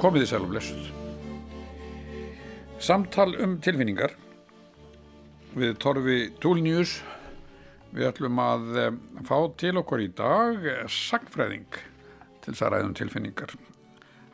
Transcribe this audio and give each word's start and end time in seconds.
komið 0.00 0.24
þið 0.24 0.30
sæl 0.30 0.44
og 0.44 0.52
blessuð. 0.52 0.88
Samtal 2.86 3.30
um 3.42 3.56
tilfinningar 3.64 4.16
við 5.56 5.76
Torfi 5.82 6.18
Túlnius. 6.42 6.98
Við 7.96 8.10
ætlum 8.10 8.40
að 8.42 8.80
eh, 8.82 8.98
fá 9.24 9.38
til 9.56 9.76
okkur 9.80 10.02
í 10.04 10.10
dag 10.16 10.66
sagfræðing 10.92 11.78
til 12.44 12.52
þess 12.52 12.66
að 12.66 12.74
ræðum 12.74 12.98
tilfinningar. 12.98 13.54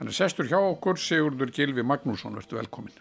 Hann 0.00 0.10
er 0.10 0.16
sestur 0.16 0.48
hjá 0.50 0.58
okkur, 0.58 0.98
Sigurdur 0.98 1.52
Gilvi 1.54 1.84
Magnússon, 1.86 2.34
verður 2.34 2.64
velkomin. 2.64 2.98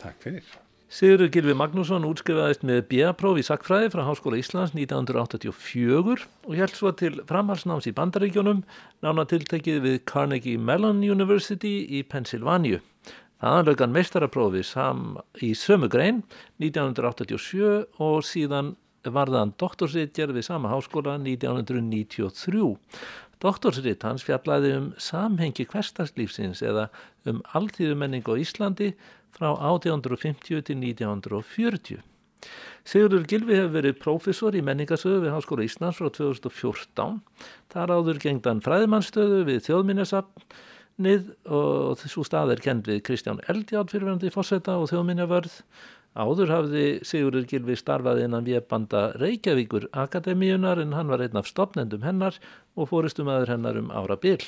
Takk 0.00 0.18
fyrir. 0.24 0.50
Sigurður 0.90 1.28
Gilvi 1.30 1.52
Magnússon 1.54 2.02
útskrifaðist 2.02 2.64
með 2.66 2.80
B.A.próf 2.90 3.36
í 3.38 3.44
Sackfræði 3.46 3.92
frá 3.92 4.00
Háskóla 4.08 4.40
Íslands 4.40 4.72
1984 4.74 6.24
og 6.48 6.56
held 6.58 6.72
svo 6.74 6.90
til 6.98 7.20
framhalsnáms 7.28 7.86
í 7.86 7.92
Bandaríkjónum, 7.94 8.64
nána 9.06 9.22
tiltekið 9.30 9.78
við 9.84 9.94
Carnegie 10.10 10.58
Mellon 10.58 11.04
University 11.06 11.84
í 11.94 12.00
Pennsylvania. 12.02 12.80
Þaðan 13.38 13.68
lög 13.68 13.84
hann 13.84 13.94
meistaraprófi 13.94 14.64
í 15.46 15.52
sömu 15.54 15.92
grein 15.94 16.24
1987 16.58 18.02
og 18.02 18.26
síðan 18.26 18.74
varðan 19.06 19.54
doktorsritjar 19.62 20.34
við 20.34 20.48
sama 20.48 20.74
háskóla 20.74 21.14
1993. 21.22 22.66
Doktorsrit 23.40 24.02
hans 24.04 24.26
fjallaði 24.26 24.74
um 24.74 24.90
samhengi 24.98 25.70
hverstarslífsins 25.70 26.66
eða 26.66 26.90
um 27.30 27.38
alltíðumenning 27.54 28.26
á 28.26 28.34
Íslandi 28.34 28.90
frá 29.36 29.50
1850 29.54 30.64
til 30.68 30.80
1940. 30.80 32.00
Sigurður 32.88 33.26
Gilvi 33.28 33.56
hefur 33.58 33.74
verið 33.74 34.00
prófessor 34.00 34.56
í 34.56 34.62
menningasöðu 34.64 35.26
við 35.26 35.34
Háskóla 35.34 35.66
Íslands 35.66 36.00
frá 36.00 36.08
2014. 36.16 37.20
Þar 37.72 37.94
áður 37.98 38.20
gengdan 38.22 38.62
fræðimannstöðu 38.64 39.42
við 39.48 39.62
þjóðminnesafnið 39.68 41.30
og 41.60 41.98
þessu 42.00 42.24
stað 42.26 42.54
er 42.56 42.62
kend 42.64 42.88
við 42.88 43.02
Kristján 43.06 43.42
Eldjátt 43.52 43.92
fyrirverandi 43.92 44.32
fórseta 44.32 44.78
og 44.80 44.88
þjóðminnavörð. 44.92 45.60
Áður 46.18 46.50
hafði 46.50 46.86
Sigurður 47.06 47.44
Gilvi 47.52 47.76
starfað 47.78 48.24
innan 48.24 48.48
viðbanda 48.48 49.10
Reykjavíkur 49.20 49.86
Akademíunar 49.94 50.80
en 50.82 50.96
hann 50.96 51.12
var 51.12 51.22
einn 51.22 51.38
af 51.38 51.46
stopnendum 51.46 52.02
hennar 52.02 52.40
og 52.74 52.90
fóristum 52.90 53.30
aður 53.30 53.54
hennar 53.54 53.78
um 53.78 53.92
ára 53.94 54.16
byll. 54.18 54.42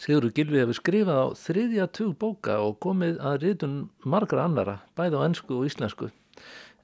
Sigurður 0.00 0.34
Gilvi 0.36 0.62
hefur 0.62 0.78
skrifað 0.78 1.20
á 1.22 1.26
þriðja 1.40 1.88
tug 1.98 2.14
bóka 2.20 2.58
og 2.64 2.78
komið 2.84 3.18
að 3.20 3.40
rítun 3.44 3.76
margra 4.04 4.46
annara, 4.48 4.78
bæð 4.98 5.18
á 5.18 5.20
ennsku 5.26 5.58
og 5.58 5.68
íslensku. 5.68 6.10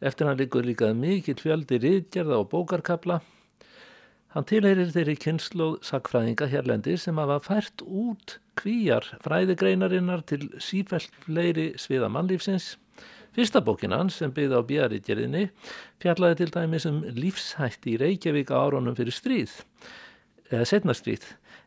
Eftir 0.05 0.29
hann 0.29 0.41
líkur 0.41 0.67
líkað 0.67 0.99
mikill 0.99 1.41
fjöldi 1.41 1.79
rítgerða 1.81 2.43
og 2.43 2.51
bókarkabla. 2.53 3.21
Hann 4.35 4.47
tilheyrir 4.51 4.91
þeirri 4.91 5.15
kynnslóð 5.23 5.77
sakfræðinga 5.87 6.49
hérlendi 6.51 6.97
sem 6.99 7.19
hafa 7.23 7.37
fært 7.45 7.85
út 7.87 8.41
kvíjar 8.59 9.07
fræðigreinarinnar 9.23 10.25
til 10.27 10.49
sífælt 10.59 11.15
fleiri 11.23 11.69
sviða 11.79 12.09
mannlífsins. 12.11 12.75
Fyrsta 13.35 13.63
bókin 13.67 13.95
hans 13.95 14.19
sem 14.21 14.35
byggði 14.35 14.59
á 14.59 14.63
björritgerðinni 14.67 15.45
fjallaði 16.03 16.41
til 16.41 16.51
dæmis 16.55 16.87
um 16.91 17.01
lífshætti 17.17 17.95
í 17.95 18.01
Reykjavík 18.03 18.51
árunum 18.55 18.95
fyrir 18.99 19.15
stríð, 19.15 19.57
eða 20.51 20.69
setna 20.71 20.95
stríð. 20.95 21.25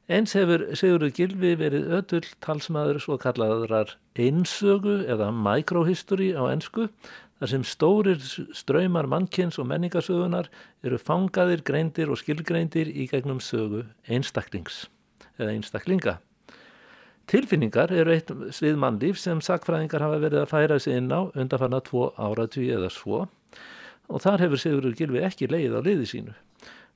Eins 0.07 0.31
hefur 0.37 0.61
Sigurður 0.79 1.09
Gilvi 1.11 1.49
verið 1.59 1.89
ötull 1.97 2.27
talsmaður 2.39 3.01
svo 3.03 3.17
kallaðar 3.19 3.89
einsögu 4.15 5.01
eða 5.03 5.33
microhistory 5.35 6.29
á 6.31 6.47
ennsku 6.47 6.85
þar 7.41 7.51
sem 7.51 7.65
stórir 7.67 8.21
ströymar 8.55 9.09
mannkins 9.11 9.59
og 9.59 9.67
menningasögunar 9.67 10.47
eru 10.87 10.99
fangaðir, 11.01 11.59
greindir 11.59 12.07
og 12.07 12.21
skilgreindir 12.21 12.87
í 12.87 13.09
gegnum 13.11 13.41
sögu 13.43 13.83
einstaklings 14.07 14.85
eða 15.35 15.57
einstaklinga. 15.57 16.15
Tilfinningar 17.27 17.91
eru 17.91 18.15
eitt 18.15 18.31
svið 18.55 18.79
mannlíf 18.79 19.19
sem 19.19 19.43
sakfræðingar 19.43 20.05
hafa 20.07 20.21
verið 20.23 20.45
að 20.45 20.51
færa 20.53 20.77
sig 20.79 21.01
inn 21.01 21.11
á 21.11 21.27
undanfarna 21.35 21.83
tvo 21.83 22.13
áratví 22.15 22.69
eða 22.71 22.87
svo 22.95 23.25
og 24.07 24.23
þar 24.23 24.45
hefur 24.45 24.63
Sigurður 24.63 24.95
Gilvi 24.95 25.27
ekki 25.27 25.51
leið 25.51 25.75
á 25.75 25.83
liði 25.83 26.07
sínu. 26.07 26.37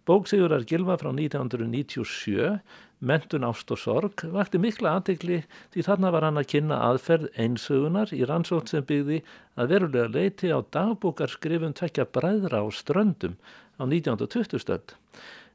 Bók 0.08 0.32
Sigurðar 0.32 0.64
Gilva 0.66 0.96
frá 0.98 1.12
1997, 1.12 2.56
Mentun 3.02 3.48
ást 3.48 3.72
og 3.74 3.80
sorg, 3.82 4.22
vakti 4.30 4.60
mikla 4.62 4.92
aðtegli 5.00 5.40
því 5.74 5.86
þarna 5.88 6.12
var 6.14 6.26
hann 6.28 6.38
að 6.38 6.50
kynna 6.52 6.78
aðferð 6.86 7.32
einsögunar 7.42 8.12
í 8.14 8.22
rannsótt 8.30 8.70
sem 8.70 8.86
byggði 8.86 9.24
að 9.58 9.74
verulega 9.74 10.12
leiti 10.14 10.52
á 10.54 10.62
dagbúkar 10.62 11.34
skrifum 11.34 11.74
tvekja 11.74 12.06
bræðra 12.06 12.62
á 12.62 12.68
ströndum 12.70 13.40
á 13.82 13.90
1920 13.90 14.62
stöld. 14.62 14.94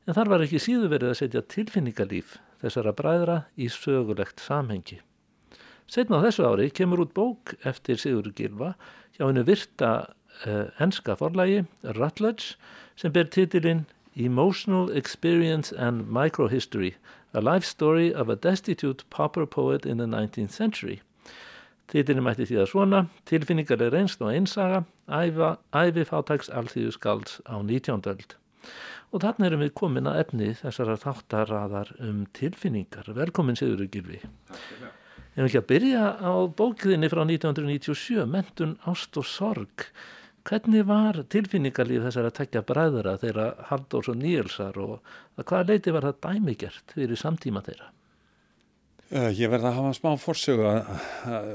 En 0.07 0.19
þar 0.19 0.33
var 0.33 0.43
ekki 0.43 0.59
síðu 0.63 0.91
verið 0.91 1.13
að 1.13 1.21
setja 1.21 1.47
tilfinningalíf 1.55 2.37
þessara 2.63 2.97
bræðra 2.99 3.39
í 3.55 3.71
sögulegt 3.71 4.43
samhengi. 4.43 4.99
Setna 5.87 6.19
á 6.19 6.27
þessu 6.27 6.51
ári 6.51 6.71
kemur 6.75 7.05
út 7.05 7.15
bók 7.15 7.55
eftir 7.63 8.01
Sigurður 8.03 8.35
Gilva 8.35 8.73
hjá 9.15 9.29
hennu 9.29 9.47
virta 9.47 9.91
uh, 10.43 10.67
enska 10.83 11.15
forlægi, 11.15 11.63
Rutledge, 11.95 12.57
sem 12.99 13.15
ber 13.15 13.31
titilinn 13.31 13.87
Emotional 14.17 14.91
Experience 14.91 15.71
and 15.77 16.09
Microhistory, 16.11 16.97
a 17.37 17.41
life 17.41 17.67
story 17.67 18.15
of 18.15 18.29
a 18.29 18.37
destitute 18.37 19.05
pauper 19.11 19.47
poet 19.47 19.85
in 19.85 19.99
the 19.99 20.07
19th 20.07 20.51
century. 20.51 21.03
Títinni 21.87 22.25
mætti 22.25 22.47
því 22.49 22.57
að 22.63 22.71
svona, 22.71 23.01
tilfinningar 23.29 23.83
er 23.85 23.93
reynst 23.95 24.23
og 24.25 24.33
einsaga, 24.33 24.81
æfi 25.07 26.07
fátæks 26.09 26.49
allþýðu 26.49 26.95
skalds 26.97 27.37
á 27.47 27.61
19. 27.61 28.01
öld. 28.11 28.35
Og 29.13 29.23
þarna 29.23 29.51
erum 29.51 29.63
við 29.63 29.75
komin 29.79 30.09
að 30.11 30.23
efni 30.25 30.49
þessara 30.59 30.97
þáttaraðar 31.05 31.93
um 32.09 32.25
tilfinningar. 32.35 33.13
Velkomin 33.15 33.59
Sigurður 33.61 33.93
Gilvi. 33.93 34.23
Ef 35.37 35.45
við 35.45 35.47
ekki 35.51 35.61
að 35.61 35.71
byrja 35.71 36.05
á 36.17 36.33
bókiðinni 36.59 37.13
frá 37.13 37.23
1997, 37.23 38.25
Mentun, 38.33 38.79
Ást 38.89 39.21
og 39.21 39.29
Sorg, 39.29 39.87
Hvernig 40.47 40.85
var 40.87 41.19
tilfinningarlíf 41.33 42.05
þessar 42.07 42.29
að 42.29 42.37
tekja 42.39 42.63
bræðara 42.67 43.17
þeirra 43.19 43.47
Haldós 43.71 44.11
og 44.13 44.19
Níelsar 44.21 44.77
og 44.79 45.01
hvaða 45.43 45.73
leiti 45.73 45.95
var 45.95 46.07
það 46.07 46.21
dæmigert 46.29 46.95
fyrir 46.95 47.19
samtíma 47.19 47.65
þeirra? 47.67 47.91
Uh, 49.07 49.31
ég 49.35 49.51
verði 49.51 49.71
að 49.71 49.79
hafa 49.79 49.95
smá 49.95 50.11
fórsögu 50.19 50.67
að, 50.67 50.91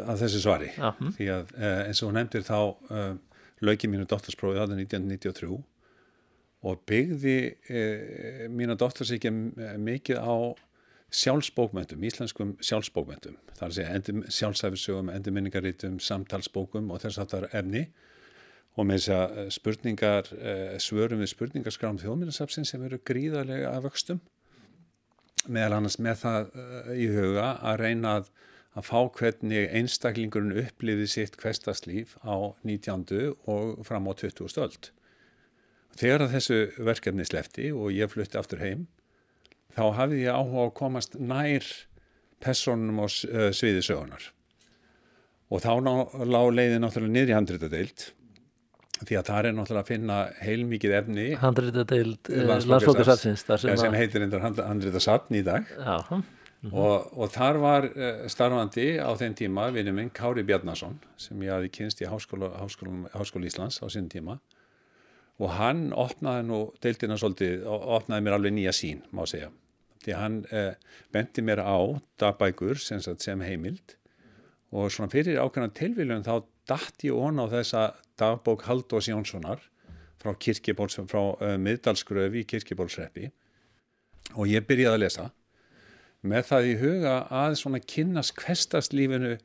að 0.07 0.21
þessi 0.23 0.41
svari 0.43 0.69
uh 0.77 0.91
-huh. 0.91 1.11
því 1.17 1.29
að 1.35 1.53
uh, 1.57 1.79
eins 1.87 2.01
og 2.01 2.09
hún 2.09 2.19
nefndir 2.19 2.47
þá 2.47 2.59
löggi 3.61 3.87
mínu 3.91 4.07
dóttarsprófið 4.09 4.61
aðeins 4.63 4.87
1993 4.87 5.59
og 6.61 6.83
byggði 6.85 7.37
mínu 8.53 8.75
dóttarsíkja 8.77 9.31
mikið 9.31 10.17
á 10.21 10.53
sjálfsbókmyndum, 11.11 12.03
íslenskum 12.07 12.53
sjálfsbókmyndum 12.63 13.35
þar 13.57 13.67
að 13.67 13.75
segja 13.75 13.95
endur, 13.97 14.21
sjálfsæfisögum, 14.31 15.09
endurminningarítum, 15.11 15.99
samtalsbókum 15.99 16.91
og 16.93 17.01
þess 17.03 17.19
að 17.19 17.33
það 17.33 17.43
er 17.43 17.57
efni 17.59 17.83
og 18.79 18.87
með 18.87 19.01
þess 19.01 19.15
að 19.15 19.49
spurningar, 19.55 20.29
svörum 20.79 21.23
við 21.23 21.33
spurningarskrám 21.33 21.99
þjóðminnarsafsin 22.01 22.67
sem 22.67 22.83
eru 22.87 23.01
gríðarlega 23.07 23.73
að 23.75 23.89
vöxtum 23.89 24.21
meðal 25.49 25.79
annars 25.79 25.97
með 26.01 26.21
það 26.21 26.49
í 26.93 27.09
huga 27.11 27.47
að 27.65 27.81
reyna 27.81 28.15
að, 28.19 28.31
að 28.77 28.87
fá 28.87 28.99
hvernig 29.17 29.69
einstaklingurinn 29.79 30.57
upplifið 30.63 31.11
sitt 31.11 31.37
hverstaslíf 31.41 32.15
á 32.21 32.53
19. 32.67 33.35
og 33.49 33.81
fram 33.87 34.09
á 34.09 34.13
20. 34.13 34.51
stöld. 34.51 34.91
Þegar 35.97 36.27
að 36.27 36.35
þessu 36.37 36.59
verkefni 36.79 37.25
slefti 37.27 37.71
og 37.75 37.91
ég 37.95 38.11
flutti 38.11 38.39
aftur 38.39 38.61
heim 38.63 38.85
þá 39.75 39.85
hafði 39.97 40.25
ég 40.25 40.37
áhuga 40.37 40.67
að 40.69 40.77
komast 40.77 41.17
nær 41.19 41.65
personum 42.41 43.03
og 43.03 43.11
sviði 43.11 43.83
sögunar 43.85 44.31
og 45.51 45.63
þá 45.63 45.71
lág 46.23 46.53
leiði 46.55 46.79
náttúrulega 46.79 47.15
niður 47.15 47.31
í 47.31 47.35
handréttadeild 47.35 48.05
því 49.07 49.17
að 49.19 49.29
það 49.29 49.47
er 49.47 49.55
náttúrulega 49.57 49.83
að 49.83 49.89
finna 49.89 50.17
heilmikið 50.41 50.93
efni. 50.99 51.25
Handréttadeild 51.41 52.29
landsfólkarsafsins 52.49 53.45
sem 53.81 53.97
heitir 53.97 54.25
endur 54.25 54.43
handréttasafn 54.45 55.37
í 55.39 55.41
dag. 55.45 55.65
Já, 55.77 55.97
mm 55.97 56.23
-hmm. 56.61 56.73
og, 56.73 57.07
og 57.17 57.31
þar 57.33 57.57
var 57.57 57.87
uh, 57.89 58.27
starfandi 58.27 58.87
á 59.01 59.09
þeim 59.17 59.33
tíma 59.33 59.71
vinnu 59.73 59.93
minn 59.97 60.09
Kári 60.09 60.43
Bjarnason 60.43 60.99
sem 61.17 61.41
ég 61.41 61.49
hafi 61.49 61.69
kynst 61.69 62.01
í 62.01 62.05
Háskóla, 62.05 62.51
Háskóla, 62.61 63.09
Háskóla 63.13 63.45
Íslands 63.45 63.81
á 63.81 63.89
sín 63.89 64.09
tíma. 64.09 64.39
Og 65.39 65.49
hann 65.49 65.93
opnaði 65.93 66.43
nú 66.45 66.71
deildina 66.83 67.17
svolítið 67.17 67.65
og 67.65 67.87
opnaði 67.97 68.21
mér 68.21 68.33
alveg 68.33 68.53
nýja 68.53 68.71
sín 68.71 69.01
má 69.11 69.25
segja. 69.25 69.49
Því 70.05 70.13
hann 70.13 70.45
uh, 70.53 70.73
benti 71.11 71.41
mér 71.41 71.61
á 71.65 71.77
dagbækur 72.19 72.77
sem, 72.77 73.01
sem 73.01 73.41
heimild. 73.41 73.97
Og 74.71 74.91
svona 74.91 75.09
fyrir 75.09 75.41
ákveðna 75.41 75.73
tilvíljum 75.73 76.23
þá 76.23 76.45
dætt 76.69 77.05
ég 77.07 77.17
ón 77.17 77.41
á 77.41 77.45
þessa 77.51 77.83
dagbók 78.19 78.65
Haldós 78.67 79.09
Jónssonar 79.09 79.61
frá, 80.21 80.33
frá 80.35 81.21
uh, 81.21 81.57
miðdalsgröfi 81.57 82.43
í 82.43 82.49
Kirkibólsreppi 82.49 83.31
og 84.35 84.49
ég 84.49 84.65
byrjaði 84.67 84.97
að 84.97 85.03
lesa 85.03 85.29
með 86.21 86.49
það 86.51 86.67
í 86.69 86.73
huga 86.81 87.15
að 87.33 87.55
svona 87.61 87.81
kynnast 87.81 88.35
hverstaslífinu 88.37 89.37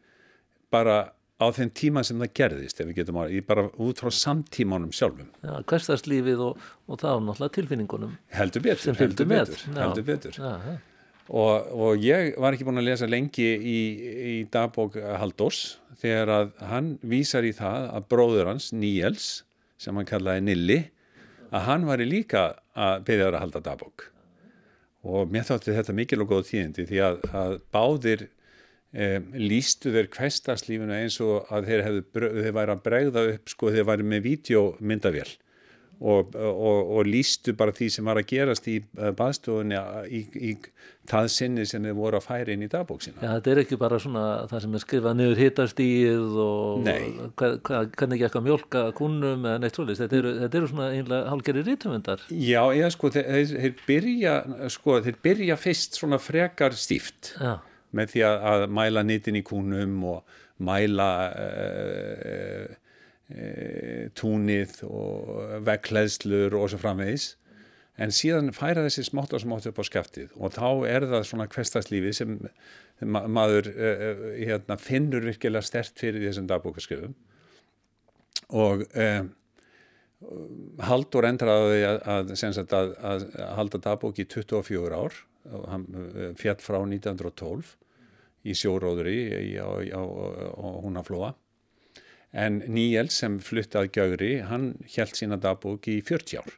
bara 0.73 0.99
á 1.37 1.47
þeim 1.53 1.71
tíma 1.77 2.03
sem 2.07 2.21
það 2.21 2.33
gerðist 2.41 2.81
ef 2.81 2.91
við 2.91 2.99
getum 3.01 3.21
að, 3.21 3.39
bara 3.49 3.67
út 3.83 4.01
frá 4.01 4.13
samtímanum 4.13 4.93
sjálfum. 4.97 5.29
Já, 5.45 5.55
hverstaslífið 5.69 6.43
og, 6.47 6.69
og 6.89 7.01
það 7.01 7.17
á 7.17 7.19
náttúrulega 7.29 7.57
tilfinningunum 7.57 8.15
heldur 8.37 8.65
betur, 8.65 9.01
heldur 9.01 9.31
betur, 9.33 9.65
heldur 9.77 10.07
betur. 10.07 10.39
Já, 10.41 10.77
og, 11.29 11.71
og 11.75 12.03
ég 12.05 12.37
var 12.41 12.55
ekki 12.55 12.67
búin 12.67 12.81
að 12.81 12.91
lesa 12.91 13.09
lengi 13.11 13.47
í, 13.57 13.79
í 14.33 14.37
dagbók 14.53 14.99
Haldós 15.21 15.79
þegar 16.01 16.33
að 16.35 16.53
hann 16.71 16.93
vísar 17.07 17.47
í 17.47 17.55
það 17.57 17.89
að 17.97 18.07
bróður 18.13 18.53
hans, 18.53 18.71
Níels 18.77 19.31
sem 19.81 19.97
hann 19.97 20.09
kallaði 20.09 20.45
Nilli 20.47 20.79
að 21.51 21.67
hann 21.69 21.89
var 21.89 22.03
í 22.03 22.09
líka 22.09 22.47
að 22.77 23.03
byrja 23.09 23.31
að 23.31 23.41
halda 23.41 23.63
dagbók. 23.65 24.09
Og 25.07 25.31
mér 25.31 25.47
þátti 25.47 25.75
þetta 25.77 25.95
mikil 25.95 26.23
og 26.25 26.33
góð 26.33 26.49
tíðindi 26.51 26.87
því 26.89 27.03
að, 27.07 27.19
að 27.39 27.57
báðir 27.75 28.27
um, 28.27 29.29
lístu 29.39 29.93
þeir 29.95 30.11
hverstarslífinu 30.17 30.97
eins 30.97 31.19
og 31.23 31.51
að 31.55 31.71
þeir, 31.71 31.85
hefðu, 31.87 32.31
þeir 32.41 32.57
væri 32.59 32.75
að 32.75 32.87
bregða 32.87 33.27
upp 33.33 33.53
sko 33.53 33.73
þeir 33.75 33.89
væri 33.91 34.09
með 34.11 34.25
vídeomyndavél 34.27 35.29
og, 36.01 36.35
og, 36.37 36.91
og 36.99 37.09
lístu 37.09 37.55
bara 37.57 37.73
því 37.73 37.89
sem 37.95 38.09
var 38.09 38.21
að 38.21 38.29
gerast 38.29 38.67
í 38.69 38.77
eh, 38.83 39.13
baðstofunni 39.17 39.79
í, 40.13 40.21
í 40.37 40.51
það 41.09 41.29
sinni 41.33 41.65
sem 41.69 41.85
þeir 41.87 41.97
voru 41.97 42.19
að 42.19 42.27
færa 42.27 42.53
inn 42.53 42.65
í 42.67 42.69
dagbóksina. 42.71 43.23
Já, 43.23 43.31
þetta 43.37 43.53
er 43.53 43.61
ekki 43.63 43.79
bara 43.81 44.01
svona 44.03 44.25
það 44.51 44.65
sem 44.65 44.77
er 44.77 44.85
skrifað 44.85 45.19
niður 45.21 45.43
hittastíð 45.43 46.39
og 46.45 46.89
hvernig 47.41 48.17
ekki 48.19 48.29
eitthvað 48.29 48.47
mjölka 48.49 48.85
kúnum 48.99 49.47
eða 49.49 49.63
neitt 49.63 49.79
svolítið, 49.79 50.03
þetta 50.03 50.35
þetta 50.43 50.61
eru 50.61 50.71
svona 50.73 50.89
einlega 50.93 51.33
hálgeri 51.33 51.67
rítumundar. 51.67 52.25
Já, 52.31 52.63
eða 52.67 52.91
sko, 52.95 53.13
þeir, 53.17 53.55
þeir 53.55 53.77
byrja 53.87 54.39
sko, 54.77 54.99
þeir 55.07 55.21
byrja 55.25 55.61
fyrst 55.61 56.01
svona 56.01 56.21
frekar 56.23 56.77
stíft 56.77 57.33
Já. 57.41 57.55
með 57.97 58.17
því 58.17 58.27
að, 58.29 58.49
að 58.53 58.67
mæla 58.81 59.07
nýtin 59.07 59.41
í 59.41 59.47
kúnum 59.47 60.03
og 60.13 60.43
mæla 60.67 61.11
uh, 61.37 61.47
e, 62.25 62.85
túnið 63.27 64.85
og 64.87 65.59
vekkleðslur 65.67 66.55
og 66.55 66.69
svo 66.71 66.79
framvegis. 66.79 67.33
En 67.97 68.13
síðan 68.13 68.53
færa 68.53 68.85
þessi 68.85 69.07
smátt 69.09 69.33
og 69.35 69.41
smátt 69.43 69.67
upp 69.71 69.81
á 69.81 69.85
skaftið 69.89 70.35
og 70.37 70.53
þá 70.53 70.69
er 70.89 71.07
það 71.09 71.23
svona 71.31 71.47
kvestaslífi 71.49 72.13
sem 72.15 72.35
ma 73.01 73.23
maður 73.25 73.71
e, 73.73 73.89
hérna, 74.45 74.77
finnur 74.81 75.25
virkilega 75.25 75.65
stert 75.65 75.97
fyrir 75.97 76.27
þessum 76.29 76.49
dagbókarskrifum 76.51 77.17
og 78.53 78.85
e, 78.93 79.09
Haldur 80.81 81.27
endraði 81.29 81.83
að, 81.85 81.99
að, 82.09 82.31
að, 82.73 82.93
að 83.05 83.25
halda 83.59 83.81
dagbók 83.85 84.17
í 84.17 84.25
24 84.33 84.97
ár. 84.97 85.19
Hann 85.69 85.85
fjall 86.41 86.57
frá 86.65 86.79
1912 86.81 87.75
í 88.49 88.55
sjóróðuri 88.57 89.19
á, 89.61 89.69
á, 89.93 90.03
á 90.57 90.67
Húnaflóa 90.87 91.35
en 92.37 92.61
Níels 92.69 93.17
sem 93.23 93.39
flutti 93.41 93.79
að 93.81 93.91
Gjögri, 93.97 94.31
hann 94.45 94.75
held 94.93 95.17
sína 95.17 95.39
dagbúk 95.41 95.89
í 95.89 95.99
40 96.05 96.43
ár. 96.43 96.55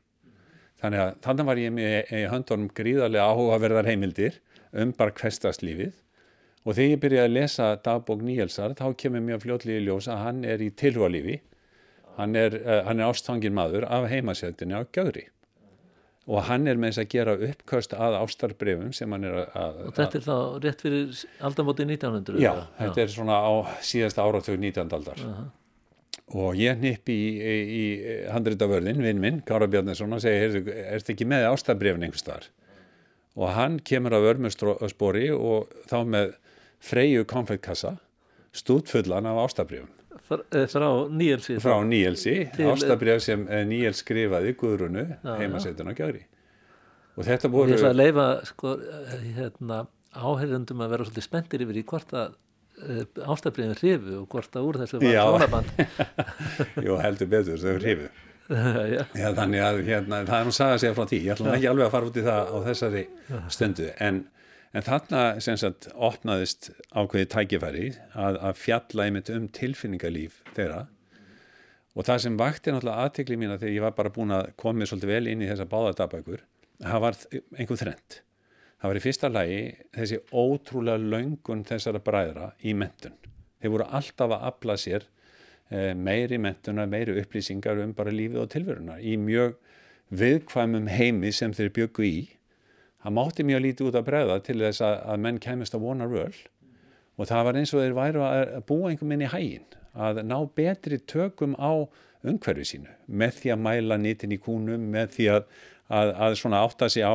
Þannig 0.83 1.03
að 1.05 1.15
þannig 1.27 1.49
var 1.49 1.61
ég 1.63 1.73
með 1.75 2.13
í 2.15 2.25
höndunum 2.33 2.69
gríðarlega 2.75 3.31
áhugaverðar 3.33 3.89
heimildir 3.91 4.39
um 4.79 4.93
bara 4.95 5.15
hverstaslífið 5.15 5.95
og 6.65 6.75
þegar 6.75 6.93
ég 6.93 7.03
byrjaði 7.03 7.31
að 7.31 7.35
lesa 7.35 7.71
dagbók 7.83 8.23
Níelsar 8.27 8.75
þá 8.79 8.87
kemur 9.01 9.25
mjög 9.25 9.45
fljóðlíði 9.47 9.87
ljós 9.87 10.11
að 10.11 10.23
hann 10.27 10.45
er 10.47 10.63
í 10.63 10.69
tilhúalífi, 10.79 11.41
hann 12.19 12.39
er, 12.39 12.59
uh, 12.61 12.83
er 12.83 13.03
ástfangin 13.09 13.57
maður 13.57 13.89
af 13.89 14.07
heimasjöldinni 14.13 14.79
á 14.79 14.83
Gjögri 14.87 15.29
og 16.29 16.43
hann 16.45 16.69
er 16.69 16.77
með 16.77 16.93
þess 16.93 17.03
að 17.03 17.13
gera 17.15 17.35
uppköst 17.49 17.95
að 17.97 18.19
ástarbrefum 18.19 18.91
sem 18.93 19.15
hann 19.15 19.23
er 19.25 19.39
að... 19.47 19.79
Og 19.89 19.95
þetta 19.97 20.19
er 20.19 20.25
þá 20.27 20.35
rétt 20.61 20.83
fyrir 20.85 21.23
aldamóti 21.49 21.87
1900? 21.89 22.43
Já, 22.43 22.51
þetta 22.77 23.01
já. 23.01 23.05
er 23.07 23.15
svona 23.15 23.39
á 23.41 23.53
síðasta 23.81 24.27
áratug 24.27 24.59
19. 24.61 24.93
aldar. 24.93 25.23
Uh 25.25 25.39
-huh 25.39 25.47
og 26.37 26.59
ég 26.61 26.81
nýpp 26.83 27.09
í, 27.13 27.21
í, 27.41 27.57
í 27.79 27.85
handritavörðin, 28.33 29.01
vinn 29.05 29.21
minn, 29.23 29.43
Kára 29.49 29.69
Bjarnason 29.71 30.13
og 30.13 30.21
segi, 30.21 30.61
er 30.61 30.99
þetta 30.99 31.15
ekki 31.15 31.29
með 31.29 31.49
ástabrefn 31.53 32.05
einhvers 32.05 32.27
þar 32.27 32.49
og 33.39 33.55
hann 33.55 33.79
kemur 33.87 34.17
að 34.17 34.27
vörmurspori 34.27 35.29
og 35.35 35.71
þá 35.89 35.99
með 36.11 36.35
freyju 36.85 37.27
konfektkassa 37.29 37.97
stúdfullan 38.57 39.29
af 39.31 39.43
ástabrefn 39.47 39.93
eh, 40.19 40.67
frá 40.71 40.89
Níelsi 41.11 41.59
frá 41.63 41.79
Níelsi, 41.87 42.41
ástabref 42.73 43.23
sem 43.25 43.47
eh, 43.49 43.65
Níel 43.69 43.95
skrifaði 43.97 44.57
Guðrunu 44.59 45.07
heimasettun 45.39 45.93
á 45.93 45.95
Gjari 45.97 46.25
og 47.17 47.25
þetta 47.27 47.53
voru 47.53 47.73
Ég 47.73 47.81
ætla 47.81 47.95
að 47.95 48.03
leifa 48.03 48.29
sko, 48.49 48.75
eh, 48.83 49.25
hérna, 49.39 49.87
áherjandum 50.19 50.85
að 50.85 50.95
vera 50.95 51.09
svolítið 51.09 51.29
spendir 51.29 51.65
yfir 51.67 51.81
í 51.81 51.87
hvort 51.89 52.15
að 52.17 52.37
Eh, 52.89 53.05
ástafliðin 53.29 53.77
hrifu 53.77 54.17
og 54.23 54.33
hvort 54.33 54.57
að 54.57 54.67
úr 54.69 54.79
þessu 54.83 55.01
var 55.03 55.19
tónaband 55.29 55.71
Jú 56.87 56.97
heldur 57.03 57.31
betur 57.31 57.61
þau 57.61 57.77
hrifu. 57.77 58.09
Já, 59.19 59.29
þannig 59.37 59.61
að 59.61 59.79
hérna, 59.85 60.23
það 60.25 60.37
er 60.39 60.47
nú 60.49 60.55
sagað 60.57 60.83
sér 60.83 60.95
frá 60.97 61.05
því, 61.11 61.19
ég 61.27 61.35
ætlum 61.35 61.53
ekki 61.53 61.69
alveg 61.69 61.85
að 61.85 61.95
fara 61.95 62.09
út 62.09 62.17
í 62.17 62.25
það 62.25 62.49
á 62.49 62.57
þessari 62.65 63.03
stundu 63.53 63.89
en, 64.07 64.21
en 64.73 64.87
þarna 64.87 65.25
sem 65.45 65.59
sagt 65.61 65.91
opnaðist 65.93 66.71
ákveði 66.97 67.29
tækifæri 67.35 67.89
að, 68.17 68.39
að 68.41 68.63
fjalla 68.63 69.09
einmitt 69.09 69.33
um 69.35 69.51
tilfinningalíf 69.53 70.41
þeirra. 70.57 70.87
Og 71.99 72.09
það 72.09 72.23
sem 72.25 72.41
vakti 72.41 72.73
náttúrulega 72.73 73.05
aðtikli 73.05 73.37
mín 73.37 73.53
að 73.53 73.67
þegar 73.67 73.75
ég 73.75 73.85
var 73.85 73.99
bara 73.99 74.15
búin 74.15 74.33
að 74.39 74.49
komið 74.61 74.93
svolítið 74.93 75.13
vel 75.13 75.33
inn 75.35 75.45
í 75.45 75.51
þessa 75.51 75.69
báðardabækur 75.69 76.47
það 76.79 77.05
var 77.05 77.21
einhver 77.59 77.81
þrend 77.81 78.19
það 78.79 78.91
var 78.91 78.99
í 78.99 79.03
fyrsta 79.03 79.31
lagi 79.33 79.61
þessi 79.97 80.19
ótrúlega 80.31 81.03
laungun 81.03 81.65
þessara 81.67 82.03
bræðra 82.05 82.51
í 82.63 82.75
mentun. 82.79 83.17
Þeir 83.59 83.75
voru 83.75 83.87
alltaf 83.99 84.35
að 84.35 84.45
afla 84.53 84.77
sér 84.79 85.07
eh, 85.71 85.95
meiri 85.99 86.39
mentuna, 86.39 86.87
meiri 86.87 87.17
upplýsingar 87.23 87.83
um 87.83 87.95
bara 87.99 88.15
lífið 88.15 88.45
og 88.45 88.53
tilveruna 88.55 88.99
í 89.03 89.17
mjög 89.21 89.57
viðkvæmum 90.15 90.87
heimi 90.93 91.33
sem 91.35 91.55
þeir 91.55 91.73
byggu 91.75 92.07
í. 92.07 92.19
Það 93.03 93.17
mátti 93.19 93.47
mjög 93.47 93.65
lítið 93.65 93.91
út 93.91 93.99
að 93.99 94.07
bræða 94.07 94.39
til 94.47 94.59
þess 94.63 94.85
að, 94.85 94.95
að 95.11 95.25
menn 95.27 95.41
kemist 95.43 95.75
að 95.75 95.85
vona 95.87 96.07
röl 96.11 96.35
og 97.19 97.27
það 97.27 97.49
var 97.49 97.59
eins 97.59 97.73
og 97.75 97.83
þeir 97.83 97.97
væru 97.97 98.23
að 98.23 98.53
búa 98.69 98.93
einhver 98.93 99.09
minn 99.11 99.25
í 99.27 99.31
hægin, 99.33 99.65
að 99.99 100.21
ná 100.23 100.37
betri 100.55 101.01
tökum 101.11 101.57
á 101.59 101.83
umhverfi 102.23 102.67
sínu 102.67 102.95
með 103.11 103.41
því 103.41 103.51
að 103.55 103.65
mæla 103.65 103.99
nýtin 103.99 104.35
í 104.35 104.39
kúnum, 104.43 104.85
með 104.93 105.17
því 105.17 105.27
að, 105.35 105.49
að, 105.99 106.13
að 106.23 106.57
átta 106.61 106.89
sig 106.95 107.03
á 107.03 107.15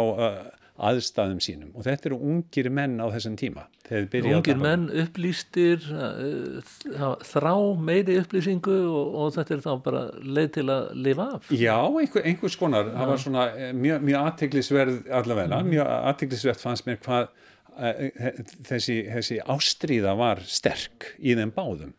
aðstæðum 0.89 1.39
sínum. 1.43 1.71
Og 1.77 1.85
þetta 1.87 2.11
eru 2.11 2.19
ungir 2.19 2.69
menn 2.73 2.99
á 2.99 3.07
þessum 3.13 3.37
tíma 3.39 3.67
Ungir 3.91 4.55
menn 4.57 4.85
upplýstir 5.03 5.83
uh, 5.91 7.17
þrá 7.27 7.55
meiri 7.83 8.15
upplýsingu 8.21 8.75
og, 8.87 9.17
og 9.19 9.33
þetta 9.35 9.55
er 9.57 9.63
þá 9.65 9.71
bara 9.83 10.03
leið 10.23 10.51
til 10.55 10.63
að 10.71 10.85
lifa 11.03 11.25
af. 11.35 11.49
Já, 11.51 11.75
einhver, 11.83 12.23
einhvers 12.23 12.55
konar. 12.59 12.87
Það 12.93 13.11
var 13.11 13.21
svona 13.25 13.43
eh, 13.51 13.73
mjög, 13.75 14.05
mjög 14.07 14.29
aðteglisverð 14.29 15.01
allavega, 15.19 15.59
mm. 15.59 15.73
mjög 15.75 15.91
aðteglisverð 15.97 16.63
fannst 16.63 16.87
mér 16.87 17.01
hvað 17.03 17.27
uh, 17.27 18.01
þessi, 18.71 18.97
þessi 19.11 19.41
ástríða 19.57 20.15
var 20.23 20.41
sterk 20.47 21.11
í 21.19 21.35
þeim 21.35 21.51
báðum. 21.55 21.93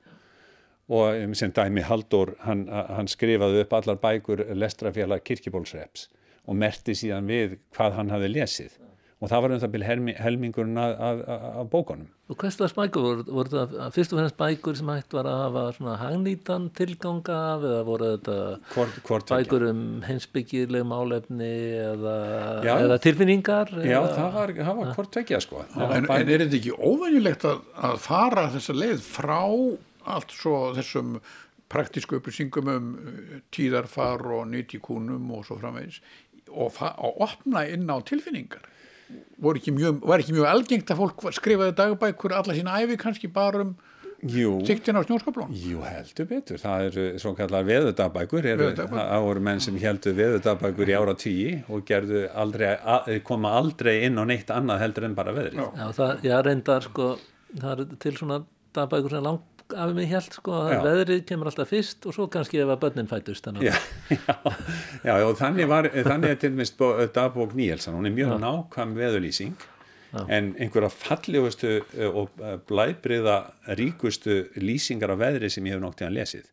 Og 0.95 1.37
sem 1.37 1.53
dæmi 1.53 1.85
Haldur 1.85 2.35
hann, 2.45 2.67
hann 2.69 3.09
skrifaði 3.09 3.63
upp 3.65 3.77
allar 3.77 4.01
bækur 4.01 4.43
lestrafélag 4.57 5.23
kirkibólsreps 5.25 6.09
og 6.45 6.59
merti 6.61 6.97
síðan 6.99 7.29
við 7.31 7.59
hvað 7.75 8.01
hann 8.01 8.13
hafi 8.15 8.33
lesið 8.33 8.81
og 9.25 9.31
það 9.31 9.43
var 9.45 9.53
um 9.55 9.61
það 9.63 9.71
byrja 9.73 9.95
helmingurinn 10.21 10.81
af, 10.81 10.95
af, 11.01 11.21
af 11.63 11.69
bókunum. 11.73 12.09
Og 12.29 12.37
hvers 12.41 12.57
slags 12.59 12.75
bækur 12.77 13.05
voru, 13.05 13.25
voru 13.37 13.53
það 13.53 13.93
fyrst 13.95 14.13
og 14.13 14.19
fremst 14.19 14.37
bækur 14.41 14.77
sem 14.77 14.91
hægt 14.93 15.15
var 15.17 15.29
að 15.29 15.41
hafa 15.43 15.63
svona 15.77 15.95
hagnýtan 16.01 16.67
tilganga 16.77 17.37
af 17.55 17.65
eða 17.69 17.83
voru 17.87 18.11
þetta 18.15 18.37
hvort, 18.75 18.99
hvort 19.07 19.33
bækur 19.33 19.67
um 19.71 19.85
hensbyggjileg 20.05 20.85
málefni 20.89 21.53
eða, 21.85 22.17
eða 22.75 22.99
tilfinningar? 23.05 23.73
Já, 23.81 24.01
eða? 24.01 24.11
það 24.19 24.37
var, 24.37 24.55
var 24.81 24.93
hvort 24.99 25.21
vekja 25.21 25.41
sko. 25.45 25.65
En, 25.73 26.05
en 26.05 26.35
er 26.35 26.45
þetta 26.45 26.61
ekki 26.61 26.77
óvægilegt 26.77 27.49
að, 27.49 27.65
að 27.93 27.97
fara 28.05 28.51
þessa 28.57 28.77
leið 28.77 29.09
frá 29.09 29.41
allt 30.15 30.37
svo 30.37 30.59
þessum 30.77 31.17
praktísku 31.73 32.19
upplýsingum 32.21 32.69
um 32.71 32.93
tíðarfar 33.55 34.21
og 34.37 34.45
nýtíkunum 34.53 35.33
og 35.33 35.47
svo 35.49 35.57
framvegis 35.63 36.03
og 36.51 36.79
að 36.85 37.23
opna 37.27 37.65
inn 37.71 37.89
á 37.91 37.97
tilfinningar. 38.05 38.65
Ekki 39.55 39.75
mjög, 39.77 39.99
var 40.09 40.23
ekki 40.23 40.35
mjög 40.35 40.47
algengt 40.49 40.91
að 40.91 41.03
fólk 41.03 41.27
skrifaði 41.37 41.75
dagbækur 41.77 42.33
alla 42.33 42.55
sína 42.57 42.79
æfi 42.81 42.97
kannski 43.01 43.29
bara 43.33 43.67
um 43.67 43.75
siktin 44.65 44.97
á 44.97 45.03
snjóskablón 45.05 45.53
Jú 45.53 45.83
heldur 45.85 46.27
betur, 46.29 46.59
það 46.61 46.87
eru 46.89 47.05
svo 47.21 47.35
kallar 47.37 47.67
veðudagbækur, 47.69 48.49
það 48.89 49.25
voru 49.27 49.43
menn 49.45 49.61
sem 49.61 49.77
heldur 49.77 50.17
veðudagbækur 50.17 50.89
í 50.89 50.97
ára 50.97 51.15
tíi 51.19 51.63
og 51.69 51.93
aldrei, 51.93 52.73
koma 53.27 53.53
aldrei 53.59 54.05
inn 54.07 54.17
á 54.17 54.25
neitt 54.25 54.51
annað 54.51 54.85
heldur 54.87 55.09
en 55.11 55.15
bara 55.19 55.35
veðri 55.37 55.61
Já, 55.61 55.69
já 55.77 55.87
það, 55.99 56.25
já 56.25 56.37
reyndar 56.47 56.89
sko 56.89 57.11
það 57.53 57.73
er 57.75 57.97
til 58.01 58.17
svona 58.17 58.41
dagbækur 58.75 59.11
sem 59.11 59.27
langt 59.29 59.54
af 59.75 59.93
mig 59.97 60.09
held 60.11 60.33
sko 60.37 60.57
að 60.63 60.75
veðrið 60.87 61.23
kemur 61.29 61.51
alltaf 61.51 61.71
fyrst 61.73 62.07
og 62.09 62.17
svo 62.17 62.27
kannski 62.33 62.63
ef 62.63 62.73
að 62.73 62.81
börnin 62.87 63.11
fætust 63.11 63.47
já, 63.61 63.75
já, 64.15 64.35
já, 65.05 65.15
og 65.27 65.37
þannig 65.41 65.71
var 65.71 65.91
þannig 65.93 66.35
er 66.35 66.41
til 66.41 66.55
dæmis 66.55 66.75
dagbók 67.15 67.55
Níelsan 67.59 67.99
hún 67.99 68.11
er 68.11 68.17
mjög 68.17 68.37
nákvæm 68.43 68.97
veðurlýsing 68.99 69.55
já. 70.15 70.27
en 70.29 70.55
einhverja 70.59 70.91
fallegustu 70.93 71.71
eh, 71.99 72.09
og 72.09 72.31
eh, 72.41 72.57
blæbriða 72.69 73.39
ríkustu 73.79 74.45
lýsingar 74.57 75.15
af 75.15 75.21
veðri 75.23 75.51
sem 75.51 75.67
ég 75.67 75.77
hef 75.77 75.83
nokt 75.83 76.03
í 76.03 76.07
hann 76.07 76.17
lesið. 76.17 76.49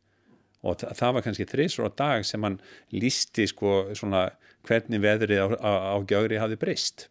Og 0.62 0.78
það, 0.82 0.98
það 1.00 1.16
var 1.16 1.26
kannski 1.26 1.48
þreysur 1.50 1.90
á 1.90 1.92
dag 2.04 2.26
sem 2.28 2.44
hann 2.46 2.60
lísti 2.94 3.48
sko 3.50 3.94
svona 3.98 4.28
hvernig 4.68 5.02
veðrið 5.02 5.42
á, 5.42 5.48
á, 5.58 5.72
á 5.94 5.96
gjögri 6.06 6.42
hafi 6.42 6.60
breyst. 6.62 7.08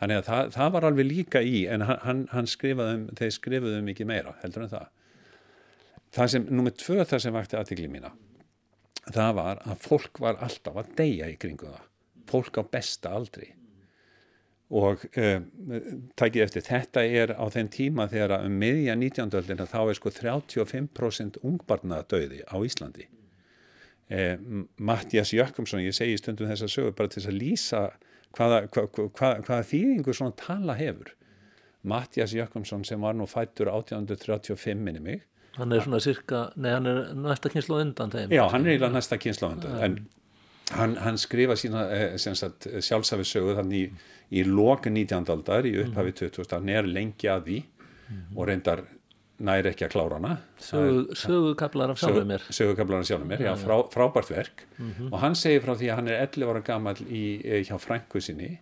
Þannig 0.00 0.22
að 0.22 0.30
það, 0.30 0.54
það 0.56 0.72
var 0.76 0.88
alveg 0.88 1.10
líka 1.10 1.42
í 1.44 1.66
en 1.68 1.84
hann, 1.84 2.24
hann 2.32 2.48
skrifaði 2.48 2.96
um, 2.96 3.04
þeir 3.18 3.36
skrifaði 3.36 3.82
um 3.82 3.90
mikið 3.90 4.08
meira 4.08 4.36
heldur 4.40 4.64
en 4.64 4.72
það 4.72 4.88
það 6.14 6.34
sem, 6.34 6.50
nummið 6.50 6.82
tvö 6.84 7.04
það 7.04 7.24
sem 7.24 7.34
vakti 7.34 7.58
aðtikli 7.60 7.88
mína 7.90 8.12
það 9.08 9.36
var 9.38 9.62
að 9.66 9.86
fólk 9.86 10.20
var 10.22 10.42
alltaf 10.44 10.76
að 10.82 10.92
deyja 10.98 11.30
í 11.30 11.38
kringu 11.40 11.70
það. 11.70 11.86
Fólk 12.30 12.60
á 12.60 12.64
besta 12.70 13.14
aldri. 13.16 13.48
Og 14.70 15.02
um, 15.18 15.46
takið 16.18 16.44
eftir 16.44 16.66
þetta 16.68 17.02
er 17.02 17.32
á 17.34 17.44
þenn 17.50 17.70
tíma 17.74 18.06
þegar 18.10 18.36
um 18.44 18.58
miðja 18.60 18.94
19. 18.94 19.32
öldina 19.40 19.66
þá 19.66 19.80
er 19.82 19.98
sko 19.98 20.12
35% 20.14 21.40
ungbarna 21.42 22.04
döði 22.06 22.44
á 22.46 22.54
Íslandi. 22.62 23.08
Eh, 24.10 24.36
Mattias 24.78 25.30
Jökkumsson 25.34 25.82
ég 25.82 25.94
segi 25.94 26.18
stundum 26.18 26.50
þess 26.50 26.66
að 26.66 26.72
sögu 26.74 26.94
bara 26.98 27.10
til 27.10 27.20
þess 27.20 27.30
að 27.30 27.38
lýsa 27.38 27.82
hvaða, 28.34 28.62
hva, 28.74 28.86
hva, 28.90 29.32
hvaða 29.46 29.66
þýðingu 29.70 30.14
svona 30.14 30.38
tala 30.38 30.74
hefur. 30.78 31.12
Mattias 31.90 32.34
Jökkumsson 32.34 32.86
sem 32.86 33.02
var 33.02 33.18
nú 33.18 33.26
fættur 33.30 33.70
1835 33.72 34.78
minni 34.78 35.02
mig 35.02 35.26
hann 35.58 35.72
er 35.72 35.84
svona 35.84 36.00
cirka, 36.04 36.46
nei 36.56 36.72
hann 36.76 36.86
er 36.86 37.02
næsta 37.14 37.50
kynslu 37.52 37.80
undan 37.80 38.14
þeim 38.14 38.34
já 38.34 38.44
hann 38.52 38.66
er 38.66 38.78
íla 38.78 38.92
næsta 38.92 39.18
kynslu 39.18 39.50
undan 39.54 39.82
en 39.86 39.98
hann, 40.76 40.96
hann 41.02 41.18
skrifa 41.18 41.56
sína 41.58 41.88
eh, 41.94 42.14
sjálfsafisögu 42.18 43.56
þannig 43.58 43.82
í, 43.82 43.90
í 44.40 44.46
loka 44.46 44.92
19. 44.92 45.26
aldar 45.34 45.66
í 45.66 45.74
upphafi 45.84 46.16
2000 46.22 46.46
mhm. 46.46 46.56
hann 46.56 46.74
er 46.76 46.90
lengi 46.98 47.30
að 47.30 47.46
því 47.48 47.60
mm. 47.60 48.24
og 48.36 48.50
reyndar 48.50 48.84
næri 49.40 49.70
ekki 49.72 49.86
að 49.86 49.94
klára 49.94 50.18
hana 50.18 50.32
sögukablar 50.60 51.94
af 51.94 52.00
sjálfum 52.00 52.28
mér 52.28 52.42
sögukablar 52.52 53.02
af 53.02 53.08
sjálfum 53.08 53.30
mér, 53.30 53.44
já, 53.46 53.52
frá, 53.58 53.76
frábært 53.92 54.30
verk 54.32 54.66
mm 54.76 54.90
-hmm. 54.90 55.12
og 55.12 55.20
hann 55.20 55.34
segir 55.34 55.64
frá 55.64 55.74
því 55.74 55.90
að 55.90 55.96
hann 55.96 56.08
er 56.08 56.20
11 56.26 56.50
ára 56.50 56.62
gammal 56.64 56.96
í, 57.08 57.40
eh, 57.44 57.64
hjá 57.64 57.78
frængu 57.78 58.20
sinni 58.20 58.58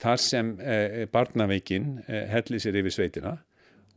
þar 0.00 0.16
sem 0.16 0.60
eh, 0.60 1.06
barnaveikin 1.12 2.02
eh, 2.06 2.26
helli 2.28 2.58
sér 2.58 2.78
yfir 2.80 2.90
sveitina 2.90 3.38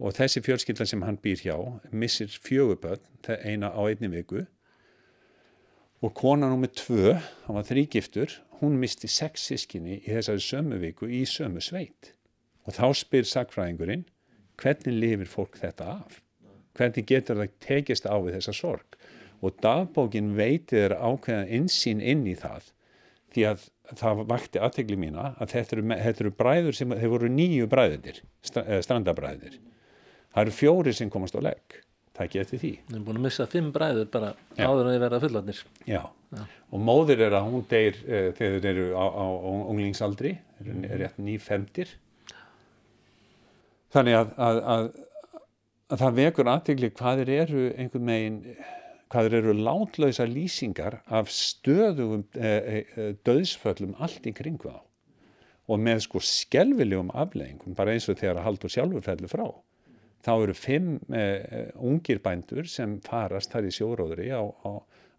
og 0.02 0.16
þessi 0.18 0.42
fjölskylda 0.42 0.88
sem 0.90 1.04
hann 1.06 1.20
býr 1.22 1.44
hjá 1.46 1.56
missir 1.94 2.32
fjöguböld 2.42 3.30
eina 3.46 3.70
á 3.70 3.82
einni 3.86 4.10
viku. 4.10 4.48
Og 6.02 6.16
kona 6.18 6.50
nummið 6.50 6.74
tvö, 6.82 7.14
hann 7.46 7.58
var 7.60 7.68
þrýgiftur 7.68 8.40
hún 8.62 8.80
misti 8.82 9.10
sex 9.10 9.46
sískinni 9.50 10.00
í 10.02 10.10
þessari 10.10 10.42
sömu 10.46 10.82
viku 10.82 11.10
í 11.10 11.22
sömu 11.30 11.62
sveit. 11.62 12.14
Og 12.66 12.78
þá 12.78 12.86
spyr 12.98 13.30
sagfræðingurinn 13.30 14.06
hvernig 14.62 14.98
lifir 14.98 15.30
fólk 15.30 15.58
þetta 15.62 15.96
af? 16.00 16.20
Hvernig 16.78 17.08
getur 17.10 17.42
það 17.42 17.56
tekist 17.62 18.10
á 18.10 18.16
við 18.22 18.38
þessa 18.40 18.56
sorg? 18.58 18.98
Og 19.42 19.58
dagbókin 19.62 20.36
veitir 20.38 20.94
ákveðan 20.94 21.50
insýn 21.50 22.02
inn 22.02 22.28
í 22.30 22.36
það 22.38 22.70
því 23.34 23.46
að 23.50 23.66
það 23.98 24.24
vakti 24.30 24.62
aðtegli 24.62 24.98
mína 25.00 25.32
að 25.42 25.54
þetta 25.56 25.76
eru, 25.76 25.86
þetta 26.06 26.24
eru 26.24 26.34
bræður 26.38 26.78
sem, 26.78 26.94
þeir 26.98 27.14
voru 27.14 27.30
nýju 27.32 27.68
bræðir 27.72 28.22
strandabræðir 28.42 29.58
það 30.32 30.44
eru 30.46 30.56
fjóri 30.58 30.94
sem 30.98 31.12
komast 31.14 31.38
á 31.38 31.42
legg. 31.44 31.82
Ég 32.22 32.36
eftir 32.38 32.60
því. 32.62 32.70
Við 32.86 32.94
erum 32.94 33.06
búin 33.08 33.18
að 33.18 33.24
missa 33.26 33.46
fimm 33.50 33.70
bræður 33.74 34.10
bara 34.14 34.28
Já. 34.54 34.68
áður 34.68 34.82
en 34.84 34.92
þið 34.92 35.00
verða 35.02 35.20
fullarnir. 35.24 35.62
Já. 35.90 36.02
Já, 36.32 36.42
og 36.70 36.84
móðir 36.86 37.24
er 37.26 37.34
að 37.36 37.48
hún 37.50 37.64
deyr 37.72 37.96
uh, 38.06 38.28
þegar 38.38 38.60
þeir 38.62 38.68
eru 38.72 38.84
á, 38.94 39.06
á, 39.10 39.26
á 39.42 39.50
unglingsaldri 39.72 40.36
er, 40.38 40.68
er 40.86 41.02
rétt 41.02 41.18
nýfemdir. 41.18 41.96
Þannig 43.92 44.20
að, 44.20 44.30
að, 44.38 44.60
að, 44.76 44.86
að 45.92 46.04
það 46.04 46.20
vekur 46.20 46.52
aðtegli 46.54 46.92
hvaðir 47.02 47.34
eru 47.40 47.66
einhvern 47.74 48.08
megin 48.08 48.38
hvaðir 49.12 49.38
eru 49.42 49.58
látlausa 49.58 50.28
lýsingar 50.30 51.02
af 51.12 51.34
stöðugum 51.36 52.24
eh, 52.40 52.86
eh, 52.86 53.12
döðsföllum 53.28 53.98
allt 54.00 54.30
í 54.30 54.36
kringu 54.36 54.72
á 54.72 54.80
og 55.72 55.80
með 55.80 56.06
sko 56.06 56.22
skelvilegum 56.24 57.12
afleggingum 57.16 57.76
bara 57.76 57.96
eins 57.96 58.08
og 58.12 58.20
þegar 58.20 58.40
að 58.40 58.48
haldur 58.48 58.72
sjálfur 58.72 59.04
fellur 59.06 59.32
frá 59.32 59.46
þá 60.26 60.32
eru 60.36 60.56
fimm 60.58 60.94
uh, 61.10 61.72
ungir 61.82 62.22
bændur 62.24 62.70
sem 62.70 63.00
farast 63.06 63.54
þar 63.54 63.68
í 63.70 63.74
sjóróðri 63.76 64.30
á, 64.34 64.42
á, 64.44 64.72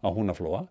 á 0.03 0.07
húnaflóa 0.13 0.65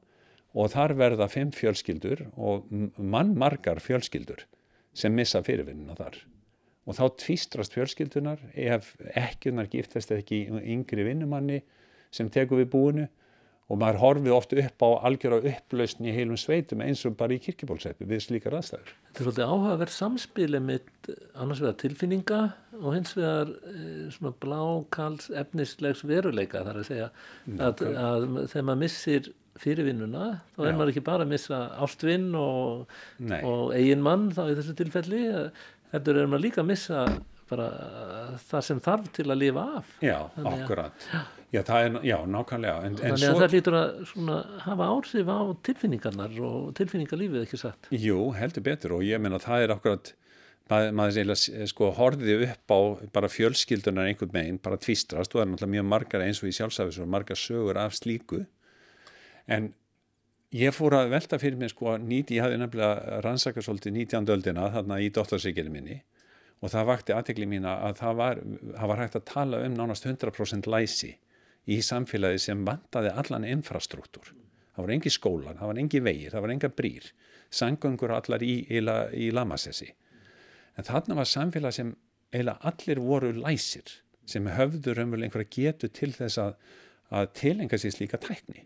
og 0.53 0.73
þar 0.73 0.97
verða 0.99 1.29
fimm 1.33 1.53
fjölskyldur 1.57 2.27
og 2.37 2.69
mann 2.97 3.33
margar 3.39 3.81
fjölskyldur 3.81 4.45
sem 4.93 5.15
missa 5.17 5.41
fyrirvinnina 5.45 5.97
þar. 5.97 6.19
Og 6.85 6.99
þá 6.99 7.05
tvistrast 7.23 7.77
fjölskyldunar 7.77 8.43
ef 8.59 8.93
ekkunar 9.17 9.71
giftast 9.73 10.13
ekki 10.13 10.45
yngri 10.51 11.07
vinnumanni 11.07 11.63
sem 12.13 12.29
tekur 12.33 12.61
við 12.61 12.73
búinu 12.73 13.07
og 13.71 13.79
maður 13.81 14.01
horfið 14.03 14.35
oft 14.37 14.55
upp 14.59 14.85
á 14.85 14.89
algjör 15.09 15.37
á 15.39 15.47
upplausn 15.53 16.09
í 16.09 16.15
heilum 16.15 16.39
sveitum 16.41 16.83
eins 16.85 17.05
og 17.09 17.15
bara 17.19 17.37
í 17.37 17.41
kirkibólseppi 17.43 18.09
við 18.09 18.25
slíkar 18.27 18.57
aðstæður. 18.59 18.91
Þetta 19.09 19.23
er 19.23 19.29
svolítið 19.29 19.53
áhugaverð 19.53 19.95
samspili 19.97 20.63
með 20.63 21.13
annars 21.33 21.63
vegar 21.63 21.79
tilfinninga 21.83 22.41
og 22.81 22.89
hins 22.97 23.15
vegar 23.17 23.53
e, 23.53 23.85
svona 24.17 24.35
blákals 24.45 25.31
efnislegs 25.43 26.03
veruleika 26.09 26.65
þar 26.67 26.83
að 26.83 26.91
segja 26.91 27.09
að, 27.59 27.63
að, 27.69 27.87
að 28.03 28.27
þegar 28.53 28.69
maður 28.69 28.83
missir 28.85 29.31
fyrirvinnuna 29.63 30.29
þá 30.57 30.63
er 30.65 30.71
Já. 30.71 30.77
maður 30.79 30.93
ekki 30.95 31.05
bara 31.07 31.27
að 31.27 31.33
missa 31.35 31.61
ástvinn 31.85 32.31
og, 32.39 32.89
og 33.43 33.75
eigin 33.77 34.05
mann 34.05 34.31
þá 34.33 34.47
í 34.47 34.57
þessu 34.57 34.77
tilfelli 34.79 35.23
þetta 35.93 36.15
er 36.15 36.31
maður 36.31 36.45
líka 36.47 36.63
að 36.63 36.71
missa 36.73 37.05
bara 37.51 37.69
það 38.49 38.65
sem 38.69 38.81
þarf 38.83 39.13
til 39.17 39.27
að 39.29 39.41
lifa 39.41 39.65
af. 39.79 39.93
Já, 40.05 40.17
Þannig, 40.37 40.63
akkurat. 40.63 41.07
Ja. 41.13 41.23
Já, 41.53 41.61
það 41.69 41.87
er, 41.87 41.97
já, 42.09 42.17
nákvæmlega. 42.33 42.77
En, 42.87 42.95
Þannig 42.97 43.13
að 43.13 43.23
svo... 43.27 43.41
það 43.43 43.55
lítur 43.57 43.75
að 43.77 43.91
svona, 44.09 44.37
hafa 44.65 44.89
ársif 44.95 45.29
á 45.29 45.41
tilfinningarnar 45.69 46.39
og 46.49 46.71
tilfinningarlífið 46.79 47.45
ekki 47.45 47.61
satt. 47.61 47.91
Jú, 47.93 48.19
heldur 48.39 48.65
betur 48.65 48.97
og 48.97 49.05
ég 49.05 49.21
menna 49.21 49.37
að 49.37 49.45
það 49.51 49.65
er 49.67 49.75
akkurat, 49.75 50.13
maður, 50.73 50.97
maður 50.97 51.21
eiginlega 51.21 51.69
sko 51.75 51.91
horfið 51.99 52.47
upp 52.47 52.73
á 52.73 52.81
bara 53.19 53.31
fjölskyldunar 53.35 54.09
einhvern 54.09 54.33
meginn, 54.39 54.63
bara 54.65 54.81
tvistrast 54.81 55.35
og 55.35 55.43
það 55.43 55.45
er 55.45 55.53
náttúrulega 55.53 55.75
mjög 55.77 55.87
margar 55.93 56.25
eins 56.25 56.41
og 56.41 56.49
í 56.49 56.57
sjálfsafis 56.57 57.03
og 57.05 57.13
margar 57.13 57.41
sögur 57.43 57.81
af 57.83 57.99
slíku 57.99 58.41
en 59.53 59.75
ég 60.57 60.73
fór 60.73 60.97
að 60.97 61.13
velta 61.13 61.41
fyrir 61.43 61.61
mig 61.61 61.73
sko 61.75 61.99
nýti, 62.01 62.39
ég 62.39 62.47
hafði 62.47 62.63
nefnilega 62.63 63.21
rannsakað 63.27 63.69
svolítið 63.69 63.99
19. 63.99 64.33
öldina 64.33 64.71
þarna 64.73 65.01
í 65.05 65.13
dottarsikinu 65.13 65.73
minni 65.75 66.01
og 66.63 66.71
það 66.71 66.89
vakti 66.89 67.15
aðtegli 67.17 67.49
mína 67.51 67.75
að 67.89 67.99
það 67.99 68.19
var, 68.21 68.41
það 68.77 68.91
var 68.93 69.03
hægt 69.03 69.19
að 69.19 69.27
tala 69.33 69.63
um 69.67 69.75
nánast 69.77 70.07
100% 70.07 70.69
læsi 70.71 71.11
í 71.67 71.79
samfélagi 71.83 72.41
sem 72.43 72.63
vantaði 72.67 73.11
allan 73.19 73.47
infrastruktúr. 73.49 74.31
Það 74.73 74.87
var 74.87 74.95
engi 74.95 75.13
skólan, 75.13 75.59
það 75.59 75.73
var 75.73 75.81
engi 75.83 76.01
vegir, 76.03 76.31
það 76.33 76.45
var 76.47 76.55
enga 76.55 76.71
brýr, 76.79 77.09
sangöngur 77.53 78.15
allar 78.17 78.45
í, 78.47 78.55
í, 78.71 78.81
í 78.81 79.29
lamassessi. 79.35 79.91
En 80.79 80.87
þarna 80.89 81.19
var 81.19 81.29
samfélag 81.29 81.77
sem 81.77 81.93
eiginlega 82.33 82.71
allir 82.71 83.03
voru 83.05 83.33
læsir, 83.37 83.99
sem 84.25 84.47
höfður 84.49 85.03
umvel 85.05 85.27
einhverja 85.27 85.51
getu 85.53 85.91
til 85.93 86.13
þess 86.17 86.41
að, 86.41 86.55
að 87.13 87.33
tilenga 87.37 87.79
sér 87.79 87.93
slíka 87.93 88.21
tækni. 88.23 88.65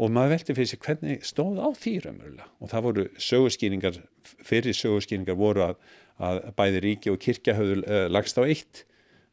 Og 0.00 0.08
maður 0.12 0.36
veldi 0.36 0.54
fyrir 0.56 0.70
sig 0.70 0.80
hvernig 0.80 1.26
stóð 1.28 1.58
á 1.60 1.68
því 1.76 1.92
umverulega. 2.08 2.46
Og 2.64 2.70
það 2.70 2.86
voru 2.86 3.04
sögurskýringar, 3.20 3.98
fyrir 4.24 4.76
sögurskýringar 4.76 5.36
voru 5.36 5.66
að, 5.66 5.82
að 6.16 6.38
bæði 6.56 6.80
ríki 6.86 7.12
og 7.12 7.20
kirkja 7.20 7.58
höfðu 7.58 7.82
uh, 7.82 8.06
lagst 8.08 8.40
á 8.40 8.42
eitt 8.46 8.86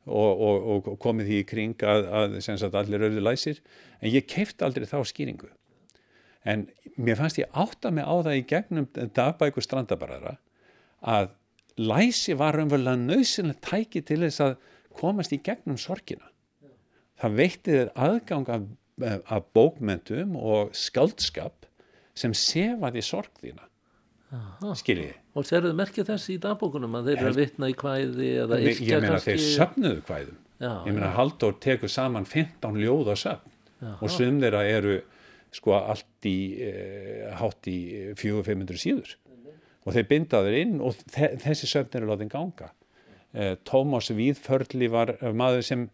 og, 0.10 0.42
og, 0.42 0.90
og 0.90 1.00
komið 1.00 1.30
því 1.30 1.40
í 1.40 1.48
kring 1.48 1.86
að, 1.86 2.10
að 2.22 2.36
sagt, 2.44 2.76
allir 2.76 3.06
auðvitað 3.06 3.28
læsir. 3.30 3.64
En 4.02 4.12
ég 4.12 4.28
keift 4.28 4.66
aldrei 4.66 4.88
þá 4.90 5.00
skýringu. 5.08 5.52
En 6.48 6.68
mér 7.00 7.20
fannst 7.20 7.40
ég 7.40 7.52
átta 7.56 7.92
mig 7.92 8.08
á 8.08 8.16
það 8.20 8.40
í 8.40 8.46
gegnum 8.48 8.88
dagbæku 9.16 9.64
strandabaraðara 9.64 10.38
að 11.00 11.32
læsi 11.80 12.36
var 12.40 12.60
umverulega 12.60 13.00
nöðsynlega 13.00 13.64
tæki 13.64 14.04
til 14.04 14.22
þess 14.26 14.44
að 14.44 14.56
komast 15.00 15.34
í 15.36 15.40
gegnum 15.44 15.80
sorgina. 15.80 16.28
Það 17.20 17.36
veitti 17.40 17.76
þér 17.76 17.92
aðgang 18.00 18.52
af, 18.52 18.68
af 19.06 19.50
bókmentum 19.56 20.36
og 20.40 20.76
skaldskap 20.78 21.68
sem 22.18 22.34
sefaði 22.36 23.04
sorg 23.06 23.32
þína. 23.42 23.66
Skiljiði 24.78 25.16
og 25.40 25.46
serðu 25.48 25.72
merkja 25.78 26.06
þess 26.08 26.32
í 26.34 26.38
dagbókunum 26.42 26.98
að 27.00 27.10
þeir 27.10 27.22
eru 27.22 27.30
að 27.32 27.40
vitna 27.40 27.70
í 27.72 27.76
kvæði 27.78 28.30
eða 28.44 28.60
yrkja 28.64 28.90
ég 28.90 29.06
meina 29.06 29.22
þeir 29.24 29.44
söfnuðu 29.46 30.02
kvæðum. 30.08 30.42
Já, 30.60 30.72
ég 30.86 30.96
meina 30.96 31.14
Haldur 31.16 31.56
tekur 31.64 31.92
saman 31.92 32.28
15 32.28 32.82
ljóða 32.82 33.16
söfn. 33.20 33.56
Já, 33.80 33.94
og 33.96 34.12
sum 34.12 34.42
þeirra 34.44 34.66
eru 34.68 34.98
sko 35.56 35.78
allt 35.78 36.28
í 36.28 36.36
eh, 36.62 37.30
hátt 37.40 37.70
í 37.72 37.80
400-500 38.20 38.82
síður. 38.84 39.16
Og 39.88 39.96
þeir 39.96 40.10
bindaður 40.10 40.58
inn 40.60 40.76
og 40.84 41.00
þe 41.00 41.32
þessi 41.46 41.70
söfn 41.72 42.02
eru 42.02 42.12
látið 42.12 42.34
ganga. 42.34 42.74
Eh, 43.32 43.56
Tómas 43.66 44.12
Víðförli 44.14 44.92
var 44.92 45.16
maður 45.32 45.66
sem 45.66 45.88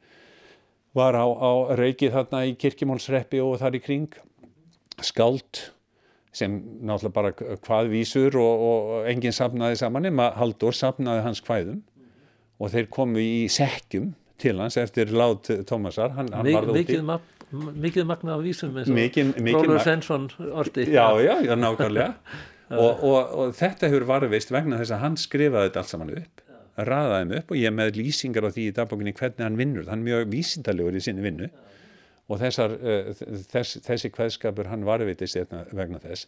var 0.95 1.17
á, 1.19 1.25
á 1.27 1.51
reikið 1.77 2.15
þarna 2.15 2.43
í 2.49 2.55
kirkimálsreppi 2.59 3.41
og 3.43 3.57
þar 3.61 3.79
í 3.79 3.81
kring. 3.83 4.19
Skált 5.03 5.69
sem 6.35 6.55
náttúrulega 6.83 7.15
bara 7.15 7.31
hvað 7.63 7.91
vísur 7.91 8.35
og, 8.39 8.63
og 8.69 9.09
enginn 9.11 9.35
sapnaði 9.35 9.79
saman 9.79 10.07
nema 10.07 10.29
Haldur 10.35 10.75
sapnaði 10.75 11.23
hans 11.23 11.41
hvaðum 11.43 11.81
og 12.59 12.71
þeir 12.71 12.89
komu 12.91 13.23
í 13.23 13.45
sekjum 13.51 14.13
til 14.39 14.57
hans 14.59 14.75
eftir 14.79 15.11
látt 15.15 15.51
Tómasar. 15.67 16.15
Hann, 16.15 16.31
hann 16.35 16.47
Mik 16.47 16.67
mikið, 16.79 17.05
ma 17.07 17.19
mikið 17.51 18.09
magna 18.09 18.35
af 18.35 18.43
vísum 18.43 18.75
Róður 18.75 19.79
Svensson 19.83 20.27
orti. 20.51 20.89
Já, 20.91 21.07
já, 21.23 21.39
já, 21.45 21.55
nákvæmlega. 21.55 22.13
Og, 22.65 23.03
og, 23.05 23.33
og 23.37 23.51
þetta 23.53 23.91
hefur 23.91 24.07
varðveist 24.09 24.49
vegna 24.49 24.79
þess 24.79 24.95
að 24.95 25.01
hann 25.03 25.17
skrifaði 25.21 25.67
þetta 25.67 25.81
allt 25.83 25.91
saman 25.91 26.09
upp 26.17 26.44
raðaði 26.77 27.21
þeim 27.23 27.37
upp 27.39 27.53
og 27.53 27.59
ég 27.61 27.75
með 27.75 27.99
lýsingar 27.99 28.47
á 28.47 28.51
því 28.51 28.67
í 28.69 28.75
dagbókinni 28.75 29.15
hvernig 29.15 29.45
hann 29.45 29.59
vinnur, 29.59 29.87
hann 29.89 30.03
er 30.03 30.09
mjög 30.09 30.27
vísindalegur 30.33 30.97
í 30.97 31.03
sinni 31.03 31.23
vinnu 31.25 31.49
og 32.25 32.41
þessar, 32.41 32.75
uh, 32.75 33.11
þess, 33.51 33.79
þessi 33.85 34.11
kveðskapur 34.13 34.71
hann 34.71 34.85
varðveitist 34.87 35.53
vegna 35.75 36.01
þess. 36.03 36.27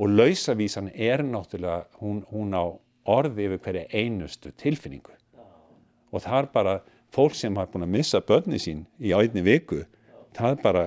Og 0.00 0.08
lausavísan 0.08 0.88
er 0.94 1.24
náttúrulega 1.26 1.84
hún, 2.00 2.22
hún 2.30 2.54
á 2.56 2.64
orði 3.12 3.48
yfir 3.48 3.60
hverja 3.66 3.88
einustu 3.92 4.52
tilfinningu. 4.56 5.12
Og 6.12 6.22
það 6.24 6.38
er 6.38 6.48
bara 6.54 6.76
fólk 7.12 7.34
sem 7.36 7.56
har 7.58 7.68
búin 7.72 7.84
að 7.84 7.96
missa 7.98 8.22
börni 8.24 8.60
sín 8.62 8.86
í 9.02 9.12
áðinni 9.12 9.44
viku 9.44 9.82
það 10.36 10.62
bara 10.62 10.84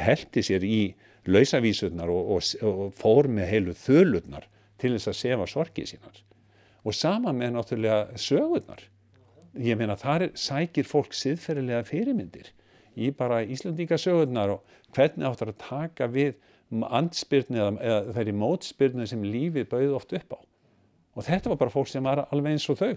heldi 0.00 0.44
sér 0.44 0.64
í 0.64 0.80
lausavísurnar 1.26 2.10
og, 2.12 2.36
og, 2.36 2.52
og 2.62 2.94
fór 2.96 3.28
með 3.28 3.50
heilu 3.50 3.74
þölurnar 3.76 4.46
til 4.80 4.94
þess 4.94 5.10
að 5.10 5.20
sefa 5.20 5.48
sorgið 5.50 5.90
sínar 5.92 6.22
og 6.86 6.94
sama 6.94 7.32
með 7.34 7.56
náttúrulega 7.56 8.20
sögurnar. 8.20 8.84
Ég 9.56 9.78
meina 9.78 9.96
þar 9.98 10.28
sækir 10.38 10.86
fólk 10.86 11.16
siðferðilega 11.16 11.86
fyrirmyndir 11.88 12.52
í 12.96 13.10
bara 13.16 13.42
Íslandíka 13.44 13.98
sögurnar 14.00 14.54
og 14.56 14.76
hvernig 14.96 15.26
áttar 15.28 15.52
að 15.52 15.62
taka 15.64 16.08
við 16.12 16.36
andspyrni 16.70 17.60
eða, 17.60 17.72
eða 17.80 18.14
þeirri 18.18 18.36
mótspyrni 18.36 19.08
sem 19.08 19.24
lífið 19.24 19.68
bauð 19.72 19.96
oft 19.98 20.14
upp 20.16 20.36
á. 20.36 20.40
Og 21.16 21.24
þetta 21.26 21.52
var 21.52 21.60
bara 21.64 21.72
fólk 21.72 21.90
sem 21.90 22.04
var 22.04 22.26
alveg 22.28 22.56
eins 22.56 22.68
og 22.72 22.80
þau 22.80 22.94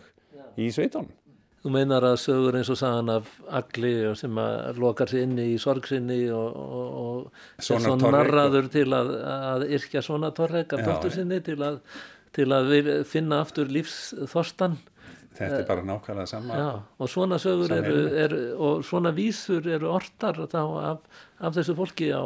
í 0.59 0.69
sveitunum. 0.75 1.11
Þú 1.59 1.71
meinar 1.75 2.05
að 2.07 2.21
sögur 2.23 2.55
eins 2.55 2.69
og 2.71 2.77
sagan 2.79 3.09
af 3.11 3.31
agli 3.51 3.91
sem 4.15 4.37
að 4.39 4.77
lokar 4.79 5.09
sér 5.11 5.25
inni 5.25 5.49
í 5.51 5.57
sorgsinni 5.59 6.21
og, 6.31 6.55
og, 6.55 6.93
og 7.01 7.65
svona 7.67 7.97
narraður 7.99 8.69
til 8.71 8.85
að, 8.95 9.11
að 9.27 9.65
yrkja 9.75 10.03
svona 10.05 10.31
torrek 10.35 10.77
af 10.77 10.85
dóttur 10.87 11.11
sinni 11.17 11.41
til 11.43 11.57
að, 11.59 11.81
til 12.35 12.47
að 12.55 12.71
finna 13.09 13.41
aftur 13.43 13.69
lífsþorstan. 13.71 14.77
Þetta 15.39 15.59
er 15.61 15.67
bara 15.69 15.83
nákvæmlega 15.87 16.27
sama. 16.27 16.55
Já, 16.57 16.69
og 16.99 17.09
svona 17.11 17.37
sögur 17.39 17.71
eru, 17.71 17.99
er, 18.19 18.33
og 18.59 18.81
svona 18.83 19.13
vísur 19.15 19.67
eru 19.71 19.87
ortar 19.93 20.41
af, 20.43 21.05
af 21.39 21.53
þessu 21.55 21.75
fólki 21.77 22.09
á, 22.11 22.23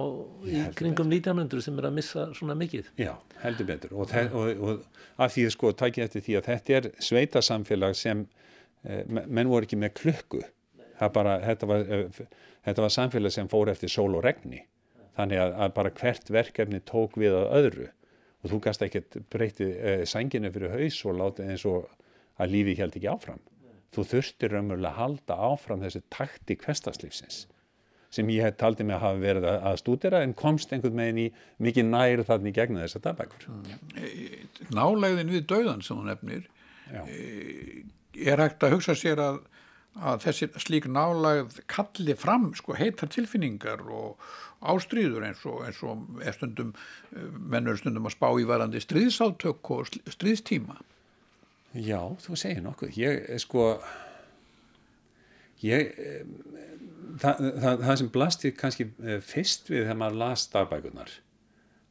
í 0.50 0.64
kringum 0.80 1.12
1900 1.12 1.62
sem 1.68 1.78
er 1.78 1.90
að 1.92 1.98
missa 2.00 2.30
svona 2.34 2.56
mikið. 2.58 2.90
Já, 2.98 3.14
heldur 3.44 3.70
betur 3.70 3.94
og, 3.94 4.16
og, 4.34 4.64
og 4.64 5.22
af 5.22 5.36
því 5.36 5.46
sko 5.54 5.76
tækja 5.78 6.08
eftir 6.08 6.26
því 6.26 6.40
að 6.40 6.50
þetta 6.50 6.80
er 6.80 6.90
sveitasamfélag 7.12 8.00
sem 8.00 8.26
Eh, 8.84 9.04
menn 9.08 9.48
voru 9.48 9.64
ekki 9.64 9.80
með 9.80 9.94
klukku 9.96 10.42
bara, 11.16 11.38
þetta, 11.44 11.68
var, 11.68 11.86
eh, 11.88 12.24
þetta 12.68 12.84
var 12.84 12.92
samfélag 12.92 13.32
sem 13.32 13.48
fór 13.52 13.72
eftir 13.72 13.92
sól 13.92 14.18
og 14.18 14.26
regni 14.26 14.60
þannig 15.16 15.40
að, 15.40 15.54
að 15.64 15.74
bara 15.78 15.92
hvert 16.00 16.32
verkefni 16.32 16.82
tók 16.84 17.16
við 17.20 17.38
að 17.38 17.54
öðru 17.60 17.88
og 18.44 18.52
þú 18.52 18.60
gæst 18.68 18.84
ekkert 18.86 19.18
breyti 19.32 19.70
eh, 19.72 20.04
sænginu 20.10 20.52
fyrir 20.54 20.76
haus 20.76 21.00
og 21.08 21.18
láti 21.20 21.48
eins 21.48 21.66
og 21.70 21.88
að 22.42 22.56
lífi 22.56 22.78
held 22.80 22.98
ekki 23.00 23.12
áfram. 23.12 23.42
Þú 23.94 24.06
þurftir 24.10 24.56
raunverulega 24.56 24.92
að 24.92 25.00
halda 25.00 25.40
áfram 25.54 25.84
þessi 25.86 26.04
takti 26.14 26.58
kvestaslífsins 26.60 27.44
sem 28.14 28.30
ég 28.30 28.46
hef 28.46 28.60
taldi 28.62 28.86
mig 28.86 28.94
að 28.94 29.04
hafa 29.08 29.22
verið 29.24 29.46
að 29.50 29.80
stúdera 29.82 30.20
en 30.22 30.36
komst 30.38 30.74
einhvern 30.76 31.00
veginn 31.02 31.22
í 31.24 31.28
mikið 31.66 31.88
nær 31.90 32.22
þannig 32.28 32.54
gegna 32.60 32.84
þess 32.84 33.00
að 33.00 33.06
dagbækur. 33.08 33.48
Nálegðin 34.78 35.34
við 35.34 35.48
döðan 35.50 35.82
sem 35.82 35.98
þú 35.98 36.06
nefnir 36.12 36.44
e 36.94 38.30
er 38.30 38.44
hægt 38.44 38.62
að 38.62 38.76
hugsa 38.76 38.94
sér 38.98 39.22
að, 39.24 39.40
að 39.94 40.24
þessi 40.26 40.50
slík 40.64 40.88
nálagð 40.90 41.60
kalli 41.70 42.16
fram 42.18 42.52
sko, 42.58 42.76
heitar 42.78 43.12
tilfinningar 43.14 43.84
og 43.86 44.22
ástríður 44.64 45.28
eins 45.28 45.44
og, 45.50 45.62
eins 45.68 45.82
og 45.86 46.24
er 46.24 46.36
stundum, 46.36 46.72
mennur 47.38 47.78
stundum 47.78 48.08
að 48.10 48.16
spá 48.16 48.30
í 48.40 48.48
varandi 48.50 48.82
stríðsátök 48.82 49.74
og 49.76 49.92
stríðstíma. 50.16 50.80
Já, 51.74 52.00
þú 52.22 52.38
segir 52.38 52.64
nokkuð. 52.64 52.98
Ég, 53.02 53.28
sko, 53.42 53.68
ég, 55.66 55.94
það, 57.22 57.44
það, 57.64 57.84
það 57.84 58.00
sem 58.02 58.14
blasti 58.14 58.54
kannski 58.58 58.90
eh, 59.04 59.20
fyrst 59.26 59.70
við 59.72 59.86
þegar 59.88 60.02
maður 60.02 60.20
las 60.24 60.48
dagbækunar 60.54 61.14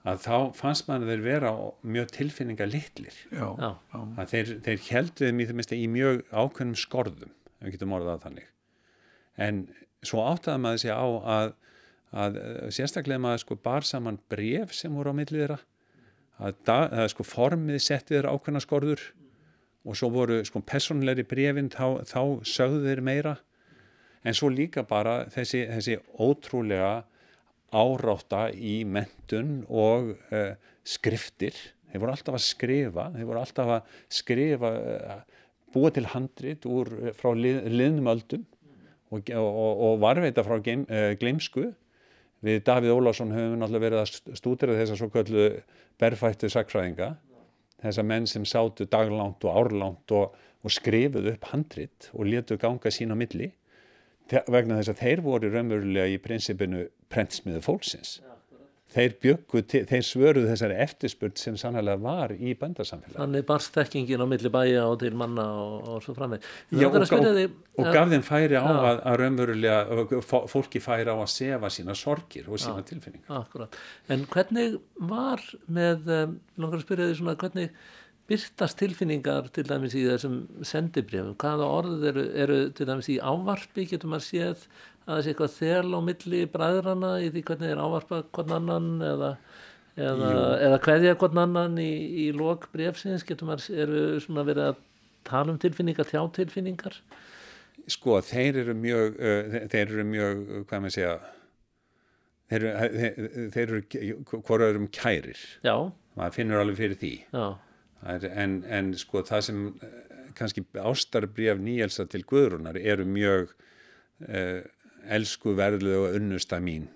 að 0.09 0.25
þá 0.25 0.37
fannst 0.59 0.89
mann 0.89 1.07
þeir 1.07 1.21
vera 1.23 1.53
mjög 1.87 2.09
tilfinninga 2.17 2.67
litlir 2.67 3.15
að 3.39 4.33
þeir, 4.33 4.49
þeir 4.65 4.81
helduðum 4.89 5.43
í, 5.45 5.47
í 5.77 5.85
mjög 5.93 6.25
ákveðnum 6.33 6.79
skorðum 6.79 7.35
við 7.63 7.77
getum 7.77 7.97
orðað 7.97 8.23
þannig. 8.27 8.49
En 9.41 9.65
svo 10.05 10.25
áttaði 10.27 10.63
maður 10.63 10.83
sig 10.83 10.93
á 10.93 11.07
að, 11.37 11.53
að 12.13 12.39
sérstaklega 12.75 13.23
maður 13.23 13.45
sko 13.45 13.59
bar 13.65 13.87
saman 13.87 14.21
bref 14.31 14.75
sem 14.77 14.95
voru 14.95 15.15
á 15.15 15.19
millið 15.19 15.45
þeirra 15.45 15.59
að, 16.43 16.57
að, 16.67 16.87
að 17.03 17.11
sko 17.15 17.27
formið 17.27 17.83
setti 17.83 18.17
þeirra 18.17 18.35
ákveðna 18.35 18.63
skorður 18.65 19.05
og 19.83 19.99
svo 19.99 20.11
voru 20.15 20.41
sko 20.47 20.63
personleiri 20.67 21.25
brefin 21.27 21.71
þá, 21.73 22.03
þá 22.07 22.21
sögðu 22.47 22.85
þeir 22.87 23.03
meira. 23.05 23.37
En 24.23 24.37
svo 24.39 24.51
líka 24.53 24.85
bara 24.87 25.25
þessi, 25.33 25.65
þessi 25.67 25.97
ótrúlega 26.23 27.01
árátta 27.73 28.47
í 28.55 28.83
mentun 28.87 29.63
og 29.67 30.13
uh, 30.31 30.53
skriftir. 30.87 31.57
Þeir 31.91 32.03
voru 32.05 32.15
alltaf 32.15 32.37
að 32.39 32.45
skrifa 32.47 33.09
þeir 33.17 33.29
voru 33.29 33.43
alltaf 33.43 33.73
að 33.79 33.97
skrifa 34.13 34.71
uh, 34.79 35.32
búa 35.75 35.93
til 35.95 36.09
handrit 36.13 36.67
úr, 36.69 36.91
eh, 37.01 37.15
frá 37.17 37.33
lið, 37.37 37.63
liðnum 37.73 38.11
öldum 38.13 38.45
og, 39.13 39.31
og, 39.37 39.83
og 39.87 40.01
varveita 40.03 40.45
frá 40.47 40.59
geim, 40.65 40.87
uh, 40.89 41.13
gleimsku 41.21 41.67
við 42.43 42.63
Davíð 42.67 42.95
Ólásson 42.97 43.35
höfum 43.35 43.61
náttúrulega 43.61 43.85
verið 43.87 44.03
að 44.03 44.39
stúdira 44.39 44.79
þessar 44.79 44.99
svo 44.99 45.11
köllu 45.13 45.49
berfættu 46.01 46.51
sakfræðinga 46.53 47.13
þessar 47.83 48.09
menn 48.09 48.29
sem 48.31 48.47
sátu 48.49 48.87
daglánt 48.91 49.45
og 49.45 49.59
árlánt 49.59 50.15
og, 50.17 50.37
og 50.63 50.75
skrifuðu 50.75 51.35
upp 51.35 51.51
handrit 51.53 52.11
og 52.15 52.29
letu 52.31 52.59
ganga 52.61 52.93
sín 52.95 53.15
á 53.15 53.17
milli. 53.19 53.51
Vegna 54.31 54.79
þess 54.79 54.93
að 54.95 55.01
þeir 55.03 55.25
voru 55.25 55.51
raunverulega 55.51 56.15
í 56.15 56.21
prinsipinu 56.23 56.87
prentsmiðu 57.13 57.61
fólksins 57.67 58.21
þeir 58.93 59.15
byggu, 59.23 59.63
þeir 59.89 60.05
svöruðu 60.07 60.49
þessari 60.51 60.77
eftirspurt 60.85 61.41
sem 61.41 61.57
sannlega 61.61 61.97
var 62.03 62.35
í 62.37 62.53
bændarsamfélag. 62.59 63.17
Þannig 63.19 63.47
barst 63.49 63.73
þekkingin 63.77 64.25
á 64.25 64.27
milli 64.29 64.53
bæja 64.53 64.85
og 64.89 64.99
til 65.03 65.15
manna 65.19 65.47
og, 65.63 65.77
og 65.95 66.05
svo 66.05 66.15
framveg. 66.17 66.45
Já 66.77 66.89
og, 66.89 66.99
og, 67.01 67.57
og 67.81 67.89
gaf 67.97 68.13
þeim 68.13 68.27
færi 68.27 68.61
á 68.61 68.65
að, 68.67 69.01
að 69.01 69.19
raunverulega 69.23 70.21
fólki 70.53 70.83
færi 70.85 71.09
á 71.09 71.17
að 71.17 71.33
sefa 71.33 71.73
sína 71.73 71.97
sorgir 71.99 72.51
og 72.53 72.61
sína 72.61 72.85
tilfinningar. 72.89 73.43
Akkurat. 73.43 73.81
En 74.13 74.27
hvernig 74.33 74.79
var 75.13 75.43
með, 75.67 76.07
um, 76.21 76.39
langar 76.61 76.81
að 76.81 76.87
spyrja 76.87 77.11
því 77.11 77.19
svona, 77.23 77.39
hvernig 77.41 77.73
byrtast 78.31 78.79
tilfinningar 78.79 79.49
til 79.55 79.65
dæmis 79.67 79.97
í 79.99 80.05
þessum 80.07 80.37
sendibrjöfum, 80.67 81.35
hvaða 81.43 81.69
orð 81.79 82.07
eru, 82.13 82.25
eru 82.45 82.59
til 82.77 82.87
dæmis 82.89 83.11
í 83.11 83.19
ávarpi, 83.19 83.87
getur 83.91 84.13
maður 84.13 84.27
séð 84.29 84.63
að 85.03 85.11
það 85.11 85.23
sé 85.25 85.33
eitthvað 85.33 85.57
þel 85.57 85.99
á 85.99 86.01
milli 86.07 86.43
bræðrana 86.53 87.13
í 87.25 87.33
því 87.35 87.43
hvernig 87.49 87.73
er 87.73 87.83
ávarpa 87.83 88.21
hvern 88.31 88.55
annan 88.59 88.89
eða, 89.09 89.31
eða, 89.99 90.31
eða 90.69 90.79
hverja 90.87 91.17
hvern 91.19 91.43
annan 91.43 91.83
í, 91.83 91.91
í 92.23 92.29
lok 92.37 92.69
brefsins, 92.75 93.27
getur 93.27 93.51
maður 93.51 93.83
eru 93.85 94.05
svona 94.23 94.47
verið 94.47 94.71
að 94.71 94.81
tala 95.27 95.55
um 95.55 95.59
tilfinningar, 95.63 96.09
þjá 96.11 96.23
tilfinningar? 96.39 97.01
Sko, 97.91 98.21
þeir 98.23 98.61
eru 98.63 98.77
mjög 98.79 99.19
uh, 99.19 99.59
þeir 99.73 99.83
eru 99.83 100.07
mjög, 100.07 100.47
hvað 100.71 100.85
maður 100.85 100.95
segja 100.95 101.17
þeir 102.53 102.69
eru, 102.69 102.95
þeir, 102.95 103.51
þeir 103.57 103.67
eru 103.67 104.41
hvora 104.47 104.71
eru 104.71 104.85
um 104.85 104.89
kærir. 104.95 105.45
Já. 105.67 105.75
Maður 106.15 106.35
finnur 106.37 106.63
alveg 106.63 106.79
fyrir 106.79 106.99
því. 107.01 107.15
Já 107.35 107.47
en, 108.03 108.63
en 108.67 108.93
sko 108.99 109.23
það 109.27 109.45
sem 109.49 109.65
eh, 109.71 109.99
kannski 110.39 110.65
ástarbrif 110.81 111.61
nýjelsa 111.61 112.07
til 112.11 112.25
Guðrunar 112.29 112.79
eru 112.81 113.05
mjög 113.07 113.53
uh, 114.29 114.63
elsku 115.13 115.53
verðlu 115.59 115.93
og 115.99 116.17
unnusta 116.17 116.61
mín. 116.63 116.89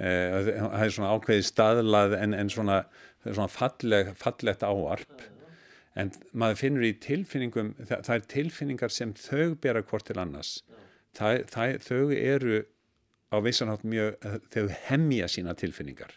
Uh, 0.00 0.48
það 0.56 0.86
er 0.86 0.94
svona 0.96 1.12
ákveði 1.12 1.44
staðlað 1.44 2.16
en, 2.16 2.34
en 2.34 2.52
svona, 2.52 2.80
svona 3.26 3.50
falleg, 3.52 4.14
fallegt 4.18 4.64
áarp 4.64 5.26
en 5.98 6.12
maður 6.32 6.60
finnur 6.60 6.86
í 6.86 6.94
tilfinningum 7.02 7.74
það, 7.82 8.04
það 8.06 8.14
er 8.16 8.26
tilfinningar 8.32 8.94
sem 8.94 9.14
þau 9.18 9.56
bera 9.60 9.82
hvort 9.84 10.06
til 10.08 10.20
annars. 10.22 10.60
Það, 11.18 11.44
það, 11.50 11.76
þau 11.84 12.14
eru 12.16 12.62
á 13.30 13.36
vissanátt 13.44 13.84
mjög 13.84 14.16
þau 14.54 14.76
hemmja 14.88 15.28
sína 15.30 15.54
tilfinningar. 15.58 16.14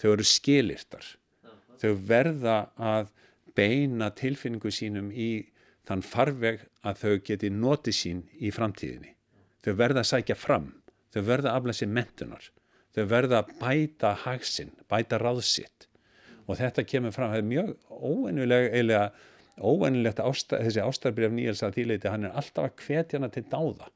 Þau 0.00 0.14
eru 0.14 0.24
skilirtar 0.24 1.16
þau 1.80 1.96
verða 2.06 2.58
að 2.76 3.10
beina 3.56 4.10
tilfinningu 4.16 4.72
sínum 4.74 5.10
í 5.12 5.30
þann 5.88 6.04
farveg 6.06 6.64
að 6.86 7.02
þau 7.02 7.14
geti 7.26 7.50
noti 7.50 7.94
sín 7.94 8.24
í 8.38 8.52
framtíðinni. 8.54 9.14
Þau 9.64 9.72
verða 9.76 10.04
að 10.04 10.10
sækja 10.12 10.36
fram, 10.38 10.70
þau 11.12 11.22
verða 11.26 11.52
að 11.52 11.60
afla 11.60 11.76
sér 11.76 11.92
mentunar, 11.92 12.50
þau 12.94 13.04
verða 13.10 13.42
að 13.42 13.54
bæta 13.60 14.14
hagsinn, 14.24 14.74
bæta 14.88 15.20
ráðsitt 15.20 15.88
og 16.50 16.58
þetta 16.58 16.82
kemur 16.82 17.14
fram, 17.14 17.30
það 17.30 17.40
er 17.40 17.46
mjög 17.46 17.68
óennilega, 17.90 18.70
eiginlega 18.74 19.60
óennilegt 19.60 20.22
ásta, 20.24 20.58
þessi 20.58 20.82
ástarbrif 20.82 21.34
Níels 21.34 21.62
að 21.62 21.76
þýleiti, 21.78 22.10
hann 22.10 22.26
er 22.26 22.36
alltaf 22.40 22.66
að 22.70 22.84
hvetja 22.86 23.20
hana 23.20 23.28
til 23.30 23.44
dáða 23.50 23.90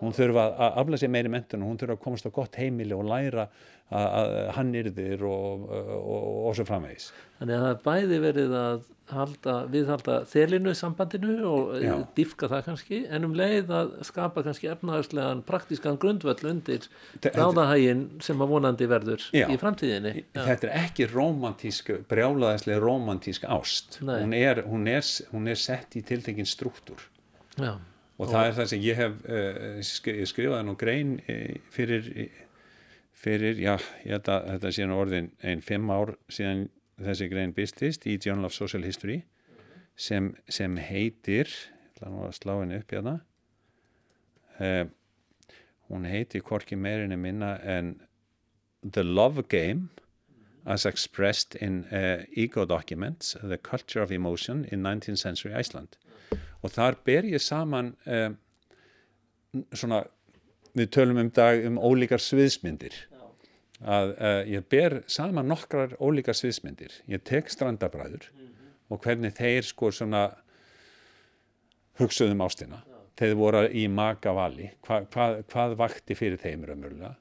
hún 0.00 0.16
þurfa 0.16 0.48
að 0.52 0.80
afla 0.82 1.00
sér 1.00 1.12
meiri 1.14 1.32
mentun 1.32 1.62
og 1.64 1.72
hún 1.72 1.80
þurfa 1.80 1.98
að 1.98 2.04
komast 2.06 2.28
á 2.28 2.36
gott 2.36 2.58
heimili 2.60 2.96
og 2.96 3.06
læra 3.08 3.48
að 3.94 4.34
hann 4.56 4.72
yrðir 4.74 5.22
og, 5.28 5.68
og, 5.68 6.26
og 6.48 6.56
svo 6.56 6.64
framvegis 6.66 7.10
Þannig 7.38 7.54
að 7.56 7.64
það 7.64 7.70
er 7.74 7.80
bæði 7.84 8.18
verið 8.22 8.54
að 8.56 8.84
halda, 9.12 9.54
viðhalda 9.68 10.16
þelinu 10.30 10.72
sambandinu 10.78 11.34
og 11.44 11.72
Já. 11.84 11.92
diffka 12.16 12.48
það 12.48 12.62
kannski 12.70 13.00
en 13.12 13.28
um 13.28 13.36
leið 13.36 13.72
að 13.76 13.92
skapa 14.08 14.44
kannski 14.46 14.70
efnaðarslegan 14.72 15.44
praktískan 15.44 16.00
grundvöll 16.00 16.48
undir 16.48 16.88
ráðahægin 17.20 18.06
sem 18.24 18.40
að 18.40 18.54
vonandi 18.56 18.88
verður 18.90 19.28
Já. 19.36 19.46
í 19.52 19.60
framtíðinni 19.60 20.14
Já. 20.22 20.40
Þetta 20.40 20.70
er 20.70 20.76
ekki 20.86 21.10
romantísk 21.12 21.92
brjálaðislega 22.10 22.80
romantísk 22.82 23.44
ást 23.44 24.00
hún 24.00 24.32
er, 24.38 24.64
hún, 24.64 24.88
er, 24.88 25.04
hún 25.34 25.52
er 25.52 25.60
sett 25.60 26.00
í 26.00 26.04
tiltekinn 26.06 26.48
struktúr 26.48 27.04
Já 27.60 27.76
og 28.18 28.30
það 28.30 28.48
er 28.48 28.56
það 28.58 28.70
sem 28.70 28.82
ég 28.84 28.98
hef 28.98 29.14
uh, 29.26 30.24
skrifað 30.30 30.64
nú 30.66 30.76
grein 30.78 31.16
uh, 31.26 31.54
fyrir, 31.74 32.10
fyrir 33.18 33.60
já, 33.62 33.74
þetta, 34.04 34.40
þetta 34.52 34.72
sé 34.76 34.88
nú 34.88 34.98
orðin 35.02 35.30
einn 35.42 35.62
fimm 35.64 35.90
ár 35.90 36.14
síðan 36.32 36.68
þessi 37.02 37.30
grein 37.32 37.54
byrstist 37.56 38.06
í 38.06 38.18
Journal 38.22 38.50
of 38.50 38.54
Social 38.54 38.86
History 38.86 39.22
sem, 39.96 40.32
sem 40.46 40.78
heitir 40.78 41.50
hlaðan 41.98 42.28
að 42.28 42.36
slá 42.38 42.54
henni 42.60 42.78
upp 42.78 42.94
hérna 42.94 43.16
uh, 44.62 44.86
hún 45.90 46.06
heitir 46.08 46.46
Korki 46.46 46.78
meirinni 46.78 47.18
minna 47.18 47.56
en 47.60 47.96
The 48.84 49.02
Love 49.02 49.48
Game 49.50 49.90
as 50.64 50.86
expressed 50.88 51.58
in 51.60 51.82
ego 52.32 52.64
documents 52.64 53.36
The 53.42 53.58
Culture 53.58 54.00
of 54.00 54.10
Emotion 54.10 54.64
in 54.72 54.80
19th 54.80 55.18
Century 55.20 55.52
Iceland 55.52 55.98
og 56.64 56.72
þar 56.72 56.96
ber 57.04 57.26
ég 57.28 57.42
saman 57.44 57.92
um, 58.08 58.36
svona 59.76 60.04
við 60.74 60.90
tölum 60.96 61.20
um 61.22 61.30
dag 61.34 61.66
um 61.68 61.76
ólíkar 61.78 62.22
sviðsmyndir. 62.22 62.96
Að 63.84 64.14
uh, 64.14 64.40
ég 64.48 64.64
ber 64.72 65.02
saman 65.10 65.50
nokkrar 65.50 65.94
ólíkar 66.00 66.36
sviðsmyndir. 66.38 66.96
Ég 67.10 67.22
tek 67.26 67.52
strandabræður 67.52 68.30
mm 68.30 68.40
-hmm. 68.40 68.72
og 68.88 69.04
hvernig 69.04 69.36
þeir 69.36 69.62
sko 69.62 69.90
svona 69.92 70.30
hugsuðum 72.00 72.42
ástina. 72.42 72.82
Þeir 73.14 73.34
voru 73.38 73.68
í 73.70 73.86
magavali. 73.88 74.72
Hva, 74.82 75.04
hvað, 75.06 75.44
hvað 75.52 75.76
vakti 75.78 76.14
fyrir 76.14 76.38
þeim 76.38 76.64
raunverulega? 76.64 77.14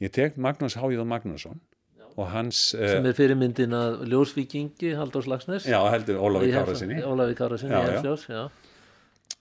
Ég 0.00 0.10
tek 0.10 0.36
Magnús 0.36 0.76
Hájóð 0.76 1.04
Magnússon 1.04 1.60
og 2.16 2.30
hans 2.32 2.74
uh, 2.74 2.88
sem 2.88 3.06
er 3.06 3.16
fyrirmyndin 3.16 3.74
að 3.76 4.06
ljósvikingi 4.08 4.94
Haldur 4.96 5.24
Slagsnes 5.24 5.66
já 5.68 5.78
heldur 5.92 6.16
Ólafi 6.16 6.52
Kárasinni 6.52 7.02
Ólafi 7.04 7.36
Kárasinni 7.36 7.76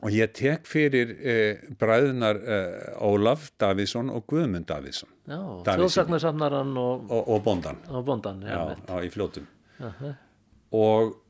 og 0.04 0.14
ég 0.14 0.32
tek 0.36 0.68
fyrir 0.68 1.12
eh, 1.16 1.68
bræðunar 1.80 2.40
eh, 2.40 2.88
Ólaf 3.06 3.50
Davíðsson 3.62 4.12
og 4.14 4.26
Guðmund 4.30 4.68
Davíðsson. 4.70 5.12
Þjóðsagnarsamnaran 5.26 6.74
og, 6.78 7.06
og, 7.10 7.30
og 7.36 7.44
bondan, 7.46 7.80
og 7.90 8.04
bondan 8.08 8.44
já, 8.46 8.60
á, 8.76 8.96
í 9.02 9.12
fljótum. 9.14 9.48
Uh 9.80 10.02
-huh. 10.02 10.14
og 10.72 11.22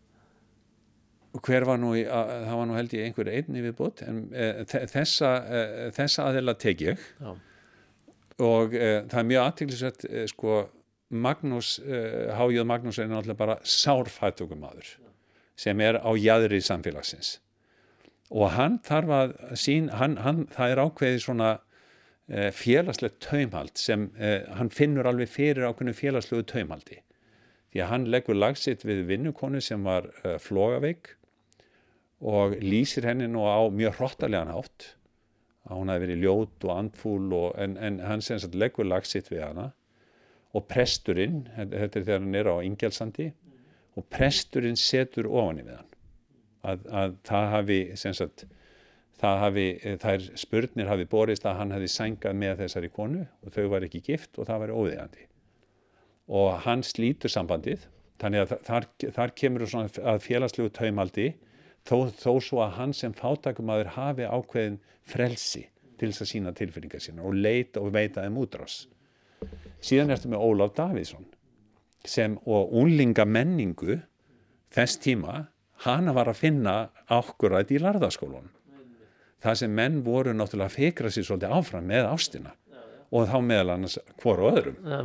hver 1.42 1.66
var 1.66 1.78
nú 1.78 1.94
í, 1.96 2.06
að, 2.06 2.34
það 2.48 2.58
var 2.58 2.68
nú 2.68 2.76
held 2.76 2.94
ég 2.94 3.06
einhver 3.06 3.30
einni 3.30 3.62
við 3.62 3.76
bútt 3.76 4.02
en 4.02 4.30
e, 4.32 4.66
þessa, 4.66 5.32
e, 5.44 5.92
þessa 5.92 6.28
aðeila 6.30 6.54
tek 6.54 6.82
ég. 6.82 7.00
Já. 7.20 7.36
og 8.40 8.74
e, 8.74 9.04
það 9.10 9.20
er 9.20 9.26
mjög 9.32 9.46
aðtæklusvægt 9.46 10.06
sko 10.28 10.70
Magnús, 11.10 11.80
Hájóð 12.34 12.66
Magnús 12.66 13.00
er 13.00 13.08
náttúrulega 13.08 13.38
bara 13.38 13.58
sárfættugumadur 13.64 14.86
sem 15.56 15.80
er 15.80 16.00
á 16.02 16.12
jæðri 16.18 16.62
samfélagsins 16.62 17.40
og 18.34 18.52
hann 18.56 18.80
þarf 18.86 19.14
að 19.14 19.34
sín, 19.60 19.90
hann, 19.94 20.18
hann, 20.26 20.46
það 20.54 20.74
er 20.74 20.82
ákveðið 20.86 21.20
svona 21.22 21.50
e, 22.28 22.50
félagslegt 22.56 23.20
taumhald 23.24 23.78
sem 23.78 24.10
e, 24.18 24.40
hann 24.58 24.72
finnur 24.74 25.10
alveg 25.10 25.30
fyrir 25.30 25.68
ákveðinu 25.70 25.98
félagslegu 25.98 26.48
taumhaldi. 26.50 27.02
Því 27.72 27.84
að 27.84 27.92
hann 27.92 28.10
leggur 28.10 28.40
lagsitt 28.40 28.86
við 28.88 29.06
vinnukonu 29.12 29.62
sem 29.62 29.86
var 29.86 30.10
e, 30.24 30.38
flogaveik 30.42 31.14
og 32.26 32.58
lýsir 32.64 33.06
henni 33.06 33.30
nú 33.30 33.46
á 33.46 33.62
mjög 33.70 34.00
hróttalegan 34.00 34.54
hátt 34.56 34.94
að 35.66 35.80
hún 35.80 35.90
hafi 35.92 36.06
verið 36.06 36.22
ljót 36.24 36.66
og 36.66 36.76
andfúl 36.76 37.34
og, 37.34 37.50
en, 37.62 37.76
en 37.78 38.00
hann 38.06 38.24
sem 38.26 38.40
sagt 38.42 38.58
leggur 38.58 38.88
lagsitt 38.88 39.30
við 39.34 39.46
hana 39.48 39.72
og 40.56 40.64
presturinn, 40.72 41.44
þetta 41.58 42.00
er 42.00 42.06
þegar 42.06 42.22
hann 42.24 42.38
er 42.40 42.50
á 42.50 42.56
Ingjelsandi 42.64 43.34
og 44.00 44.06
presturinn 44.14 44.80
setur 44.80 45.28
ofan 45.28 45.60
í 45.62 45.66
við 45.68 45.78
hann 45.78 45.95
að, 46.66 46.86
að 46.90 47.16
það 47.30 47.48
hafi 47.54 47.80
sagt, 48.02 48.46
það 49.22 49.40
hafi, 49.44 49.68
þær 50.02 50.28
spurnir 50.42 50.92
hafi 50.92 51.08
borist 51.12 51.46
að 51.48 51.60
hann 51.62 51.74
hafi 51.76 51.90
sængað 51.92 52.38
með 52.42 52.60
þessari 52.64 52.92
konu 52.94 53.24
og 53.26 53.56
þau 53.56 53.66
var 53.74 53.88
ekki 53.88 54.04
gift 54.10 54.40
og 54.40 54.50
það 54.50 54.66
var 54.66 54.76
óðegandi 54.76 55.28
og 56.36 56.56
hann 56.66 56.84
slítur 56.84 57.32
sambandið 57.32 57.86
þannig 58.22 58.46
að 58.46 58.56
þar, 58.66 58.88
þar 59.14 59.34
kemur 59.38 59.68
að 59.76 60.24
félagslegu 60.24 60.72
taumaldi 60.74 61.30
þó, 61.86 62.10
þó 62.10 62.32
svo 62.42 62.62
að 62.66 62.76
hann 62.80 62.94
sem 62.98 63.14
fátakumadur 63.16 63.94
hafi 63.96 64.26
ákveðin 64.26 64.80
frelsi 65.06 65.66
til 66.00 66.10
þess 66.12 66.26
að 66.26 66.32
sína 66.32 66.54
tilfinningar 66.56 67.04
sína 67.04 67.26
og 67.26 67.38
leita 67.38 67.84
og 67.84 67.94
veita 67.96 68.26
þeim 68.26 68.40
útrás. 68.42 68.86
Síðan 69.84 70.16
ertu 70.16 70.32
með 70.32 70.44
Ólaf 70.44 70.74
Davíðsson 70.76 71.28
sem 72.06 72.38
og 72.46 72.74
unlinga 72.78 73.26
menningu 73.26 74.00
þess 74.74 75.00
tíma 75.02 75.46
hana 75.84 76.14
var 76.16 76.30
að 76.32 76.42
finna 76.46 76.76
ákkurætt 77.12 77.74
í 77.76 77.82
larðaskólunum. 77.84 78.52
Það 79.44 79.58
sem 79.62 79.74
menn 79.78 80.00
voru 80.06 80.34
náttúrulega 80.34 80.72
að 80.72 80.78
fikra 80.80 81.12
sér 81.14 81.28
svolítið 81.28 81.56
áfram 81.58 81.90
með 81.90 82.08
ástina 82.10 82.56
og 83.16 83.28
þá 83.30 83.36
meðal 83.46 83.74
annars 83.76 83.98
hvoru 84.22 84.48
öðrum. 84.50 84.78
Ja, 84.90 85.02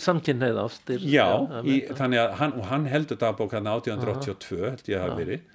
Samkynneið 0.00 0.60
ástir. 0.62 1.02
Já, 1.02 1.26
ja, 1.26 1.62
í, 1.66 1.80
þannig 1.98 2.22
að 2.22 2.34
hann, 2.40 2.54
hann 2.70 2.86
heldur 2.88 3.18
dagbók 3.20 3.56
hann 3.56 3.66
1882 3.68 4.60
held 4.62 4.90
ég 4.92 5.00
að 5.00 5.04
hafa 5.04 5.18
verið. 5.18 5.48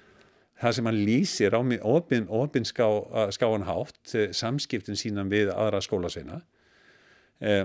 Það 0.62 0.76
sem 0.76 0.90
hann 0.90 0.98
lýsir 1.08 1.56
á 1.56 1.60
opin, 1.90 2.26
opin 2.30 2.68
ská, 2.68 2.86
skáan 3.34 3.64
hátt 3.66 4.12
eh, 4.14 4.28
samskiptin 4.36 4.98
sínan 4.98 5.32
við 5.32 5.50
aðra 5.50 5.80
skólasveina 5.82 6.42
eh, 7.40 7.64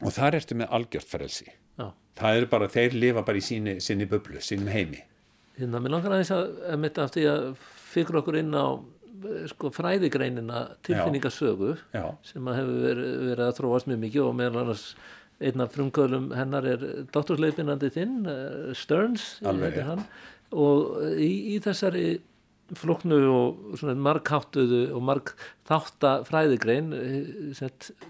og 0.00 0.14
þar 0.14 0.38
ertu 0.38 0.56
með 0.56 0.72
algjört 0.78 1.10
frelsi. 1.10 1.50
Já. 1.76 1.90
Það 2.16 2.38
er 2.38 2.48
bara, 2.54 2.70
þeir 2.70 2.96
lifa 2.96 3.26
bara 3.26 3.42
í 3.42 3.44
síni, 3.44 3.76
síni 3.84 4.06
bublu, 4.08 4.40
sínum 4.40 4.70
heimi 4.72 5.02
hérna, 5.58 5.80
mér 5.80 5.96
langar 5.96 6.16
aðeins 6.16 6.34
að, 6.34 6.52
að 6.72 6.82
mitt 6.84 7.00
af 7.02 7.14
því 7.14 7.24
að 7.30 7.48
fyrir 7.94 8.20
okkur 8.20 8.40
inn 8.40 8.54
á 8.54 8.66
sko, 9.50 9.70
fræðigreinina 9.74 10.64
tilfinningasögu 10.84 11.74
Já. 11.94 12.04
sem 12.26 12.50
að 12.50 12.60
hefur 12.60 12.80
verið, 12.88 13.12
verið 13.30 13.44
að 13.46 13.56
þróast 13.60 13.90
mjög 13.90 14.02
mikið 14.04 14.26
og 14.26 14.36
meðal 14.40 14.62
annars 14.64 14.84
einn 15.44 15.64
af 15.64 15.74
frumkvölum 15.74 16.28
hennar 16.36 16.68
er 16.68 16.84
doktorsleipinandi 17.14 17.90
þinn, 17.94 18.20
uh, 18.30 18.70
Stearns 18.76 19.34
Alveg, 19.46 19.80
og 20.54 21.02
í, 21.18 21.56
í 21.56 21.58
þessari 21.62 22.06
floknu 22.78 23.18
og 23.28 23.82
markháttuðu 24.00 24.86
og 24.96 25.02
markþáttafræðigrein 25.04 26.94
eh, 26.96 27.66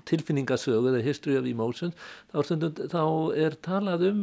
tilfinningasögu 0.07 0.92
eða 0.92 1.02
history 1.02 1.35
of 1.40 1.48
emotion 1.50 1.90
þá, 2.30 2.54
þá 2.92 3.02
er 3.35 3.57
talað 3.64 4.07
um 4.12 4.22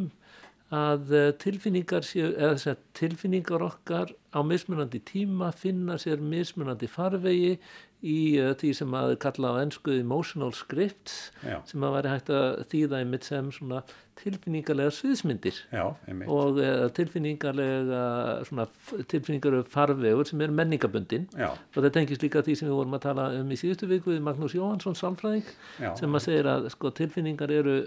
að 0.71 1.13
eh, 1.17 1.29
tilfinningar, 1.41 2.05
séu, 2.07 2.31
eða, 2.31 2.75
tilfinningar 2.95 3.63
okkar 3.65 4.13
á 4.31 4.39
mismunandi 4.47 5.01
tíma 5.03 5.51
finna 5.51 5.97
sér 5.99 6.23
mismunandi 6.23 6.87
farvegi 6.87 7.57
í 8.01 8.39
uh, 8.41 8.51
því 8.57 8.71
sem 8.79 8.93
að 8.97 9.11
kalla 9.21 9.51
á 9.53 9.61
ennsku 9.61 9.93
emotional 9.99 10.53
scripts 10.57 11.29
Já. 11.45 11.59
sem 11.69 11.83
að 11.85 11.97
væri 11.97 12.13
hægt 12.15 12.31
að 12.33 12.47
þýða 12.71 13.01
einmitt 13.01 13.27
sem 13.27 13.51
svona 13.53 13.81
tilfinningarlega 14.21 14.93
sviðsmyndir 14.95 15.59
Já, 15.69 15.83
og 16.25 16.57
uh, 16.61 16.87
tilfinningarlega 16.97 18.01
svona, 18.49 18.65
tilfinningarlega 19.11 19.69
farvegur 19.69 20.29
sem 20.29 20.41
er 20.41 20.55
menningabundin 20.55 21.27
Já. 21.35 21.51
og 21.51 21.77
það 21.77 21.91
tengis 21.99 22.23
líka 22.23 22.41
því 22.45 22.57
sem 22.57 22.71
við 22.71 22.79
vorum 22.79 22.97
að 22.97 23.05
tala 23.05 23.27
um 23.37 23.53
í 23.53 23.59
síðustu 23.61 23.89
viku 23.91 24.15
við 24.15 24.25
Magnús 24.25 24.57
Jóhansson 24.57 24.97
Salfræðing 24.97 25.53
sem 25.99 26.17
að 26.17 26.25
segja 26.25 26.55
að 26.55 26.71
sko, 26.73 26.93
tilfinningar 26.97 27.53
eru 27.53 27.77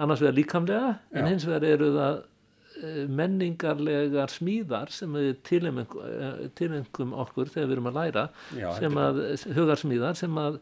annars 0.00 0.22
vegar 0.24 0.36
líkamlega 0.38 0.90
en 1.14 1.30
hins 1.30 1.46
vegar 1.48 1.66
eru 1.68 1.90
það 1.94 2.20
eh, 2.82 3.00
menningarlegar 3.20 4.32
smíðar 4.32 4.92
sem 4.94 5.16
við 5.16 5.32
tilengum 5.48 7.16
eh, 7.16 7.18
okkur 7.24 7.50
þegar 7.52 7.66
við 7.72 7.76
erum 7.76 7.90
að 7.90 7.98
læra 8.00 8.28
Já, 8.56 8.68
sem 8.78 9.02
að, 9.06 9.24
hugarsmíðar 9.58 10.18
sem 10.20 10.40
að 10.40 10.60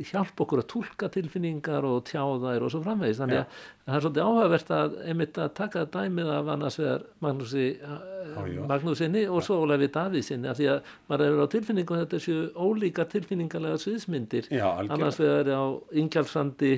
hjálpa 0.00 0.44
okkur 0.44 0.62
að 0.62 0.68
tólka 0.70 1.08
tilfinningar 1.12 1.84
og 1.84 2.04
tjáðær 2.08 2.64
og 2.64 2.72
svo 2.72 2.80
framvegis. 2.84 3.18
Þannig 3.20 3.40
að 3.40 3.58
það 3.84 3.96
er 3.96 4.04
svolítið 4.04 4.28
áhugavert 4.28 4.72
að 4.76 4.96
einmitt 5.10 5.40
að 5.40 5.50
taka 5.58 5.84
dæmið 5.96 6.30
af 6.36 6.50
annars 6.54 6.78
vegar 6.80 7.04
Magnúsi, 7.24 7.66
eh, 7.80 8.64
Magnúsinni 8.70 9.26
og 9.28 9.44
svo 9.44 9.60
Ólefi 9.64 9.90
Davíðsinni 9.92 10.50
af 10.50 10.58
því 10.60 10.70
að 10.74 10.94
maður 11.10 11.26
er 11.26 11.44
á 11.44 11.52
tilfinningum 11.56 12.00
þetta 12.04 12.22
séu 12.24 12.48
ólíkar 12.54 13.10
tilfinningarlega 13.12 13.82
sviðsmyndir. 13.84 14.50
Annars 14.88 15.20
vegar 15.20 15.52
á 15.52 15.62
Ingjaldsandi 15.92 16.74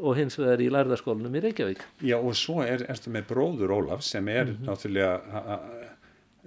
og 0.00 0.16
hins 0.16 0.38
vegar 0.40 0.62
í 0.62 0.68
lærðarskólanum 0.72 1.34
í 1.36 1.42
Reykjavík. 1.46 1.82
Já 2.04 2.16
og 2.18 2.36
svo 2.38 2.62
er, 2.64 2.84
erstu 2.90 3.12
með 3.12 3.26
bróður 3.32 3.74
Ólaf 3.76 4.04
sem 4.06 4.28
er 4.28 4.46
mm 4.46 4.56
-hmm. 4.56 4.68
náttúrulega, 4.68 5.60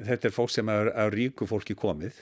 þetta 0.05 0.27
er 0.27 0.33
fólk 0.33 0.51
sem 0.51 0.69
er 0.69 0.91
á 0.93 1.05
ríku 1.09 1.47
fólki 1.47 1.75
komið 1.75 2.13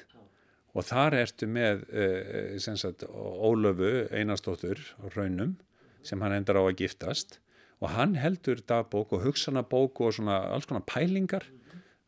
og 0.73 0.83
þar 0.83 1.13
ertu 1.13 1.47
með 1.47 1.85
uh, 1.93 2.75
sagt, 2.75 3.03
Ólöfu 3.07 4.07
Einarstóttur 4.11 4.79
raunum 5.15 5.57
sem 6.03 6.21
hann 6.21 6.33
endar 6.33 6.57
á 6.57 6.63
að 6.65 6.77
giftast 6.81 7.39
og 7.79 7.89
hann 7.89 8.15
heldur 8.15 8.61
dagbók 8.67 9.13
og 9.13 9.23
hugsanabók 9.25 10.01
og 10.01 10.13
svona 10.13 10.39
alls 10.53 10.65
konar 10.65 10.85
pælingar 10.87 11.43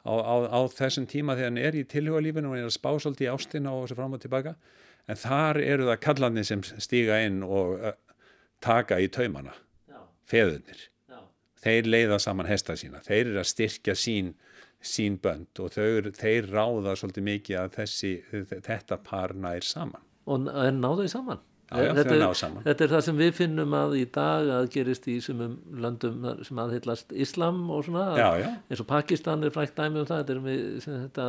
á, 0.05 0.13
á, 0.13 0.35
á 0.49 0.59
þessum 0.71 1.07
tíma 1.09 1.35
þegar 1.35 1.51
hann 1.51 1.57
er 1.57 1.75
í 1.75 1.83
tilhugalífinu 1.83 2.47
og 2.47 2.55
hann 2.55 2.63
er 2.63 2.69
að 2.71 2.77
spá 2.77 2.91
svolítið 2.95 3.27
í 3.27 3.31
ástina 3.33 3.73
og 3.73 3.85
þessu 3.85 3.95
fram 3.99 4.13
og 4.13 4.21
tilbaka 4.23 4.55
en 5.07 5.19
þar 5.21 5.61
eru 5.61 5.89
það 5.89 6.01
kallarnir 6.05 6.47
sem 6.47 6.63
stíga 6.63 7.19
inn 7.25 7.43
og 7.43 7.77
taka 8.65 8.99
í 9.03 9.07
taumana 9.13 9.53
feðunir 10.29 10.89
þeir 11.61 11.87
leiða 11.89 12.19
saman 12.21 12.49
hesta 12.49 12.75
sína 12.77 13.01
þeir 13.05 13.23
eru 13.29 13.41
að 13.41 13.51
styrkja 13.53 13.95
sín 13.97 14.33
sín 14.85 15.17
bönd 15.21 15.59
og 15.61 15.73
þeir, 15.73 16.11
þeir 16.15 16.49
ráða 16.53 16.95
svolítið 16.99 17.27
mikið 17.29 17.59
að 17.61 17.75
þessi, 17.79 18.11
þetta 18.67 18.99
par 19.05 19.33
nær 19.37 19.65
saman. 19.65 20.03
Og 20.29 20.45
náðu 20.45 21.05
þau 21.05 21.13
saman? 21.15 21.43
Já, 21.65 21.79
já, 21.81 21.91
þetta, 21.97 22.13
er, 22.13 22.57
þetta 22.67 22.83
er 22.85 22.91
það 22.91 22.99
sem 23.07 23.15
við 23.17 23.29
finnum 23.39 23.71
að 23.73 23.93
í 23.97 24.03
dag 24.13 24.49
að 24.53 24.67
gerist 24.75 25.07
í 25.09 25.15
sumum 25.23 25.55
löndum 25.81 26.19
sem 26.45 26.59
aðhyllast 26.61 27.15
Islam 27.25 27.63
og 27.73 27.87
svona. 27.87 28.03
Já, 28.19 28.51
eins 28.69 28.83
og 28.83 28.87
Pakistan 28.91 29.41
er 29.41 29.53
frækt 29.55 29.73
dæmi 29.79 30.03
um 30.03 30.05
það 30.05 30.21
þetta 30.21 30.35
er 30.35 30.43
með, 30.45 30.61
þetta, 30.85 31.25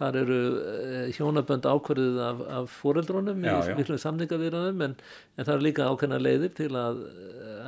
þar 0.00 0.18
eru 0.24 0.40
eh, 0.72 1.04
hjónabönd 1.14 1.68
ákvarðið 1.70 2.18
af, 2.26 2.42
af 2.58 2.74
foreldrónum 2.80 3.46
í 3.46 3.54
miklu 3.78 3.98
samningavirðanum 4.02 4.82
en, 4.88 4.96
en 5.38 5.46
það 5.46 5.54
er 5.54 5.64
líka 5.68 5.86
ákveðna 5.86 6.18
leiðir 6.18 6.52
til 6.58 6.68
að, 6.74 6.98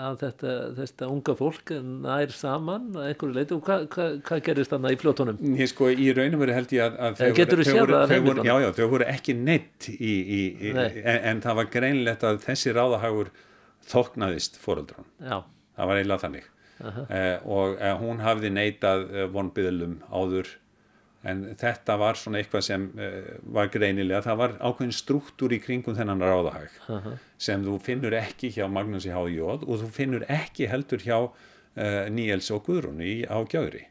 að 0.08 0.18
þetta, 0.24 0.56
þetta 0.80 1.12
unga 1.14 1.36
fólk 1.38 1.72
nær 1.78 2.34
saman 2.34 2.90
að 2.98 3.12
einhverju 3.12 3.38
leiti 3.38 3.56
og 3.60 3.62
hvað 3.68 3.86
hva, 3.94 4.08
hva 4.26 4.40
gerist 4.48 4.74
þannig 4.74 4.98
í 4.98 5.00
fljótonum? 5.04 5.38
Ég 5.62 5.70
sko 5.70 5.92
í 5.94 6.10
raunum 6.18 6.42
verið 6.42 6.58
held 6.58 6.76
ég 6.80 6.84
að, 6.88 6.98
að 6.98 7.22
þau, 7.22 7.26
voru, 7.30 7.70
þau, 7.70 8.18
voru, 8.26 8.26
voru, 8.26 8.46
já, 8.50 8.74
þau 8.74 8.84
voru 8.96 9.08
ekki 9.14 9.38
neitt 9.38 9.90
í, 9.94 9.96
í, 10.10 10.42
í, 10.50 10.74
en, 10.74 11.22
en 11.30 11.46
það 11.46 11.62
var 11.62 11.72
greinlega 11.78 12.07
greinlegt 12.08 12.24
að 12.24 12.44
þessi 12.46 12.72
ráðahagur 12.72 13.32
þoknaðist 13.88 14.56
fóröldran 14.60 15.06
það 15.76 15.90
var 15.90 15.98
eiginlega 15.98 16.22
þannig. 16.24 16.46
Uh 16.78 16.86
-huh. 16.86 17.10
eh, 17.10 17.46
og 17.46 17.76
eh, 17.80 17.98
hún 17.98 18.20
hafði 18.22 18.50
neitað 18.50 19.04
eh, 19.10 19.28
vonbyðlum 19.28 20.02
áður. 20.10 20.48
En 21.26 21.56
þetta 21.58 21.96
var 21.98 22.14
svona 22.14 22.38
eitthvað 22.38 22.62
sem 22.62 22.92
eh, 22.98 23.38
var 23.42 23.68
greinilega, 23.68 24.22
það 24.22 24.36
var 24.36 24.52
ákveðin 24.60 24.94
struktúr 24.94 25.52
í 25.52 25.58
kringum 25.58 25.96
þennan 25.96 26.22
ráðahag 26.22 26.70
uh 26.88 27.00
-huh. 27.04 27.18
sem 27.38 27.64
þú 27.64 27.78
finnur 27.82 28.14
ekki 28.14 28.50
hjá 28.54 28.68
Magnús 28.68 29.06
í 29.06 29.10
Hájóð 29.10 29.66
og 29.66 29.82
þú 29.82 29.88
finnur 29.90 30.24
ekki 30.28 30.68
heldur 30.68 30.98
hjá 31.02 31.30
eh, 31.76 32.08
Níels 32.10 32.50
og 32.50 32.64
Guðrún 32.66 33.02
í 33.02 33.26
Ágjöðri 33.26 33.88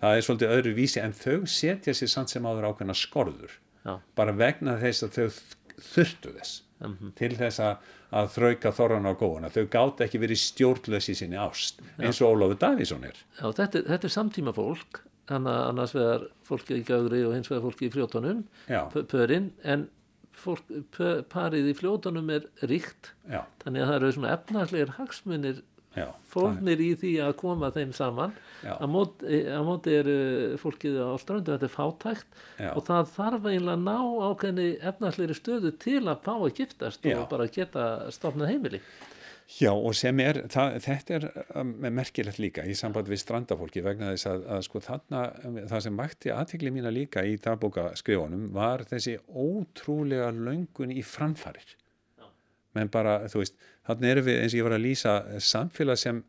það 0.00 0.16
er 0.16 0.22
svolítið 0.22 0.54
öðru 0.56 0.74
vísi 0.74 1.00
en 1.00 1.12
þau 1.12 1.46
setja 1.46 1.94
sér 1.94 2.08
samt 2.08 2.30
sem 2.30 2.42
áður 2.46 2.70
ákveðina 2.70 2.94
skorður 2.94 3.52
Já. 3.84 4.00
bara 4.14 4.32
vegna 4.32 4.78
þess 4.78 5.02
að 5.02 5.10
þau 5.14 5.28
þurftu 5.78 6.34
þess 6.38 6.67
mm 6.80 6.94
-hmm. 6.94 7.12
til 7.18 7.32
þess 7.36 7.60
að, 7.60 7.90
að 8.12 8.30
þrauka 8.36 8.72
þorran 8.72 9.10
á 9.10 9.12
góðuna 9.12 9.50
þau 9.50 9.66
gátt 9.66 10.00
ekki 10.06 10.22
verið 10.22 10.42
stjórnlösi 10.44 11.14
sinni 11.14 11.36
ást 11.36 11.82
eins 11.98 12.20
og 12.22 12.36
Ólafur 12.36 12.58
Davísson 12.58 13.04
er. 13.04 13.16
Já, 13.40 13.52
þetta, 13.52 13.82
þetta 13.82 14.06
er 14.06 14.16
samtíma 14.16 14.52
fólk 14.52 15.02
annars 15.28 15.94
vegar 15.94 16.28
fólki 16.46 16.80
í 16.80 16.84
Gaugri 16.88 17.24
og 17.26 17.34
hins 17.36 17.50
vegar 17.50 17.66
fólki 17.66 17.88
í 17.88 17.92
fljótonum 17.92 18.44
pörinn, 19.10 19.52
en 19.64 19.88
fólk, 20.32 20.64
pö, 20.94 21.22
parið 21.28 21.72
í 21.72 21.74
fljótonum 21.76 22.30
er 22.30 22.46
ríkt. 22.62 23.12
Já. 23.28 23.44
þannig 23.64 23.82
að 23.82 23.88
það 23.88 23.96
eru 23.98 24.12
svona 24.12 24.32
efnarsleir 24.36 24.94
hagsmunir 24.96 25.62
fólknir 26.28 26.82
í 26.84 26.92
því 27.00 27.12
að 27.24 27.34
koma 27.40 27.70
þeim 27.74 27.92
saman. 27.96 28.36
Að 28.68 28.88
móti, 28.90 29.42
að 29.54 29.66
móti 29.68 29.94
er 29.94 30.08
fólkið 30.58 30.96
á 30.98 31.14
ströndu 31.22 31.54
þetta 31.54 31.68
er 31.68 31.74
fátækt 31.74 32.40
Já. 32.58 32.72
og 32.72 32.80
það 32.88 33.12
þarf 33.14 33.46
eiginlega 33.46 33.76
að 33.76 33.84
ná 33.86 33.98
ákveðni 34.28 34.66
efnarsleiri 34.90 35.36
stöðu 35.38 35.74
til 35.78 36.02
að 36.04 36.24
fá 36.26 36.34
að 36.34 36.50
giftast 36.58 37.06
Já. 37.06 37.20
og 37.20 37.30
bara 37.30 37.46
geta 37.54 37.84
stofnað 38.14 38.52
heimili. 38.54 38.82
Já 39.48 39.70
og 39.72 39.94
sem 39.96 40.18
er, 40.20 40.42
það, 40.52 40.74
þetta 40.84 41.14
er 41.16 41.24
um, 41.56 41.70
merkilegt 41.96 42.40
líka 42.42 42.66
í 42.68 42.74
samband 42.76 43.08
við 43.08 43.22
strandafólki 43.22 43.80
vegna 43.80 44.10
þess 44.12 44.28
að, 44.28 44.42
að 44.52 44.64
sko 44.66 44.82
þarna 44.84 45.22
það 45.70 45.84
sem 45.86 45.96
mætti 45.96 46.32
aðtegli 46.34 46.72
mína 46.74 46.92
líka 46.92 47.24
í 47.24 47.38
dagbókaskrifunum 47.40 48.50
var 48.52 48.84
þessi 48.90 49.16
ótrúlega 49.32 50.28
löngun 50.36 50.92
í 50.92 51.00
framfarir. 51.00 51.78
Menn 52.76 52.92
bara, 52.92 53.22
þú 53.32 53.40
veist, 53.40 53.56
þannig 53.88 54.12
erum 54.12 54.28
við 54.28 54.42
eins 54.42 54.52
og 54.54 54.60
ég 54.60 54.68
var 54.68 54.76
að 54.76 54.84
lýsa 54.84 55.14
samfélag 55.40 56.00
sem 56.00 56.20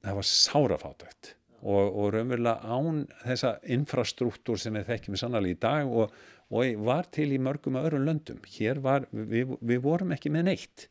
það 0.00 0.18
var 0.18 0.28
sárafátækt 0.30 1.34
og, 1.60 1.84
og 1.84 2.10
raunverulega 2.14 2.72
án 2.72 3.04
þessa 3.24 3.54
infrastruktúr 3.76 4.60
sem 4.60 4.76
við 4.78 4.88
þekkjum 4.94 5.20
sannlega 5.20 5.52
í 5.52 5.58
dag 5.60 5.92
og, 6.02 6.14
og 6.50 6.84
var 6.88 7.08
til 7.12 7.28
í 7.34 7.40
mörgum 7.42 7.78
öðrum 7.80 8.06
löndum, 8.08 8.40
hér 8.56 8.80
var 8.84 9.06
við, 9.12 9.56
við 9.60 9.82
vorum 9.84 10.14
ekki 10.16 10.32
með 10.32 10.48
neitt. 10.48 10.86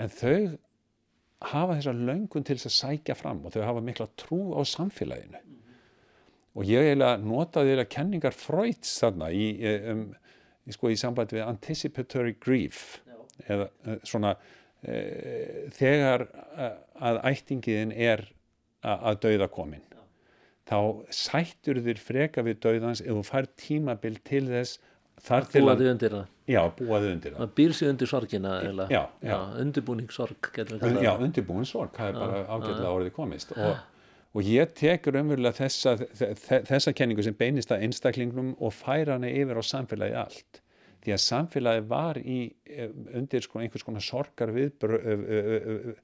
En 0.00 0.12
þau 0.12 0.56
hafa 1.50 1.78
þessa 1.78 1.96
löngun 1.96 2.44
til 2.46 2.56
þess 2.56 2.70
að 2.70 2.76
sækja 2.78 3.16
fram 3.18 3.42
og 3.44 3.54
þau 3.54 3.64
hafa 3.64 3.84
mikla 3.84 4.08
trú 4.20 4.40
á 4.54 4.60
samfélaginu. 4.68 5.40
Og 6.58 6.66
ég 6.66 6.96
notaði 7.22 7.78
kenningar 7.90 8.34
Freuds 8.34 8.98
þarna 9.00 9.30
í 9.32 9.52
um, 9.90 10.08
sko, 10.70 10.90
í 10.90 10.98
sambandi 10.98 11.38
við 11.38 11.46
anticipatory 11.46 12.34
grief. 12.42 13.00
Eða 13.46 13.68
uh, 13.68 13.96
svona 14.06 14.34
uh, 14.36 15.70
þegar 15.76 16.26
uh, 16.26 16.74
að 17.10 17.22
ættingiðin 17.32 17.94
er 17.96 18.26
að 18.80 19.18
dauða 19.26 19.50
komin 19.52 19.84
þá 20.70 20.78
sættur 21.12 21.82
þér 21.84 21.98
freka 22.00 22.44
við 22.46 22.62
dauðans 22.64 23.02
ef 23.02 23.10
þú 23.12 23.24
fær 23.26 23.48
tímabil 23.60 24.14
til 24.24 24.46
þess 24.48 24.78
þar 25.20 25.48
til 25.50 25.60
að 25.60 25.66
búaði 25.66 25.90
undir 25.92 26.14
það 26.16 26.28
Já, 26.50 26.60
búaði 26.74 27.10
undir 27.14 27.34
það. 27.34 27.42
Það 27.42 27.50
býr 27.60 27.74
sér 27.78 27.90
undir 27.92 28.08
sorgina? 28.10 28.52
Já, 28.64 28.70
já. 28.90 29.02
já 29.22 29.36
við 30.72 30.80
kallað. 30.80 31.04
Já, 31.04 31.10
undirbúningssorg, 31.26 31.92
það 31.94 32.08
er 32.08 32.16
bara 32.16 32.40
ágætilega 32.48 32.94
orðið 32.96 33.12
komist 33.14 33.52
og 33.54 33.76
og 34.30 34.46
ég 34.46 34.74
tekur 34.78 35.18
umverulega 35.20 35.64
þessa, 35.64 35.96
þessa 36.68 36.94
kenningu 36.94 37.24
sem 37.26 37.36
beinist 37.36 37.72
að 37.74 37.86
einstaklingnum 37.88 38.52
og 38.62 38.74
færa 38.76 39.16
hana 39.16 39.30
yfir 39.30 39.58
á 39.58 39.62
samfélagi 39.66 40.18
allt 40.20 40.60
því 41.04 41.14
að 41.14 41.22
samfélagi 41.24 41.86
var 41.90 42.20
í 42.20 42.40
eh, 42.68 42.92
undir 43.16 43.44
sko 43.44 43.62
einhvers 43.62 43.86
konar 43.86 44.04
sorgar 44.04 44.52
viðbröð, 44.56 45.96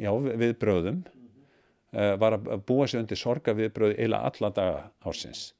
já, 0.00 0.10
viðbröðum 0.14 1.04
uh, 1.04 2.16
var 2.20 2.38
að 2.38 2.50
búa 2.66 2.88
sig 2.88 3.02
undir 3.02 3.20
sorgar 3.20 3.58
viðbröð 3.58 3.96
eila 4.00 4.24
alla 4.30 4.50
daga 4.56 4.82
ársins. 5.06 5.50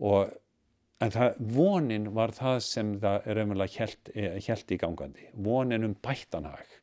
Og 0.00 0.32
en 1.04 1.12
það, 1.12 1.38
vonin 1.56 2.10
var 2.16 2.32
það 2.36 2.58
sem 2.64 2.96
það 3.02 3.28
er 3.28 3.42
umverulega 3.44 3.84
helt, 3.84 4.10
helt 4.48 4.72
í 4.72 4.80
gangandi. 4.80 5.30
Vonin 5.44 5.88
um 5.88 5.96
bættanhag 6.04 6.76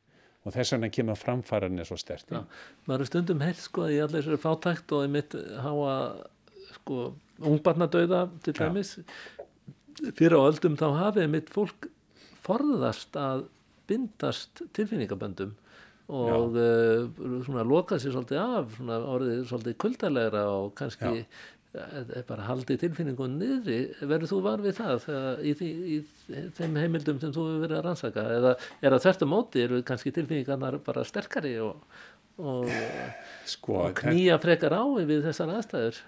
og 0.44 0.52
þess 0.52 0.74
vegna 0.74 0.90
kemur 0.92 1.18
framfærarinni 1.18 1.86
svo 1.88 1.96
stert 2.00 2.32
ja, 2.32 2.42
maður 2.88 3.04
er 3.04 3.10
stundum 3.10 3.42
heilt 3.44 3.60
sko 3.62 3.86
að 3.86 3.94
í 3.94 4.00
allir 4.04 4.20
þessari 4.20 4.42
fátækt 4.42 4.94
og 4.96 5.06
einmitt 5.06 5.36
háa 5.64 5.94
sko 6.76 6.98
ungbarnadauða 7.40 8.26
til 8.44 8.56
dæmis 8.58 8.98
fyrir 10.14 10.38
á 10.38 10.46
öldum 10.46 10.78
þá 10.80 10.86
hafið 11.00 11.26
einmitt 11.26 11.52
fólk 11.54 11.88
forðast 12.44 13.16
að 13.18 13.46
bindast 13.88 14.64
tilfinningaböndum 14.76 15.54
og 16.12 16.56
uh, 16.60 17.08
svona 17.46 17.64
loka 17.64 17.96
sér 18.00 18.12
svolítið 18.12 18.40
af 18.42 18.72
svona 18.76 19.00
orðið 19.08 19.44
svolítið 19.48 19.76
kuldarlegra 19.80 20.42
og 20.52 20.72
kannski 20.76 21.22
Já. 21.24 22.22
bara 22.28 22.44
haldi 22.46 22.76
tilfinningun 22.78 23.38
niðri. 23.40 23.78
Verður 24.04 24.30
þú 24.30 24.40
var 24.44 24.64
við 24.64 24.76
það 24.78 25.06
í, 25.40 25.54
því, 25.58 25.70
í 25.96 26.42
þeim 26.58 26.76
heimildum 26.82 27.22
sem 27.22 27.32
þú 27.34 27.46
hefur 27.48 27.64
verið 27.64 27.78
að 27.78 27.86
rannsaka? 27.88 28.26
Eða 28.36 28.52
er 28.60 28.96
það 28.96 29.06
þertu 29.08 29.30
móti 29.32 29.64
eru 29.64 29.80
kannski 29.88 30.12
tilfinningarnar 30.14 30.78
bara 30.84 31.06
sterkari 31.08 31.56
og, 31.64 31.80
og, 32.36 32.68
sko, 33.48 33.80
og 33.88 33.96
knýja 34.04 34.36
frekar 34.44 34.76
á 34.76 34.84
við 35.00 35.24
þessar 35.24 35.56
aðstæður 35.56 36.04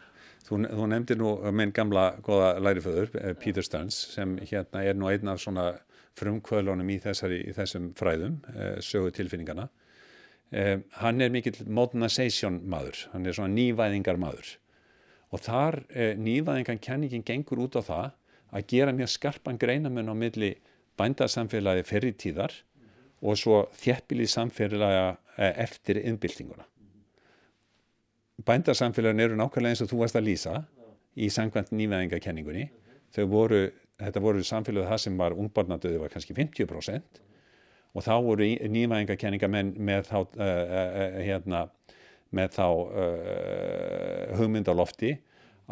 Þú, 0.46 0.60
þú 0.70 0.84
nefndir 0.92 1.18
nú 1.18 1.32
minn 1.58 1.72
gamla 1.74 2.04
goða 2.22 2.52
læriföður, 2.62 3.10
eh, 3.18 3.32
Peter 3.34 3.64
Stearns 3.66 3.96
sem 4.14 4.36
hérna 4.46 4.84
er 4.86 4.94
nú 4.94 5.08
einn 5.10 5.28
af 5.28 5.40
svona 5.42 5.72
frumkvöðlunum 6.16 6.92
í, 6.94 7.00
þessari, 7.02 7.40
í 7.50 7.54
þessum 7.56 7.88
fræðum 7.98 8.36
eh, 8.54 8.76
sögu 8.80 9.10
tilfinningarna 9.16 9.66
eh, 10.52 10.78
hann 11.00 11.20
er 11.20 11.34
mikill 11.34 11.66
modernization 11.66 12.60
maður, 12.62 13.08
hann 13.12 13.26
er 13.26 13.34
svona 13.34 13.54
nývæðingar 13.56 14.20
maður 14.22 14.54
og 15.34 15.42
þar 15.42 15.80
nýðaðingan 16.22 16.78
kenningin 16.78 17.26
gengur 17.26 17.64
út 17.64 17.74
á 17.74 17.82
það 17.82 18.06
að 18.54 18.68
gera 18.70 18.94
mjög 18.94 19.10
skarpan 19.10 19.58
greinamun 19.58 20.08
á 20.08 20.14
milli 20.14 20.52
bændasamfélagi 20.96 21.82
mm 21.82 22.86
-hmm. 22.86 22.94
og 23.20 23.36
svo 23.36 23.66
þjæppilið 23.74 24.30
samfélagi 24.30 25.16
eftir 25.36 25.98
innbyltinguna. 25.98 26.64
Bændasamfélagin 28.44 29.22
eru 29.24 29.38
nákvæmlega 29.38 29.72
eins 29.72 29.84
og 29.84 29.88
þú 29.92 30.00
varst 30.02 30.18
að 30.18 30.26
lýsa 30.28 30.56
í 31.16 31.30
sangvænt 31.32 31.72
nýðaðingakenningunni. 31.72 32.66
Þau 33.16 33.24
voru, 33.32 33.62
þetta 34.02 34.22
voru 34.24 34.44
samfélagið 34.44 34.90
það 34.90 35.00
sem 35.06 35.16
var 35.16 35.36
ungbarnadöðu 35.36 36.02
var 36.02 36.12
kannski 36.12 36.36
50% 36.36 37.22
og 37.96 38.04
þá 38.04 38.14
voru 38.26 38.50
nýðaðingakenninga 38.76 39.48
með, 39.48 40.02
þá 40.10 40.18
uh, 40.20 40.26
uh, 40.36 41.20
hérna 41.24 41.62
með 42.36 42.52
þá 42.58 42.66
uh, 42.66 44.36
hugmyndalofti 44.36 45.14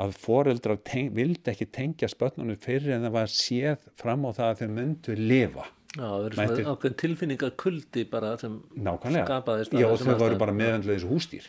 að 0.00 0.14
foreldrar 0.18 0.81
vildi 1.14 1.53
ekki 1.53 1.68
tengja 1.70 2.09
spötnunum 2.11 2.59
fyrir 2.59 2.96
en 2.96 3.07
það 3.07 3.14
var 3.14 3.31
séð 3.31 3.88
fram 4.00 4.24
á 4.27 4.31
það 4.35 4.48
að 4.48 4.62
þau 4.62 4.70
myndu 4.79 5.18
lifa 5.18 5.66
Já, 5.94 6.03
það 6.03 6.24
verður 6.24 6.38
svona 6.40 6.72
ákveðin 6.72 6.96
tilfinningakuldi 7.03 8.03
bara 8.11 8.33
sem 8.40 8.57
Nákvæmlega. 8.74 9.27
skapaðist 9.29 9.77
Já, 9.79 9.87
þau 10.00 10.16
voru 10.18 10.40
bara 10.40 10.57
meðvendlega 10.57 10.96
þessu 10.96 11.12
hústýr 11.12 11.46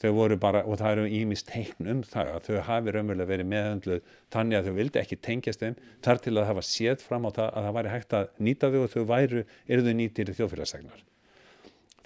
þau 0.00 0.10
voru 0.16 0.38
bara, 0.40 0.64
og 0.64 0.80
það 0.80 0.96
eru 0.96 1.10
ímist 1.20 1.50
teikn 1.50 1.90
um 1.92 2.00
það 2.06 2.32
að 2.34 2.48
þau 2.48 2.64
hafi 2.70 2.94
raunverulega 2.96 3.32
verið 3.34 3.50
meðhendluð 3.52 4.16
þannig 4.32 4.58
að 4.58 4.70
þau 4.70 4.78
vildi 4.80 5.02
ekki 5.02 5.20
tengjast 5.20 5.62
þeim 5.64 5.78
þar 6.06 6.24
til 6.24 6.34
að 6.36 6.48
það 6.48 6.58
var 6.60 6.68
séð 6.70 7.04
fram 7.04 7.28
á 7.28 7.30
það 7.36 7.52
að 7.52 7.68
það 7.68 7.78
væri 7.78 7.94
hægt 7.94 8.18
að 8.18 8.34
nýta 8.48 8.72
þau 8.72 8.80
og 8.86 8.90
þau 8.94 9.04
væru, 9.12 9.46
eru 9.68 9.86
þau 9.86 9.94
nýtir 10.00 10.32
í 10.32 10.38
þjóðfélagstegnar 10.40 11.06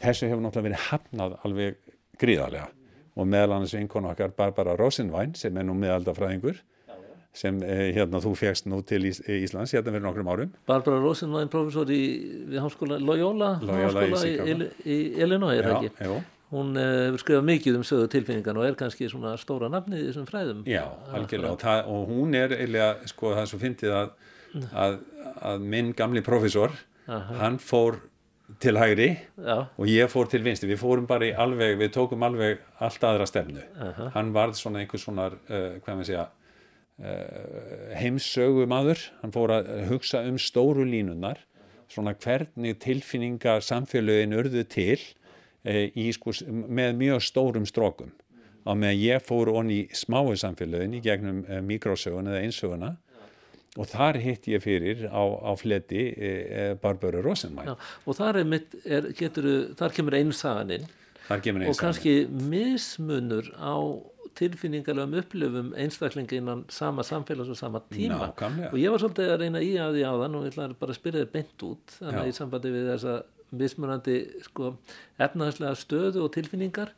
þessu 0.04 0.28
hefur 0.30 0.44
náttúrulega 0.44 0.70
verið 0.70 0.84
hafnað 0.90 1.34
alveg 1.46 1.80
gríðarlega. 2.20 2.68
Og 3.14 3.26
meðal 3.30 3.58
annars 3.58 3.74
vinkonu 3.76 4.10
okkar 4.10 4.32
Barbara 4.34 4.74
Rosenwein 4.78 5.34
sem 5.38 5.54
er 5.56 5.66
nú 5.66 5.76
meðaldafræðingur 5.78 6.58
sem 7.34 7.56
eh, 7.66 7.88
hérna 7.96 8.20
þú 8.22 8.30
fegst 8.38 8.68
nú 8.70 8.78
til 8.86 9.00
Ís 9.08 9.18
Íslands 9.26 9.72
hérna 9.74 9.90
fyrir 9.90 10.04
nokkrum 10.04 10.30
árum. 10.30 10.52
Barbara 10.70 11.00
Rosenwein, 11.02 11.50
professor 11.50 11.90
í 11.90 12.02
við 12.50 12.60
háskóla 12.62 12.98
Loyola, 13.02 13.56
Loyola 13.62 14.04
háskóla 14.04 14.20
í, 14.30 14.54
í, 14.54 14.68
í 14.86 14.98
Illinois, 15.22 15.58
er 15.58 15.66
það 15.70 15.88
ekki? 15.88 16.06
Já, 16.06 16.33
hún 16.54 16.78
eh, 16.78 17.08
hefur 17.08 17.22
skrifað 17.22 17.46
mikið 17.48 17.78
um 17.78 17.84
sögu 17.86 18.08
tilfinningan 18.12 18.58
og 18.60 18.68
er 18.68 18.78
kannski 18.78 19.08
svona 19.10 19.34
stóra 19.40 19.70
nafni 19.72 20.00
í 20.00 20.08
þessum 20.08 20.26
fræðum 20.28 20.64
Já, 20.70 20.84
algjörlega, 21.10 21.52
og, 21.52 21.60
það, 21.62 21.92
og 21.92 22.10
hún 22.12 22.38
er 22.38 22.54
eiginlega, 22.56 23.10
sko 23.10 23.34
það 23.34 23.42
er 23.42 23.50
svo 23.50 23.60
fyndið 23.62 23.94
að, 23.98 24.10
að, 24.84 24.98
að 25.52 25.64
minn 25.74 25.94
gamli 25.96 26.22
profesor 26.26 26.74
Aha. 27.08 27.38
hann 27.42 27.58
fór 27.62 27.98
til 28.60 28.76
hægri 28.78 29.08
Já. 29.40 29.56
og 29.66 29.90
ég 29.90 30.12
fór 30.12 30.30
til 30.30 30.42
vinsti, 30.44 30.68
við 30.70 30.80
fórum 30.82 31.08
bara 31.10 31.30
í 31.30 31.34
alveg 31.44 31.78
við 31.80 31.94
tókum 31.96 32.24
alveg 32.26 32.62
allt 32.84 33.08
aðra 33.08 33.26
stefnu 33.28 33.64
Aha. 33.88 34.12
hann 34.14 34.32
varð 34.36 34.60
svona 34.60 34.84
einhvers 34.84 35.06
svona 35.08 35.30
uh, 35.32 35.80
hvað 35.80 35.90
maður 35.90 36.10
segja 36.10 36.28
uh, 36.28 37.96
heimsögu 37.98 38.68
maður, 38.70 39.02
hann 39.24 39.34
fór 39.34 39.56
að 39.58 39.74
hugsa 39.90 40.22
um 40.28 40.38
stóru 40.38 40.86
línunar 40.86 41.42
svona 41.90 42.14
hvernig 42.20 42.78
tilfinningar 42.82 43.64
samfélögin 43.64 44.36
urðu 44.36 44.64
til 44.68 44.98
Eh, 44.98 45.23
í, 45.64 46.10
sko, 46.12 46.34
með 46.48 46.98
mjög 47.00 47.24
stórum 47.24 47.66
strókum 47.68 48.12
á 48.64 48.72
meðan 48.72 49.00
ég 49.00 49.24
fór 49.24 49.50
onni 49.52 49.82
í 49.82 49.96
smáu 49.96 50.34
samfélagin 50.40 50.96
í 50.96 51.02
gegnum 51.04 51.42
e, 51.44 51.60
mikrósögun 51.64 52.30
eða 52.32 52.44
einsöguna 52.44 52.94
og 53.74 53.88
þar 53.90 54.20
hitt 54.22 54.48
ég 54.48 54.62
fyrir 54.64 55.06
á, 55.10 55.20
á 55.20 55.52
fleti 55.58 56.06
e, 56.12 56.30
e, 56.30 56.66
Barbara 56.80 57.22
Rosenmæn 57.24 57.74
og 57.74 58.16
þar, 58.16 58.40
er 58.40 58.48
mitt, 58.48 58.76
er, 58.84 59.10
getur, 59.16 59.50
þar 59.78 59.96
kemur 59.96 60.18
einu 60.18 60.36
saganinn 60.36 60.88
og 61.28 61.78
kannski 61.80 62.24
mismunur 62.28 63.48
á 63.56 63.76
tilfinningarlegum 64.34 65.14
upplöfum 65.20 65.68
einstaklingi 65.78 66.40
innan 66.40 66.64
sama 66.68 67.04
samfélags 67.06 67.52
og 67.52 67.56
sama 67.56 67.80
tíma. 67.90 68.32
Nákvæmlega. 68.32 68.72
og 68.72 68.78
ég 68.78 68.90
var 68.90 68.98
svolítið 68.98 69.30
að 69.30 69.44
reyna 69.44 69.62
í 69.62 69.70
að 69.78 69.94
því 69.94 70.02
á 70.10 70.12
þann 70.22 70.34
og 70.34 70.44
ég 70.44 70.52
ætlaði 70.52 70.78
bara 70.80 70.94
að 70.94 70.98
spyrja 70.98 71.22
þið 71.22 71.30
beint 71.36 71.64
út 71.68 71.94
þannig 72.00 72.20
að 72.20 72.30
í 72.30 72.34
sambandi 72.38 72.72
við 72.74 72.88
þessa 72.90 73.14
mismunandi 73.58 74.16
sko, 74.44 74.74
efnaðslega 75.22 75.74
stöðu 75.78 76.24
og 76.26 76.32
tilfinningar. 76.36 76.94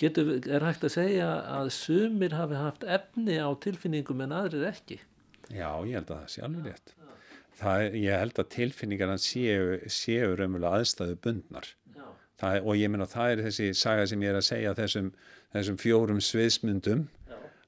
Getur, 0.00 0.34
er 0.40 0.66
hægt 0.66 0.86
að 0.88 0.96
segja 0.96 1.28
að 1.52 1.70
sumir 1.76 2.34
hafi 2.34 2.58
haft 2.58 2.86
efni 2.88 3.38
á 3.38 3.50
tilfinningum 3.62 4.24
en 4.24 4.34
aðrir 4.40 4.66
ekki? 4.72 4.98
Já, 5.52 5.68
ég 5.86 5.98
held 5.98 6.10
að 6.10 6.16
það 6.16 6.32
sé 6.34 6.44
alveg 6.46 6.68
rétt. 6.70 6.94
Það, 7.62 7.84
ég 8.00 8.22
held 8.24 8.40
að 8.40 8.50
tilfinningarna 8.56 9.20
séu, 9.20 9.78
séu 9.92 10.32
raunverulega 10.34 10.80
aðstæðu 10.80 11.18
bundnar. 11.22 11.68
Það, 12.42 12.56
og 12.66 12.78
ég 12.80 12.90
menna 12.90 13.06
það 13.06 13.32
er 13.32 13.42
þessi 13.46 13.68
saga 13.78 14.06
sem 14.10 14.22
ég 14.24 14.32
er 14.32 14.40
að 14.40 14.48
segja 14.48 14.72
þessum, 14.74 15.12
þessum 15.54 15.76
fjórum 15.78 16.22
sviðsmyndum 16.24 17.04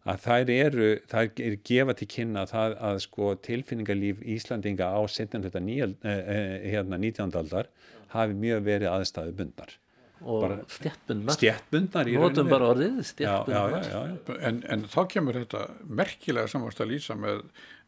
að 0.04 0.24
þær 0.26 0.50
eru, 0.52 0.88
þær 1.08 1.30
eru 1.46 1.60
gefa 1.64 1.94
til 1.98 2.08
kynna 2.16 2.44
það 2.50 2.76
að 2.90 2.98
sko 3.06 3.30
tilfinningarlíf 3.46 4.20
Íslandinga 4.34 4.90
á 4.92 5.00
17. 5.08 5.46
Eh, 5.48 6.10
eh, 6.10 6.68
hérna 6.74 7.00
19. 7.00 7.32
aldar 7.40 7.70
hafi 8.12 8.36
mjög 8.38 8.66
verið 8.68 8.92
aðstæðu 8.92 9.34
bundnar 9.38 9.78
og 10.24 10.44
stjættbundnar 10.72 11.36
stjættbundnar 11.36 12.08
notum 12.16 12.48
bara 12.48 12.70
orðið 12.72 13.00
stjættbundnar 13.10 14.36
en, 14.48 14.60
en 14.72 14.84
þá 14.88 15.00
kemur 15.12 15.36
þetta 15.42 15.64
merkilega 15.84 16.48
samvast 16.50 16.80
að 16.80 16.94
lýsa 16.94 17.16
með, 17.18 17.42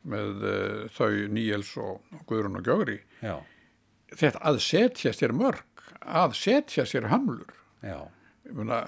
með 0.05 0.45
uh, 0.45 0.83
þau 0.97 1.11
Níels 1.33 1.73
og 1.81 2.19
Guðrún 2.29 2.61
og 2.61 2.67
Gjóri 2.67 2.99
já. 3.23 3.39
þetta 4.13 4.43
að 4.51 4.61
setja 4.67 5.15
sér 5.17 5.33
mörg 5.37 5.87
að 6.03 6.37
setja 6.43 6.87
sér 6.89 7.09
hamlur 7.13 7.57
já 7.85 7.99
Muna, 8.55 8.85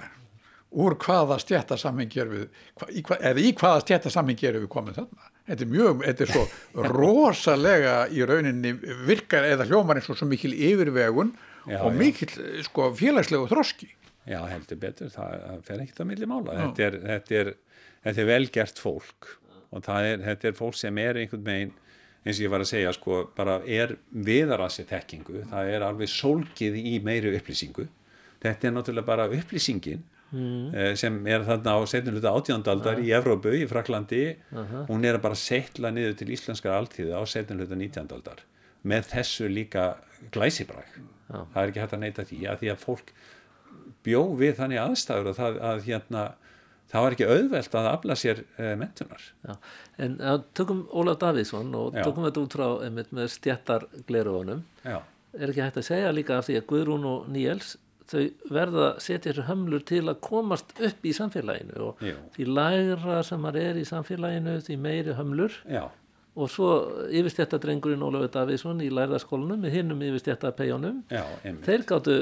úr 0.69 0.97
hvaða 1.01 1.39
stjættasammingi 1.41 2.21
er 2.21 2.31
við 2.33 2.47
hva, 2.77 3.17
eða 3.17 3.41
í 3.41 3.53
hvaða 3.57 3.85
stjættasammingi 3.87 4.49
er 4.49 4.59
við 4.61 4.71
komið 4.73 4.99
þarna? 5.01 5.31
Þetta 5.49 5.65
er 5.65 5.71
mjög, 5.73 6.03
þetta 6.05 6.25
er 6.25 6.33
svo 6.35 6.43
rosalega 6.93 7.95
í 8.13 8.25
rauninni 8.29 8.75
virkar 9.09 9.49
eða 9.49 9.69
hljómar 9.71 10.01
eins 10.01 10.11
og 10.13 10.19
svo 10.21 10.29
mikil 10.29 10.53
yfirvegun 10.53 11.33
já, 11.65 11.81
og 11.81 11.97
mikil 11.97 12.35
sko 12.67 12.91
félagslegu 12.99 13.49
þroski. 13.49 13.89
Já, 14.29 14.43
heldur 14.51 14.81
betur, 14.83 15.09
það 15.15 15.65
fer 15.65 15.85
ekkert 15.87 16.03
að 16.05 16.11
milli 16.11 16.29
mála. 16.29 16.57
Þetta 16.61 16.85
er, 16.85 16.99
þetta, 17.07 17.43
er, 17.43 17.53
þetta 18.05 18.25
er 18.25 18.29
velgert 18.35 18.83
fólk 18.83 19.31
og 19.69 19.89
er, 19.95 20.21
þetta 20.25 20.51
er 20.51 20.57
fólk 20.57 20.77
sem 20.77 21.01
er 21.01 21.21
einhvern 21.21 21.45
veginn 21.45 21.73
eins 22.27 22.37
og 22.37 22.45
ég 22.45 22.53
var 22.53 22.61
að 22.61 22.71
segja 22.75 22.93
sko, 22.93 23.23
bara 23.37 23.59
er 23.65 23.95
viðarassi 24.13 24.85
tekkingu, 24.89 25.47
það 25.49 25.73
er 25.73 25.85
alveg 25.87 26.11
sólkið 26.13 26.77
í 26.77 26.99
meiri 27.05 27.33
upplýsingu. 27.39 27.87
Þetta 28.43 28.69
er 28.69 28.75
náttúrulega 28.75 29.09
bara 29.09 29.29
upplýsingin 29.33 30.03
mm. 30.31 30.97
sem 31.01 31.17
er 31.27 31.47
þarna 31.47 31.77
á 31.77 31.81
setjumluta 31.89 32.33
átjóndaldar 32.35 33.03
í 33.05 33.13
Evrópu, 33.17 33.53
í 33.55 33.67
Fraklandi 33.71 34.23
uh 34.35 34.59
-huh. 34.59 34.87
hún 34.91 35.05
er 35.05 35.19
að 35.19 35.25
bara 35.27 35.39
setla 35.39 35.91
niður 35.91 36.19
til 36.19 36.31
íslenskar 36.35 36.77
alltíði 36.77 37.15
á 37.17 37.23
setjumluta 37.27 37.79
nítjandaldar 37.79 38.45
með 38.83 39.11
þessu 39.15 39.49
líka 39.49 39.97
glæsibræk 40.31 41.01
uh. 41.31 41.47
það 41.55 41.63
er 41.63 41.69
ekki 41.69 41.81
hægt 41.81 41.97
að 41.97 42.05
neyta 42.05 42.25
því 42.25 42.41
að 42.47 42.59
því 42.61 42.73
að 42.73 42.85
fólk 42.85 43.13
bjó 44.07 44.23
við 44.39 44.55
þannig 44.61 44.83
aðstæður 44.83 45.33
að, 45.33 45.41
það, 45.41 45.61
að 45.71 45.83
hérna 45.89 46.23
það 46.89 47.05
var 47.05 47.17
ekki 47.17 47.29
auðvelt 47.29 47.77
að 47.77 47.91
afla 47.91 48.17
sér 48.17 48.41
uh, 48.45 48.73
mentunar. 48.81 49.25
Já, 49.45 49.55
en 49.99 50.17
uh, 50.21 50.39
tökum 50.57 50.87
Ólaf 50.89 51.19
Davíðsson 51.21 51.75
og 51.77 51.97
Já. 51.97 52.03
tökum 52.07 52.27
þetta 52.29 52.45
út 52.45 52.57
frá 52.57 52.67
einmitt 52.87 53.13
með 53.13 53.33
stjættargleruðunum 53.37 54.65
er 54.89 55.53
ekki 55.53 55.65
hægt 55.65 55.81
að 55.83 55.89
segja 55.91 56.15
líka 56.15 56.39
af 56.39 56.49
því 56.49 56.59
að 56.61 56.67
Guðrún 56.71 57.07
og 57.09 57.29
Níels 57.33 57.77
þau 58.09 58.25
verða 58.55 58.85
að 58.89 58.99
setja 59.05 59.31
þessu 59.33 59.47
hömlur 59.51 59.85
til 59.89 60.03
að 60.09 60.21
komast 60.25 60.75
upp 60.81 61.07
í 61.09 61.15
samfélaginu 61.17 61.79
og 61.91 62.03
Já. 62.05 62.17
því 62.35 62.47
læra 62.59 63.23
sem 63.27 63.41
maður 63.45 63.67
er 63.71 63.81
í 63.81 63.87
samfélaginu 63.89 64.59
því 64.67 64.77
meiri 64.85 65.17
hömlur 65.19 65.57
Já. 65.69 65.85
og 66.39 66.51
svo 66.53 66.69
yfirstjættadrengurinn 67.11 68.05
Ólafur 68.07 68.31
Davíðsson 68.37 68.81
í 68.85 68.91
læraskólanum 68.95 69.65
með 69.65 69.77
hinnum 69.79 70.05
yfirstjættapejónum 70.09 71.03
þeir 71.67 71.87
gáttu 71.93 72.19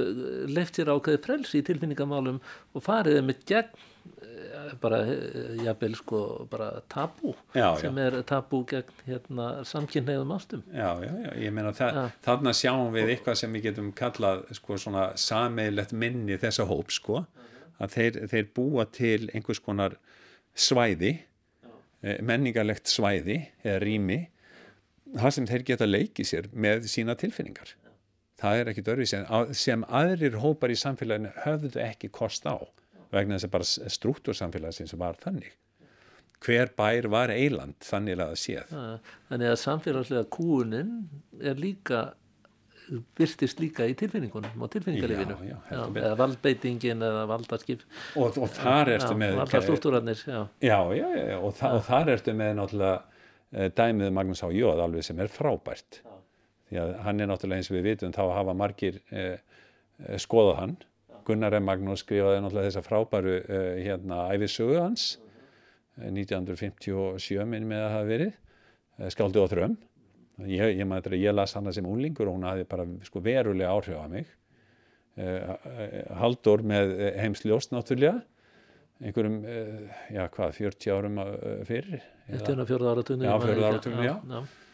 leift 0.50 0.78
sér 0.80 0.92
ákveði 0.94 1.22
frels 1.26 1.54
í 1.58 1.62
tilfinningamálum 1.66 2.40
og 2.74 2.82
fariði 2.86 3.22
með 3.28 3.44
gegn 3.52 3.84
bara 4.80 5.00
eh, 5.06 5.56
jafnvel 5.64 5.96
sko 5.98 6.20
bara 6.50 6.68
tabú 6.92 7.34
já, 7.54 7.68
sem 7.80 7.96
já. 7.96 8.06
er 8.06 8.22
tabú 8.28 8.62
gegn 8.68 9.02
hérna 9.06 9.48
samkynneigðum 9.64 10.34
ástum. 10.36 10.64
Já, 10.72 10.90
já, 11.04 11.12
já, 11.24 11.30
ég 11.44 11.54
meina 11.54 11.72
þarna 12.24 12.54
sjáum 12.56 12.92
við 12.94 13.14
eitthvað 13.14 13.40
sem 13.42 13.56
við 13.56 13.70
getum 13.70 13.92
kallað 13.96 14.44
sko 14.58 14.78
svona 14.80 15.08
sameilett 15.20 15.92
minni 15.92 16.38
þessa 16.40 16.68
hóp 16.68 16.94
sko. 16.94 17.24
Að 17.76 17.92
þeir, 17.92 18.20
þeir 18.32 18.46
búa 18.56 18.86
til 18.88 19.26
einhvers 19.34 19.60
konar 19.60 19.98
svæði 20.56 21.12
eh, 22.02 22.22
menningarlegt 22.24 22.88
svæði 22.88 23.42
eða 23.64 23.82
rými 23.84 24.20
það 25.16 25.34
sem 25.36 25.50
þeir 25.50 25.66
geta 25.70 25.88
leikið 25.88 26.30
sér 26.30 26.48
með 26.52 26.88
sína 26.90 27.16
tilfinningar. 27.18 27.74
Það 28.36 28.60
er 28.60 28.70
ekki 28.72 28.84
dörfið 28.84 29.10
sem, 29.12 29.28
sem 29.56 29.84
aðrir 29.88 30.40
hópar 30.42 30.72
í 30.72 30.76
samfélaginu 30.76 31.30
höfðu 31.44 31.80
ekki 31.80 32.10
kost 32.12 32.44
á 32.44 32.56
vegna 33.16 33.38
þess 33.38 33.48
að 33.48 33.54
bara 33.56 33.94
struktúrsamfélagsins 33.96 34.94
var 35.00 35.18
þannig. 35.22 35.54
Hver 36.44 36.70
bær 36.76 37.08
var 37.10 37.32
eiland 37.32 37.78
þannig 37.80 38.20
að 38.20 38.30
það 38.30 38.40
séð 38.42 38.72
Þannig 39.30 39.50
að 39.50 39.58
samfélagslega 39.62 40.28
kúunin 40.36 40.90
er 41.40 41.56
líka 41.56 42.02
virtist 43.18 43.60
líka 43.60 43.86
í 43.88 43.94
tilfinningunum 43.98 44.62
og 44.62 44.70
tilfinningarlefinu 44.70 45.56
eða 45.98 46.12
valdbeitingin 46.20 47.02
eða 47.02 47.24
valdarskip 47.30 47.82
og, 48.14 48.36
og 48.38 48.50
þar 48.54 48.92
ertu 48.94 49.16
með 49.18 49.38
valdarstúrarnir 49.40 50.22
já. 50.22 50.40
Já, 50.62 50.78
já, 50.94 51.08
og, 51.40 51.50
þa 51.58 51.72
og 51.78 51.86
þar 51.88 52.12
ertu 52.14 52.34
með 52.38 52.52
náttúrulega 52.60 52.98
uh, 53.00 53.68
dæmið 53.80 54.12
Magnús 54.18 54.44
H. 54.44 54.50
Jóð 54.54 54.82
alveg 54.86 55.06
sem 55.06 55.22
er 55.22 55.32
frábært. 55.32 56.00
Því 56.66 56.82
að 56.82 56.92
hann 57.06 57.22
er 57.22 57.30
náttúrulega 57.30 57.64
eins 57.64 57.72
og 57.72 57.78
við 57.78 57.88
vitum 57.90 58.14
þá 58.14 58.22
hafa 58.36 58.56
margir 58.58 59.00
uh, 59.10 59.34
uh, 59.34 60.14
skoðað 60.22 60.60
hann 60.62 60.76
Gunnar 61.26 61.56
M. 61.58 61.66
Magnús 61.66 62.04
skrifaði 62.04 62.42
náttúrulega 62.42 62.70
þessa 62.70 62.84
frábæru 62.86 63.36
uh, 63.40 63.68
hérna 63.80 64.26
æfisögu 64.34 64.78
hans 64.80 65.06
uh, 65.98 66.08
1957 66.10 67.46
minn 67.50 67.68
með 67.70 67.84
að 67.84 67.94
hafa 67.96 68.08
verið 68.10 68.32
uh, 68.32 69.08
Skáldi 69.12 69.42
og 69.42 69.50
þröm 69.52 69.76
ég, 70.46 70.76
ég, 70.76 70.84
ég, 70.84 71.18
ég 71.22 71.36
las 71.36 71.56
hana 71.58 71.74
sem 71.74 71.86
unlingur 71.88 72.30
og 72.30 72.38
hún 72.38 72.48
hafi 72.48 72.66
bara 72.68 72.86
sko, 73.06 73.22
verulega 73.24 73.72
áhrif 73.72 74.00
á 74.00 74.06
mig 74.10 74.34
Haldur 75.16 76.60
með 76.60 76.90
heimsljóst 77.16 77.70
náttúrulega 77.72 78.18
einhverjum, 79.00 79.38
já 80.12 80.26
hvað, 80.34 80.50
40 80.58 80.92
árum 80.92 81.20
fyrir. 81.64 82.02
Þetta 82.28 82.52
er 82.52 82.68
fjörða 82.68 82.92
áratunni. 82.92 83.24
Já, 83.24 83.32
fjörða 83.40 83.70
áratunni, 83.70 84.04
já. 84.04 84.12
já. 84.20 84.65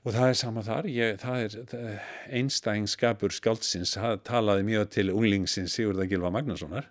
Og 0.00 0.14
það 0.16 0.30
er 0.30 0.38
sama 0.40 0.62
þar, 0.64 0.86
ég, 0.88 1.18
það 1.20 1.42
er 1.44 1.98
einstæðingskapur 2.38 3.34
skáldsins, 3.36 3.92
það 3.98 4.22
talaði 4.24 4.64
mjög 4.70 4.86
til 4.94 5.10
unglingsins 5.12 5.74
Sigurða 5.76 6.06
Gilva 6.08 6.30
Magnússonar. 6.32 6.88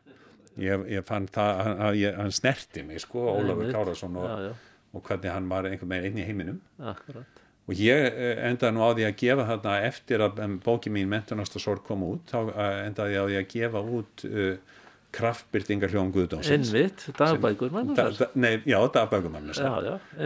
Ég, 0.60 0.84
ég 0.92 1.06
fann 1.08 1.26
það, 1.34 1.62
hann, 1.66 2.00
hann 2.20 2.34
snerti 2.36 2.84
mig 2.86 3.02
sko, 3.02 3.24
Ólafur 3.32 3.72
Kárasson 3.74 4.18
og, 4.20 4.28
já, 4.30 4.50
já. 4.50 4.82
og 4.94 5.06
hvernig 5.08 5.34
hann 5.34 5.50
var 5.50 5.70
einhvern 5.70 5.96
veginn 5.96 6.12
inn 6.12 6.22
í 6.22 6.28
heiminum. 6.28 6.60
Akkurat. 6.92 7.40
Og 7.70 7.78
ég 7.78 8.08
eh, 8.10 8.40
endaði 8.50 8.76
nú 8.76 8.86
á 8.86 8.90
því 8.98 9.06
að 9.06 9.18
gefa 9.22 9.46
þarna 9.46 9.74
eftir 9.86 10.24
að 10.26 10.40
bóki 10.66 10.94
mín 10.94 11.10
Mentunast 11.10 11.58
og 11.58 11.64
sorg 11.64 11.84
kom 11.86 12.06
út, 12.08 12.30
þá 12.30 12.40
eh, 12.50 12.78
endaði 12.88 13.16
ég 13.16 13.22
á 13.22 13.26
því 13.30 13.40
að 13.40 13.50
gefa 13.54 13.84
út 13.98 14.26
uh, 14.30 14.79
kraftbyrtingar 15.16 15.92
hljóðum 15.94 16.12
Guðdómsins 16.14 16.70
Einmitt, 16.74 17.06
dagbækur 17.18 17.74
da, 17.98 18.10
Nei, 18.38 18.60
já, 18.68 18.78
dagbækur 18.94 19.34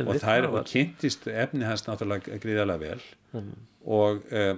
og 0.03 0.19
það 0.19 0.47
og 0.49 0.67
kynntist 0.67 1.27
efni 1.31 1.63
hans 1.67 1.85
náttúrulega 1.87 2.39
gríðarlega 2.43 2.81
vel 2.81 3.05
mm. 3.31 3.53
og, 3.95 4.25
uh, 4.33 4.55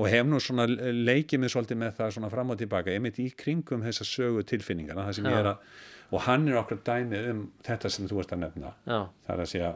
og 0.00 0.08
hef 0.12 0.30
nú 0.30 0.40
svona 0.42 0.68
leikið 0.68 1.42
mig 1.42 1.52
svolítið 1.52 1.80
með 1.82 1.98
það 2.00 2.14
svona 2.16 2.32
fram 2.32 2.54
og 2.54 2.60
tilbaka 2.62 2.94
ég 2.94 3.04
mitt 3.04 3.20
í 3.20 3.28
kringum 3.36 3.84
þessa 3.84 4.08
sögu 4.08 4.46
tilfinningarna 4.48 5.08
það 5.10 5.18
sem 5.18 5.28
já. 5.28 5.34
ég 5.34 5.42
er 5.42 5.50
að, 5.52 5.68
og 6.12 6.24
hann 6.30 6.48
er 6.48 6.60
okkur 6.62 6.80
dæmi 6.86 7.22
um 7.34 7.44
þetta 7.66 7.92
sem 7.92 8.08
þú 8.08 8.22
ert 8.24 8.36
að 8.36 8.42
nefna 8.46 8.72
já. 8.86 8.98
það 9.28 9.34
er 9.36 9.44
að 9.44 9.52
segja 9.52 9.74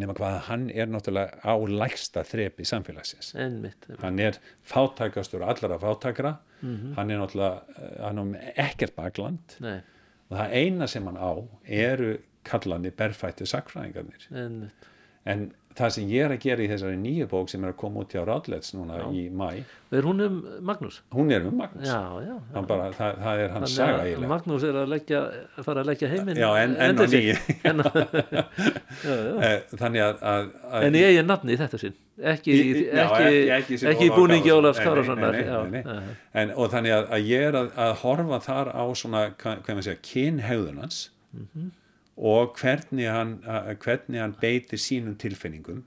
nema 0.00 0.14
hvað 0.16 0.38
hann 0.48 0.68
er 0.70 0.90
náttúrulega 0.90 1.40
á 1.44 1.54
lægsta 1.68 2.24
þrepi 2.26 2.66
samfélagsins 2.68 3.32
einmitt, 3.34 3.86
einmitt. 3.88 4.02
hann 4.02 4.18
er 4.22 4.38
fátækastur 4.68 5.44
allara 5.44 5.78
fátakra 5.82 6.36
mm 6.60 6.76
-hmm. 6.76 6.94
hann 6.96 7.10
er 7.10 7.18
náttúrulega 7.18 7.62
eh, 7.78 8.04
hann 8.04 8.34
er 8.34 8.52
ekkert 8.56 8.94
bakland 8.96 9.58
Nei. 9.60 9.80
og 10.30 10.38
það 10.38 10.52
eina 10.52 10.86
sem 10.86 11.06
hann 11.06 11.16
á 11.16 11.32
eru 11.64 12.18
kallandi 12.44 12.90
berfætti 12.90 13.46
sakfræðingarnir 13.46 14.28
en 15.24 15.52
það 15.78 15.94
sem 15.96 16.10
ég 16.10 16.26
er 16.26 16.34
að 16.34 16.42
gera 16.42 16.64
í 16.64 16.68
þessari 16.70 16.98
nýju 17.00 17.28
bók 17.30 17.50
sem 17.52 17.64
er 17.64 17.72
að 17.72 17.78
koma 17.80 18.02
út 18.02 18.12
hjá 18.14 18.22
Radlets 18.26 18.74
núna 18.76 18.98
já. 19.00 19.06
í 19.12 19.24
mæ 19.30 19.48
Er 19.92 20.06
hún 20.08 20.22
um 20.24 20.36
Magnús? 20.64 21.02
Hún 21.12 21.30
er 21.30 21.44
um 21.44 21.56
Magnús. 21.60 21.84
Já, 21.84 22.62
bara, 22.64 22.86
það, 22.96 23.18
það 23.24 23.40
er 23.42 23.50
hans 23.52 23.74
saga 23.76 23.98
eiginlega. 24.06 24.30
Magnús 24.30 24.62
er 24.64 24.78
að, 24.80 24.86
leggja, 24.88 25.20
fara 25.66 25.82
að 25.82 25.90
leggja 25.90 26.08
heiminn 26.08 26.40
en, 26.40 26.76
en 26.80 26.96
á 26.96 27.04
nýju. 27.12 27.34
Eh, 29.02 29.58
Þannig 29.72 30.02
að, 30.04 30.18
að, 30.28 30.48
að 30.68 30.84
En 30.86 30.96
ég 30.96 31.18
er 31.18 31.24
nafni 31.26 31.54
í 31.54 31.58
þetta 31.58 31.78
sinn. 31.80 31.94
Ekki, 32.32 32.54
í, 32.54 32.82
ekki, 33.02 33.28
ekki, 33.56 33.78
ekki 33.90 34.08
búningi 34.12 34.52
Ólafs 34.52 34.80
Kárassonar 34.84 35.38
Og 36.52 36.72
þannig 36.72 36.96
að 37.00 37.28
ég 37.28 37.46
er 37.48 37.58
að 37.58 37.94
horfa 38.04 38.40
þar 38.44 38.72
á 38.76 38.84
svona, 38.96 39.22
hvað 39.40 39.72
maður 39.72 39.88
segja, 39.88 40.02
kynhegðunans 40.12 41.06
mm 41.32 41.46
-hmm 41.46 41.70
og 42.16 42.58
hvernig 42.60 43.08
hann, 43.08 43.38
hvernig 43.80 44.20
hann 44.20 44.36
beitir 44.40 44.80
sínum 44.80 45.16
tilfinningum 45.18 45.84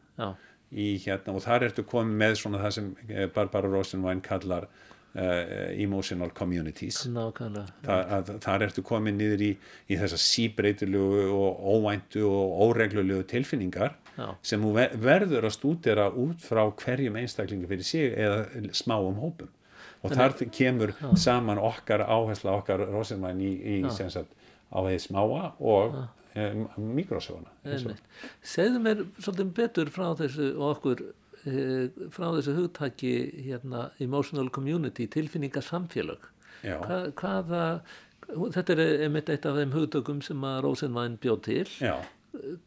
í 0.76 0.96
hérna 1.04 1.36
og 1.36 1.44
þar 1.46 1.70
ertu 1.70 1.86
komið 1.88 2.20
með 2.22 2.36
svona 2.42 2.62
það 2.64 2.76
sem 2.78 2.92
eh, 3.08 3.28
Barbara 3.32 3.70
Rosenwein 3.72 4.22
kallar 4.26 4.68
uh, 5.16 5.82
emotional 5.82 6.32
communities. 6.36 7.04
Nákvæmlega, 7.08 7.66
Þa, 7.86 8.38
þar 8.44 8.66
ertu 8.68 8.84
komið 8.86 9.20
niður 9.20 9.44
í, 9.46 9.52
í 9.88 10.00
þessa 10.02 10.20
síbreytilegu 10.20 11.28
og 11.32 11.62
óvæntu 11.76 12.26
og 12.28 12.64
óreglulegu 12.68 13.28
tilfinningar 13.30 13.96
Já. 14.16 14.30
sem 14.44 14.64
þú 14.64 14.74
verður 15.04 15.48
að 15.48 15.56
stúdera 15.56 16.10
út 16.12 16.44
frá 16.44 16.66
hverjum 16.82 17.20
einstaklingu 17.22 17.70
fyrir 17.72 17.88
sig 17.88 18.12
eða 18.12 18.74
smáum 18.76 19.22
hópum. 19.22 19.52
Og 20.06 20.14
þar 20.14 20.36
kemur 20.54 20.92
já. 20.94 21.08
saman 21.18 21.58
okkar 21.58 22.04
áhersla 22.06 22.60
okkar 22.60 22.84
Rosenwein 22.92 23.40
í, 23.42 23.54
í 23.78 23.78
sagt, 23.90 24.30
á 24.72 24.78
því 24.86 24.96
smáa 25.04 25.44
og 25.60 26.00
um, 26.36 26.66
mikrósjóna 26.98 27.52
Segðu 28.46 28.82
mér 28.84 29.06
svolítið 29.20 29.54
betur 29.60 29.92
frá 29.94 30.08
þessu 30.20 30.52
og 30.56 30.66
okkur 30.76 31.04
e, 31.46 31.60
frá 32.14 32.28
þessu 32.38 32.56
hugtaki 32.60 33.14
hérna, 33.48 33.90
emotional 34.04 34.50
community, 34.54 35.10
tilfinningarsamfélag 35.12 36.32
Hva, 36.66 37.00
hvaða 37.14 37.64
þetta 38.26 38.74
er 38.74 38.84
einmitt 39.06 39.30
eitt 39.30 39.46
af 39.46 39.58
þeim 39.60 39.74
hugtökum 39.76 40.22
sem 40.26 40.46
að 40.48 40.64
Rosenwein 40.66 41.20
bjóð 41.22 41.42
til. 41.46 41.66
Já. 41.78 42.00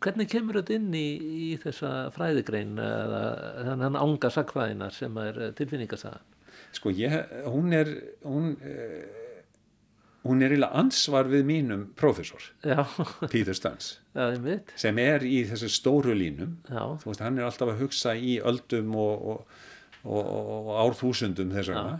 hvernig 0.01 0.29
kemur 0.31 0.61
þetta 0.61 0.77
inn 0.79 0.93
í, 0.97 1.09
í 1.19 1.49
þessa 1.61 2.09
fræðigrein 2.15 2.79
eða 2.81 3.23
þannig 3.67 3.99
ánga 4.01 4.31
sakfræðinar 4.33 4.95
sem 4.97 5.19
er 5.21 5.41
tilfinningarsagan 5.59 6.25
Sko 6.77 6.93
ég, 6.93 7.13
hún 7.49 7.73
er 7.77 7.91
hún 8.25 8.55
hún 10.27 10.43
er 10.43 10.53
eiginlega 10.53 10.81
ansvar 10.81 11.29
við 11.31 11.47
mínum 11.49 11.87
prófessor, 11.99 12.43
Peter 13.31 13.55
Stans 13.57 13.99
Já, 14.19 14.59
sem 14.77 14.99
er 14.99 15.23
í 15.23 15.45
þessu 15.47 15.71
stóru 15.71 16.15
línum. 16.17 16.57
Já. 16.67 16.83
þú 16.99 17.13
veist, 17.13 17.23
hann 17.23 17.39
er 17.39 17.47
alltaf 17.47 17.71
að 17.71 17.83
hugsa 17.85 18.17
í 18.19 18.39
öldum 18.43 18.95
og, 18.99 19.29
og, 19.33 19.59
og, 20.05 20.23
og 20.29 20.71
árþúsundum 20.83 21.55
þess 21.55 21.71
vegna. 21.73 21.99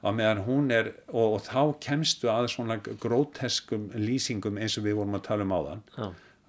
Að 0.00 0.14
meðan 0.16 0.38
hún 0.46 0.70
er, 0.72 0.86
og 1.12 1.42
þá 1.44 1.74
kemstu 1.84 2.30
að 2.32 2.46
svona 2.54 2.78
gróteskum 2.80 3.90
lýsingum 3.92 4.56
eins 4.56 4.78
og 4.80 4.86
við 4.86 4.96
vorum 5.02 5.18
að 5.18 5.26
tala 5.26 5.44
um 5.44 5.52
áðan 5.52 5.82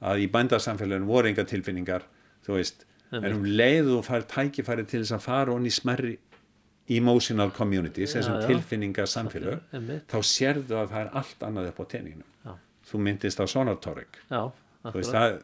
að 0.02 0.24
í 0.24 0.30
bændarsamfélaginu 0.32 1.10
voru 1.10 1.30
enga 1.32 1.44
tilfinningar 1.50 2.06
þú 2.46 2.56
veist, 2.56 2.86
en 3.12 3.28
um 3.36 3.44
leiðu 3.46 3.98
og 4.00 4.06
fær 4.08 4.24
tækifæri 4.32 4.86
til 4.88 5.02
þess 5.04 5.18
að 5.18 5.26
fara 5.26 5.54
onni 5.58 5.74
smærri 5.74 6.16
emotional 6.98 7.52
communities, 7.56 8.16
þessum 8.18 8.42
tilfinningar 8.50 9.10
samfélag, 9.10 9.62
þá 10.12 10.20
sérðu 10.28 10.78
að 10.82 10.94
það 10.94 11.02
er 11.02 11.12
allt 11.22 11.48
annað 11.48 11.72
upp 11.72 11.82
á 11.82 11.86
tenninginu 11.96 12.28
þú 12.92 13.02
myndist 13.06 13.42
á 13.42 13.46
það, 15.12 15.42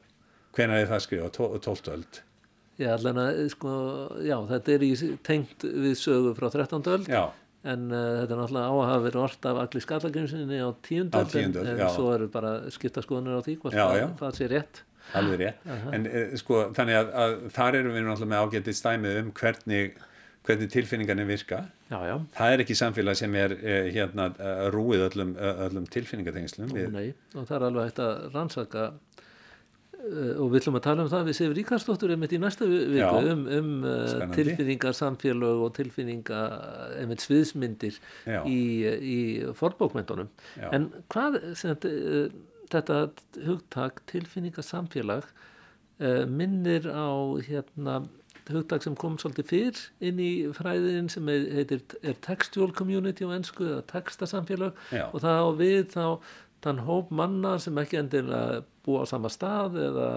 hvena 0.55 0.79
er 0.81 0.89
það 0.89 1.03
skrið 1.05 1.27
á 1.27 1.29
12. 1.37 1.91
öld 1.95 2.23
Já, 2.77 2.93
sko, 3.49 3.71
já, 4.21 4.35
þetta 4.51 4.73
er 4.75 4.83
í 4.85 4.89
tengt 5.25 5.63
við 5.65 5.95
sögu 5.97 6.33
frá 6.37 6.49
13. 6.53 6.83
öld 6.93 7.07
já. 7.09 7.23
en 7.65 7.87
uh, 7.89 8.01
þetta 8.19 8.35
er 8.35 8.41
náttúrulega 8.41 8.67
á 8.69 8.73
að 8.73 8.89
hafa 8.91 9.05
verið 9.07 9.23
orð 9.23 9.47
af 9.49 9.61
allir 9.63 9.85
skallagrimsinni 9.85 10.59
á 10.61 10.69
10. 10.89 11.07
öld 11.07 11.37
en, 11.41 11.57
en 11.63 11.81
svo 11.95 12.11
eru 12.13 12.27
bara 12.33 12.51
skiptaskoðunar 12.73 13.41
á 13.41 13.45
því 13.47 13.57
hvort 13.63 13.77
það, 13.77 14.03
það 14.21 14.37
sé 14.37 14.51
rétt 14.53 14.83
alveg 15.15 15.39
rétt, 15.39 15.59
uh 15.63 15.71
-huh. 15.71 15.95
en 15.95 16.05
uh, 16.11 16.35
sko 16.37 16.61
þannig 16.75 16.99
að, 16.99 17.11
að 17.23 17.35
þar 17.55 17.79
erum 17.79 17.93
við 17.95 18.05
náttúrulega 18.05 18.31
með 18.33 18.45
ágættið 18.45 18.77
stæmið 18.81 19.19
um 19.21 19.33
hvernig 19.41 19.99
hvernig 20.47 20.69
tilfinningarnir 20.71 21.27
virka. 21.27 21.63
Já, 21.91 21.97
já. 22.07 22.15
það 22.37 22.53
er 22.53 22.63
ekki 22.63 22.77
samfélag 22.79 23.19
sem 23.19 23.35
er 23.39 23.57
eh, 23.57 23.89
hérna 23.95 24.29
rúið 24.73 25.07
öllum, 25.09 25.35
öllum 25.67 25.89
tilfinningatengslum. 25.91 26.71
Nei, 26.93 27.11
og 27.35 27.47
það 27.49 27.57
er 27.59 27.67
alveg 27.69 27.89
hægt 27.89 28.01
að 28.03 28.15
rannsaka 28.35 28.87
uh, 30.07 30.33
og 30.41 30.51
við 30.51 30.61
ætlum 30.61 30.77
að 30.79 30.85
tala 30.87 31.05
um 31.05 31.11
það 31.11 31.29
við 31.29 31.37
séum 31.39 31.55
Ríkarsdóttur 31.57 32.13
einmitt 32.13 32.35
í 32.35 32.41
næsta 32.41 32.67
viku 32.69 32.99
já, 32.99 33.09
um, 33.33 33.43
um 33.57 33.71
uh, 33.87 34.23
tilfinningar 34.35 34.95
samfélag 34.97 35.63
og 35.65 35.73
tilfinningar 35.77 36.55
einmitt 37.01 37.25
sviðsmyndir 37.25 37.99
í, 38.47 38.59
í 38.87 39.19
forbókmyndunum 39.57 40.31
en 40.71 40.89
hvað 41.13 41.39
uh, 41.41 42.23
þetta 42.71 43.01
hugtak 43.47 44.03
tilfinningar 44.11 44.65
samfélag 44.65 45.27
minnir 46.29 46.85
á 46.93 47.09
hérna 47.41 48.03
hugdag 48.53 48.83
sem 48.83 48.95
kom 48.99 49.17
svolítið 49.19 49.49
fyrr 49.51 49.79
inn 50.09 50.19
í 50.21 50.31
fræðin 50.55 51.09
sem 51.11 51.29
heitir 51.29 51.83
er 52.01 52.17
textual 52.25 52.71
community 52.75 53.27
á 53.27 53.35
ennsku 53.35 53.65
eða 53.67 53.85
textasamfélag 53.91 54.77
Já. 54.93 55.07
og 55.11 55.23
það 55.23 55.39
á 55.43 55.49
við 55.61 55.79
þá 55.93 56.05
þann 56.65 56.83
hóp 56.87 57.13
manna 57.13 57.55
sem 57.61 57.77
ekki 57.81 58.01
endilega 58.01 58.61
búa 58.85 59.05
á 59.05 59.11
sama 59.11 59.31
stað 59.31 59.79
eða, 59.83 60.11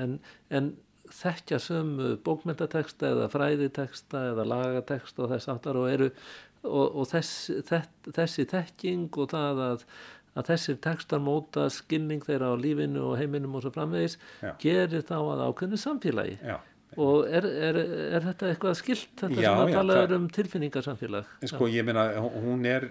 en, 0.00 0.18
en 0.54 0.72
þekkja 1.14 1.60
sömu 1.62 2.14
bókmyndateksta 2.24 3.12
eða 3.12 3.30
fræðiteksta 3.32 4.26
eða 4.32 4.48
lagateksta 4.54 5.24
og 5.24 5.32
þess 5.34 5.52
aftar 5.52 5.80
og 5.80 5.88
eru 5.92 6.10
og, 6.64 7.00
og 7.00 7.08
þess, 7.10 7.48
þess, 7.68 8.12
þessi 8.16 8.46
þekking 8.50 9.08
og 9.20 9.32
það 9.34 9.64
að 9.70 9.88
að 10.34 10.48
þessir 10.48 10.78
tekstar 10.82 11.20
móta 11.22 11.68
skilning 11.70 12.24
þeirra 12.26 12.48
á 12.50 12.58
lífinu 12.58 13.04
og 13.06 13.20
heiminum 13.20 13.52
og 13.54 13.62
svo 13.62 13.70
framvegis 13.70 14.16
Já. 14.42 14.50
gerir 14.58 15.04
þá 15.06 15.14
að 15.20 15.42
ákveðinu 15.46 15.78
samfélagi 15.78 16.38
Já 16.42 16.56
og 17.00 17.28
er, 17.28 17.46
er, 17.68 17.78
er 18.18 18.26
þetta 18.28 18.50
eitthvað 18.50 18.76
skilt 18.78 19.08
þetta 19.20 19.40
já, 19.40 19.48
sem 19.50 19.62
að 19.62 19.74
tala 19.76 20.18
um 20.18 20.26
tilfinningarsamfélag 20.36 21.30
sko 21.50 21.68
ég 21.72 21.86
meina 21.88 22.06
hún 22.20 22.66
er 22.68 22.88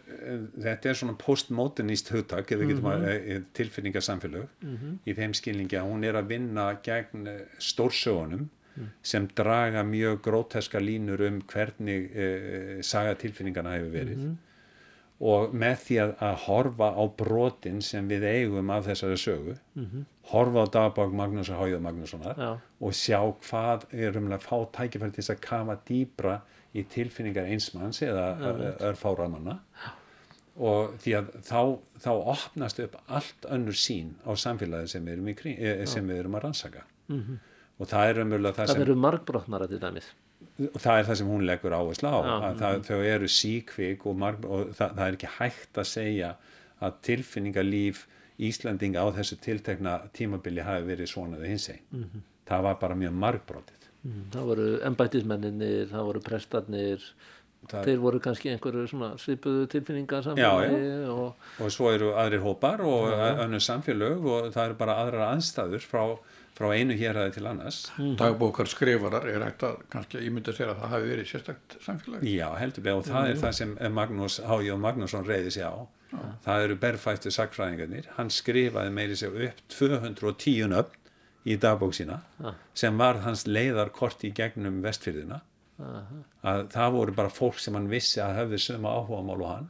þetta 0.56 0.92
er 0.92 1.00
svona 1.00 1.18
postmodernist 1.20 2.12
hugtak 2.14 2.52
eða 2.56 2.68
mm 2.68 2.82
-hmm. 2.82 3.46
tilfinningarsamfélag 3.60 4.48
mm 4.62 4.78
-hmm. 4.78 4.98
í 5.06 5.18
þeim 5.20 5.34
skilningi 5.34 5.80
að 5.80 5.90
hún 5.92 6.04
er 6.04 6.16
að 6.16 6.28
vinna 6.28 6.68
gegn 6.84 7.28
eh, 7.28 7.42
stórsögunum 7.60 8.50
mm. 8.76 8.90
sem 9.02 9.28
draga 9.28 9.84
mjög 9.84 10.22
gróteska 10.22 10.80
línur 10.80 11.22
um 11.22 11.42
hvernig 11.42 12.12
eh, 12.16 12.82
saga 12.82 13.14
tilfinningarna 13.16 13.78
hefur 13.78 13.92
verið 13.92 14.18
-hmm 14.18 14.36
og 15.20 15.54
með 15.54 15.76
því 15.86 15.98
að, 16.04 16.14
að 16.28 16.36
horfa 16.48 16.90
á 16.98 17.04
brotin 17.22 17.82
sem 17.86 18.08
við 18.10 18.26
eigum 18.28 18.72
af 18.74 18.88
þessari 18.88 19.18
sögu 19.18 19.56
mm 19.76 19.86
-hmm. 19.86 20.06
horfa 20.34 20.66
á 20.66 20.68
dagbák 20.78 21.14
Magnúsar 21.14 21.60
Hájóð 21.60 21.82
Magnússonar 21.82 22.36
Já. 22.38 22.60
og 22.80 22.94
sjá 22.94 23.20
hvað 23.48 23.86
er 23.92 24.18
umlega 24.18 24.42
að 24.42 24.48
fá 24.48 24.58
tækifæri 24.72 25.12
til 25.12 25.24
þess 25.24 25.36
að 25.36 25.42
kafa 25.42 25.78
dýbra 25.88 26.42
í 26.74 26.84
tilfinningar 26.84 27.46
einsmanns 27.46 28.02
eða 28.02 28.26
örfáramanna 28.80 29.60
og 30.58 30.98
því 31.02 31.16
að 31.18 31.30
þá, 31.42 31.62
þá 32.02 32.12
opnast 32.34 32.80
upp 32.80 32.98
allt 33.08 33.46
önnur 33.50 33.78
sín 33.78 34.14
á 34.26 34.38
samfélagi 34.38 34.88
sem 34.88 35.06
við 35.06 35.14
erum, 35.14 35.36
kring, 35.36 35.58
eh, 35.58 35.86
sem 35.86 36.08
við 36.08 36.20
erum 36.20 36.36
að 36.36 36.44
rannsaka 36.44 36.84
mm 37.08 37.22
-hmm. 37.22 37.38
og 37.78 37.88
það 37.88 38.10
er 38.10 38.22
umverulega 38.26 38.54
það, 38.54 38.66
það 38.66 38.74
sem 38.74 38.82
það 38.82 38.88
eru 38.88 38.96
margbrotnara 38.96 39.68
til 39.68 39.80
dæmis 39.80 40.14
og 40.60 40.80
það 40.82 40.98
er 41.00 41.08
það 41.10 41.20
sem 41.20 41.30
hún 41.34 41.46
leggur 41.50 41.76
áherslu 41.76 42.10
á 42.14 42.20
Já, 42.22 42.34
að 42.34 42.58
það, 42.62 42.82
þau 42.88 43.00
eru 43.14 43.30
síkvik 43.36 44.06
og, 44.06 44.18
marg, 44.24 44.44
og 44.46 44.74
það, 44.78 44.98
það 44.98 45.06
er 45.06 45.18
ekki 45.18 45.32
hægt 45.38 45.80
að 45.82 45.90
segja 45.90 46.34
að 46.84 47.00
tilfinningarlíf 47.10 48.04
Íslanding 48.44 48.98
á 48.98 49.06
þessu 49.14 49.38
tiltekna 49.42 50.00
tímabili 50.14 50.66
hafi 50.66 50.88
verið 50.88 51.12
svona 51.12 51.38
þegar 51.38 51.54
hins 51.54 51.70
einn 51.70 51.86
mm 51.90 52.04
-hmm. 52.04 52.26
það 52.50 52.66
var 52.68 52.80
bara 52.82 52.96
mjög 52.96 53.14
margbrotið. 53.24 53.90
Mm, 54.04 54.24
það 54.34 54.50
voru 54.50 54.68
embætismenninir, 54.90 55.88
það 55.92 56.08
voru 56.10 56.20
prestarnir 56.20 57.06
Það 57.72 57.86
þeir 57.88 58.00
voru 58.04 58.20
kannski 58.20 58.50
einhverju 58.52 59.12
svipuðu 59.22 59.68
tilfinningar 59.72 60.24
samfélagi 60.26 61.10
og... 61.14 61.46
og 61.64 61.72
svo 61.72 61.92
eru 61.94 62.12
aðrir 62.20 62.44
hópar 62.44 62.84
og 62.84 63.14
önnur 63.46 63.64
samfélög 63.64 64.26
og 64.28 64.50
það 64.52 64.66
eru 64.66 64.80
bara 64.82 64.98
aðrar 65.04 65.30
anstæður 65.30 65.86
frá, 65.88 66.04
frá 66.58 66.70
einu 66.74 66.96
hér 66.98 67.20
aðeins 67.20 67.38
til 67.38 67.50
annars. 67.50 67.80
Mm. 67.98 68.14
Dagbókar 68.20 68.70
skrifarar 68.70 69.28
er 69.32 69.46
hægt 69.48 69.66
að 69.68 69.82
kannski 69.94 70.22
ímynda 70.28 70.54
sér 70.56 70.74
að 70.74 70.84
það 70.84 70.96
hafi 70.96 71.12
verið 71.12 71.30
sérstakt 71.32 71.78
samfélag. 71.86 72.26
Já, 72.30 72.48
heldur 72.60 72.88
við 72.88 73.00
og 73.00 73.06
það 73.10 73.22
mm. 73.22 73.32
er 73.32 73.44
það 73.44 73.58
sem 73.60 73.76
Magnús 73.98 74.40
Hájó 74.48 74.80
Magnússon 74.82 75.28
reyði 75.28 75.56
sig 75.58 75.68
á. 75.68 75.76
Ja. 76.14 76.20
það 76.46 76.64
eru 76.64 76.76
berfættu 76.78 77.32
sakfræðingarnir 77.34 78.06
hann 78.20 78.28
skrifaði 78.30 78.92
meiri 78.94 79.16
sig 79.18 79.34
upp 79.48 79.64
210 79.74 80.68
nöfn 80.70 81.00
í 81.50 81.56
dagbók 81.58 81.96
sína 81.98 82.20
ja. 82.38 82.52
sem 82.78 83.00
var 83.02 83.24
hans 83.24 83.48
leiðarkort 83.50 84.22
í 84.28 84.30
gegnum 84.38 84.78
vestfyrðina 84.86 85.40
að 85.82 86.68
það 86.74 86.96
voru 86.96 87.16
bara 87.18 87.34
fólk 87.34 87.60
sem 87.62 87.76
hann 87.78 87.90
vissi 87.92 88.22
að 88.24 88.38
höfði 88.42 88.60
sömu 88.68 88.92
áhuga 88.92 89.22
mál 89.26 89.42
og 89.42 89.50
hann. 89.50 89.70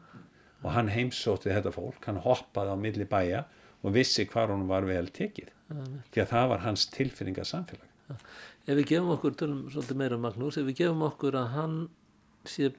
Og 0.64 0.72
hann 0.72 0.92
heimsótti 0.92 1.52
þetta 1.52 1.74
fólk, 1.76 2.00
hann 2.08 2.22
hoppaði 2.24 2.76
á 2.76 2.78
milli 2.80 3.08
bæja 3.10 3.44
og 3.84 3.96
vissi 3.96 4.26
hvar 4.32 4.52
hann 4.54 4.68
var 4.70 4.88
vel 4.88 5.10
tekið. 5.14 5.52
Því 6.14 6.22
að 6.24 6.32
það 6.32 6.50
var 6.52 6.64
hans 6.64 6.86
tilfinninga 6.94 7.46
samfélag 7.48 7.90
Ef 8.64 8.78
við 8.78 8.86
gefum 8.94 9.12
okkur, 9.16 9.34
tölum 9.36 9.62
svolítið 9.72 9.98
meira 10.00 10.16
um 10.16 10.24
Magnús, 10.24 10.58
ef 10.60 10.68
við 10.68 10.84
gefum 10.84 11.02
okkur 11.08 11.36
að 11.40 11.48
hann 11.56 11.78
sé 12.48 12.70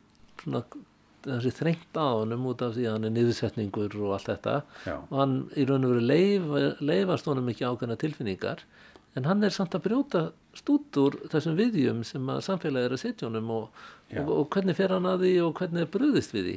svona 0.41 0.63
þessi 1.25 1.53
þrengt 1.57 1.97
á 1.97 2.09
hann 2.21 2.35
út 2.37 2.63
af 2.65 2.75
því 2.77 2.87
að 2.87 2.97
hann 2.97 3.09
er 3.09 3.15
niðursetningur 3.15 3.97
og 4.01 4.15
allt 4.17 4.31
þetta 4.31 4.55
Já. 4.85 4.97
og 5.01 5.15
hann 5.21 5.37
í 5.57 5.65
raun 5.69 5.87
og 5.87 5.95
veru 5.95 6.05
leif, 6.05 6.81
leifast 6.85 7.29
honum 7.31 7.49
ekki 7.53 7.67
ákveðna 7.69 7.97
tilfinningar 8.01 8.65
en 9.17 9.29
hann 9.29 9.47
er 9.47 9.55
samt 9.55 9.77
að 9.77 9.87
brjóta 9.87 10.25
stút 10.57 10.99
úr 11.01 11.17
þessum 11.33 11.57
viðjum 11.59 12.03
sem 12.07 12.29
að 12.33 12.43
samfélagi 12.49 12.91
er 12.91 12.97
að 12.97 13.03
setja 13.05 13.29
honum 13.29 13.53
og, 13.57 13.83
og, 14.21 14.31
og 14.37 14.49
hvernig 14.55 14.79
fer 14.79 14.95
hann 14.95 15.09
að 15.09 15.25
því 15.25 15.35
og 15.47 15.57
hvernig 15.61 15.85
er 15.85 15.93
bröðist 15.97 16.35
við 16.37 16.49
því? 16.49 16.57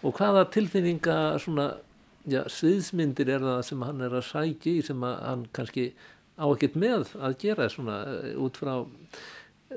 Og 0.00 0.16
hvaða 0.16 0.46
tilfinninga 0.54 1.16
svona, 1.42 1.66
já, 2.28 2.42
sviðsmyndir 2.52 3.30
er 3.36 3.44
það 3.44 3.60
sem 3.70 3.84
hann 3.86 4.00
er 4.04 4.16
að 4.18 4.26
sækja 4.28 4.72
í 4.72 4.86
sem 4.86 5.04
að 5.06 5.20
hann 5.26 5.44
kannski 5.56 5.90
á 6.40 6.44
ekkert 6.48 6.78
með 6.80 7.12
að 7.20 7.36
gera 7.42 7.68
svona 7.72 8.00
eh, 8.08 8.32
út 8.40 8.58
frá 8.60 8.74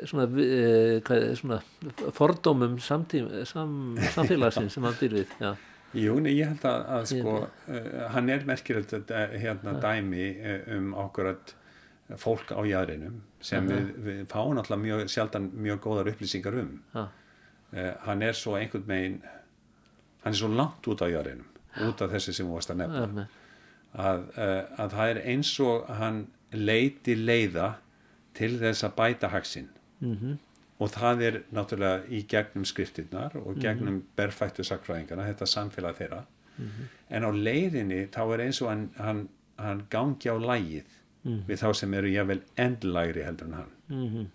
svona, 0.10 0.26
e, 0.42 1.36
svona 1.38 1.60
fordómum 2.16 2.80
samtím, 2.82 3.30
sam, 3.46 3.94
samfélagsins 4.16 4.74
sem 4.74 4.88
hann 4.88 4.98
býr 5.00 5.20
við 5.20 5.36
já. 5.42 5.54
Jú, 5.94 6.16
ég 6.26 6.48
held 6.50 6.64
að, 6.66 6.80
að 6.96 7.04
sko, 7.12 7.34
uh, 7.70 7.90
hann 8.16 8.32
er 8.34 8.48
merkilegt 8.50 8.96
hérna 9.14 9.76
dæmi 9.78 10.32
um 10.74 10.88
okkur 11.04 11.30
að 11.30 11.54
fólk 12.18 12.50
á 12.50 12.62
jæðrinum 12.66 13.20
sem 13.44 13.68
við, 13.70 13.92
við 14.02 14.24
fáum 14.32 14.58
alltaf 14.58 14.82
mjög 14.82 15.04
sjaldan 15.14 15.52
mjög 15.54 15.84
góðar 15.86 16.10
upplýsingar 16.14 16.58
um 16.64 16.74
uh. 16.98 17.06
Hann 18.08 18.26
er 18.26 18.36
svo 18.38 18.58
einhvern 18.58 18.90
megin 18.90 19.22
hann 20.24 20.34
er 20.34 20.40
svo 20.40 20.50
langt 20.50 20.90
út 20.90 21.06
á 21.06 21.08
jæðrinum 21.14 21.53
út 21.82 22.02
af 22.02 22.12
þessi 22.12 22.34
sem 22.34 22.48
þú 22.48 22.54
varst 22.54 22.70
að 22.74 22.82
nefna 22.84 23.28
að, 23.94 24.26
eh, 24.38 24.64
að 24.78 24.96
það 24.98 25.10
er 25.10 25.22
eins 25.34 25.60
og 25.60 25.88
hann 26.00 26.28
leiti 26.52 27.16
leiða 27.16 27.76
til 28.34 28.58
þess 28.60 28.84
að 28.84 28.96
bæta 28.96 29.30
haksinn 29.30 29.70
-huh. 30.02 30.38
og 30.80 30.90
það 30.90 31.22
er 31.22 31.42
náttúrulega 31.54 32.04
í 32.10 32.26
gegnum 32.28 32.66
skriftirnar 32.66 33.36
og 33.36 33.60
gegnum 33.60 34.02
-huh. 34.02 34.16
berfættu 34.16 34.64
sakfræðingarna, 34.64 35.28
þetta 35.28 35.46
samfélag 35.46 35.96
þeirra 35.96 36.26
en 37.10 37.24
á 37.24 37.32
leiðinni 37.32 38.08
þá 38.08 38.34
er 38.34 38.42
eins 38.46 38.62
og 38.62 38.70
hann, 38.70 38.90
hann, 38.98 39.30
hann 39.58 39.84
gangi 39.90 40.30
á 40.30 40.38
lægið 40.38 40.90
mm. 41.24 41.44
við 41.48 41.62
þá 41.64 41.74
sem 41.74 41.94
eru 41.94 42.08
jável 42.14 42.42
endlægri 42.58 43.24
heldur 43.24 43.48
en 43.48 43.54
hann 43.54 43.72
mm 43.88 44.08
-hmm. 44.08 44.26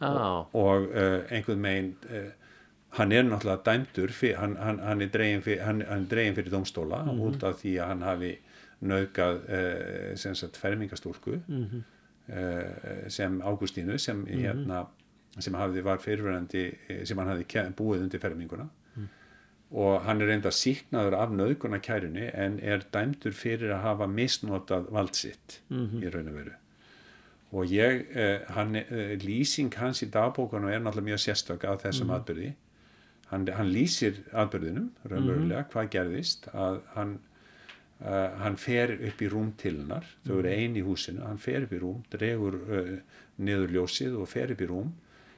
ah. 0.00 0.14
og, 0.16 0.54
og 0.54 0.82
uh, 0.82 1.20
einhvern 1.30 1.60
megin 1.60 1.96
uh, 2.10 2.30
hann 2.96 3.12
er 3.12 3.26
náttúrulega 3.26 3.62
dæmdur 3.66 4.12
fyr, 4.12 4.36
hann, 4.40 4.56
hann, 4.56 4.78
hann 4.80 5.02
er 5.04 5.10
dregin 5.12 5.42
fyrir, 5.42 5.64
hann, 5.64 6.06
fyrir 6.08 6.50
domstóla 6.50 7.02
-hmm. 7.04 7.20
út 7.20 7.42
af 7.44 7.60
því 7.62 7.76
að 7.80 7.86
hann 7.86 8.02
hafi 8.02 8.38
naukað 8.80 9.40
sem 10.16 10.34
sagt 10.34 10.56
fermingastúrku 10.56 11.40
-hmm. 11.48 11.82
sem 13.08 13.40
Ágústínu 13.42 13.98
sem 13.98 14.16
mhm. 14.16 14.40
hérna 14.40 14.86
sem 15.38 15.54
hafði 15.54 15.84
var 15.84 15.98
fyrirverandi 15.98 16.72
sem 17.04 17.18
hann 17.18 17.28
hafi 17.28 17.44
búið 17.76 18.02
undir 18.02 18.20
ferminguna 18.20 18.68
og 19.70 20.04
hann 20.06 20.22
er 20.22 20.30
reynda 20.30 20.52
síknaður 20.54 21.16
af 21.18 21.32
nöðguna 21.34 21.80
kærunni 21.82 22.28
en 22.34 22.60
er 22.62 22.84
dæmdur 22.94 23.34
fyrir 23.34 23.72
að 23.74 23.82
hafa 23.82 24.06
misnotað 24.06 24.90
valdsitt 24.94 25.60
mm 25.68 25.86
-hmm. 25.86 26.04
í 26.04 26.12
raun 26.14 26.28
og 26.28 26.34
veru 26.34 26.54
og 27.52 27.66
ég, 27.66 28.06
eh, 28.16 28.40
hann, 28.48 28.76
eh, 28.76 29.18
lýsing 29.18 29.74
hans 29.74 30.02
í 30.02 30.10
dagbókanu 30.10 30.68
er 30.68 30.80
náttúrulega 30.80 31.04
mjög 31.10 31.18
sérstök 31.18 31.64
af 31.64 31.82
þessum 31.82 32.06
mm 32.06 32.10
-hmm. 32.10 32.16
atbyrði 32.16 32.54
hann, 33.30 33.46
hann 33.58 33.70
lýsir 33.72 34.20
atbyrðinum 34.32 34.90
raunverulega, 35.04 35.62
mm 35.64 35.72
hvað 35.72 35.90
gerðist 35.94 36.48
að 36.54 36.80
hann 36.94 37.16
uh, 38.04 38.36
hann 38.42 38.56
fer 38.60 38.92
upp 38.96 39.22
í 39.22 39.30
rúm 39.32 39.52
til 39.60 39.76
hennar 39.80 40.06
þau 40.26 40.38
eru 40.38 40.50
mhm. 40.50 40.60
eini 40.60 40.82
í 40.82 40.86
húsinu, 40.86 41.24
hann 41.26 41.42
fer 41.42 41.66
upp 41.66 41.74
í 41.74 41.82
rúm 41.82 42.04
dregur 42.12 42.60
uh, 42.66 42.94
niður 43.36 43.74
ljósið 43.78 44.16
og 44.20 44.30
fer 44.30 44.54
upp 44.54 44.62
í 44.62 44.70
rúm 44.70 44.94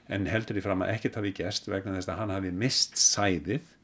en 0.08 0.28
heldur 0.30 0.56
því 0.56 0.64
fram 0.64 0.84
að 0.84 0.94
ekkert 0.96 1.18
hafi 1.20 1.34
gæst 1.36 1.68
vegna 1.68 1.96
þess 1.98 2.12
að 2.12 2.20
hann 2.22 2.32
hafi 2.32 2.52
mist 2.64 2.96
sæðið 3.00 3.74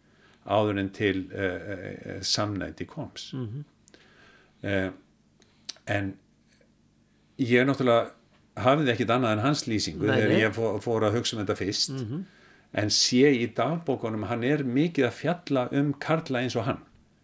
áður 0.44 0.80
en 0.82 0.90
til 0.94 1.24
uh, 1.32 1.70
uh, 1.76 2.20
samnæti 2.20 2.86
koms 2.88 3.30
mm 3.32 3.46
-hmm. 3.46 3.64
uh, 4.68 4.92
en 5.86 6.14
ég 7.38 7.60
er 7.60 7.66
náttúrulega 7.66 8.10
hafið 8.54 8.92
ekkit 8.92 9.10
annað 9.10 9.32
en 9.32 9.44
hans 9.44 9.66
lýsingu 9.66 10.06
Nei, 10.06 10.20
þegar 10.20 10.38
ég 10.38 10.58
fór 10.84 11.06
að 11.08 11.16
hugsa 11.18 11.36
um 11.36 11.42
þetta 11.42 11.56
fyrst 11.58 11.90
mm 11.90 12.04
-hmm. 12.04 12.24
En 12.74 12.90
sé 12.90 13.30
í 13.38 13.46
dagbókunum 13.56 14.26
hann 14.30 14.44
er 14.46 14.64
mikið 14.66 15.08
að 15.08 15.16
fjalla 15.20 15.64
um 15.80 15.94
karla 16.02 16.42
eins 16.42 16.58
og 16.58 16.68
hann 16.68 16.82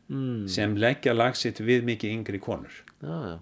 mm. 0.09 0.49
sem 0.49 0.77
leggja 0.79 1.15
lagsitt 1.17 1.61
við 1.61 1.87
mikið 1.89 2.17
yngri 2.17 2.41
konur 2.43 2.81
já. 3.03 3.39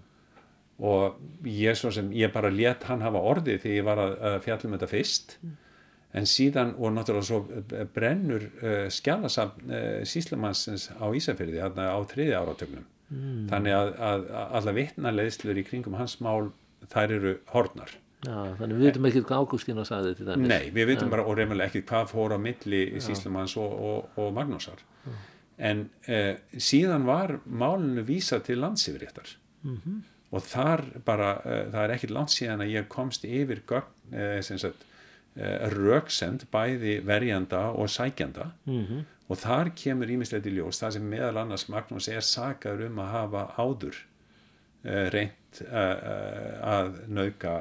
og 0.79 1.19
ég, 1.45 1.79
sem, 1.79 2.11
ég 2.17 2.33
bara 2.33 2.51
let 2.53 2.85
hann 2.89 3.05
hafa 3.05 3.21
orðið 3.33 3.65
þegar 3.65 3.77
ég 3.77 3.89
var 3.89 4.03
að, 4.05 4.37
fjalla 4.45 4.69
um 4.69 4.77
þetta 4.77 4.93
fyrst 4.97 5.39
mm 5.43 5.57
en 6.17 6.25
síðan 6.25 6.73
og 6.77 6.93
náttúrulega 6.95 7.27
svo 7.27 7.39
eh, 7.53 7.85
brennur 7.93 8.45
uh, 8.63 8.85
skjálasafn 8.93 9.69
uh, 9.69 9.81
síslamannsins 10.09 10.89
á 10.97 11.05
Ísafjörði 11.05 11.61
á 11.61 11.99
þriði 12.09 12.37
áratögnum 12.39 12.85
mm. 13.13 13.43
þannig 13.51 13.77
að, 13.77 13.91
að, 14.09 14.25
að 14.41 14.55
alla 14.59 14.75
vittnarleðslur 14.79 15.61
í 15.61 15.65
kringum 15.67 15.97
hans 15.99 16.17
mál 16.23 16.49
þær 16.89 17.15
eru 17.19 17.35
hornar 17.53 17.93
Já, 18.25 18.55
þannig 18.59 18.75
við 18.75 18.85
veitum 18.85 19.05
ekki 19.07 19.23
hvað 19.23 19.45
Ágústína 19.45 19.85
sagði 19.87 20.15
til 20.17 20.25
dæmis 20.27 20.51
Nei, 20.51 20.71
við 20.75 20.89
veitum 20.91 21.11
bara 21.13 21.23
og 21.23 21.37
reynilega 21.39 21.71
ekki 21.71 21.85
hvað 21.87 22.09
fór 22.11 22.35
á 22.35 22.39
milli 22.41 22.81
síslamanns 22.99 23.55
og, 23.61 23.75
og, 23.89 24.09
og 24.19 24.33
Magnúsar 24.35 24.81
ja. 25.05 25.13
en 25.71 25.85
uh, 26.09 26.33
síðan 26.57 27.07
var 27.07 27.37
málinu 27.45 28.03
vísa 28.03 28.41
til 28.43 28.59
landsifréttar 28.59 29.37
mm 29.63 29.77
-hmm. 29.77 30.01
og 30.31 30.43
þar 30.43 30.83
bara 31.05 31.41
það 31.45 31.83
er 31.83 31.95
ekkit 31.95 32.11
langt 32.11 32.35
síðan 32.35 32.61
að 32.61 32.73
ég 32.75 32.87
komst 32.87 33.23
yfir 33.23 33.63
sagt 34.57 34.85
Eh, 35.39 35.69
rauksend 35.71 36.47
bæði 36.51 36.97
verjanda 37.05 37.69
og 37.77 37.89
sækjanda 37.89 38.49
mm 38.65 38.85
-hmm. 38.85 39.03
og 39.29 39.37
þar 39.37 39.69
kemur 39.75 40.09
ímislegt 40.09 40.47
í 40.49 40.51
ljós 40.51 40.81
það 40.81 40.91
sem 40.91 41.05
meðal 41.09 41.37
annars 41.37 41.69
Magnús 41.69 42.07
er 42.09 42.21
sagaður 42.21 42.87
um 42.87 42.99
að 42.99 43.11
hafa 43.11 43.43
áður 43.57 43.95
uh, 44.85 45.05
reynt 45.13 45.61
uh, 45.65 46.69
að 46.69 46.99
nauka 47.07 47.53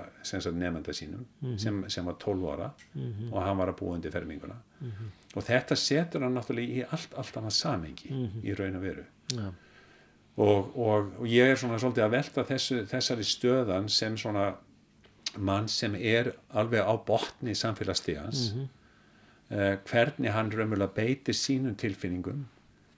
nefnda 0.52 0.92
sínum 0.92 1.24
mm 1.24 1.48
-hmm. 1.48 1.58
sem, 1.58 1.84
sem 1.90 2.04
var 2.04 2.14
12 2.18 2.50
ára 2.52 2.70
mm 2.94 3.12
-hmm. 3.12 3.32
og 3.32 3.42
hann 3.42 3.58
var 3.58 3.68
að 3.68 3.78
búa 3.80 3.94
undir 3.94 4.12
ferminguna 4.12 4.56
mhm. 4.80 5.10
og 5.34 5.42
þetta 5.42 5.76
setur 5.76 6.22
hann 6.22 6.34
náttúrulega 6.34 6.72
í 6.74 6.86
allt, 6.90 7.14
allt 7.14 7.36
annað 7.36 7.50
samengi 7.50 8.10
mhm. 8.10 8.40
í 8.44 8.54
raun 8.54 8.76
og 8.76 8.82
veru 8.82 9.04
ja. 9.34 9.52
og, 10.36 10.78
og, 10.78 11.12
og 11.18 11.26
ég 11.26 11.50
er 11.50 11.56
svona 11.56 11.78
svolítið 11.78 12.04
að 12.04 12.10
velta 12.10 12.44
þessu, 12.44 12.86
þessari 12.86 13.24
stöðan 13.24 13.88
sem 13.88 14.16
svona 14.16 14.54
mann 15.36 15.68
sem 15.68 15.94
er 15.94 16.32
alveg 16.50 16.80
á 16.80 16.94
botni 17.06 17.54
samfélagstíðans 17.54 18.54
mm 18.54 18.60
-hmm. 18.60 18.68
uh, 19.56 19.78
hvernig 19.84 20.32
hann 20.32 20.52
raunverulega 20.52 20.92
beitir 20.94 21.34
sínum 21.34 21.74
tilfinningum 21.74 22.46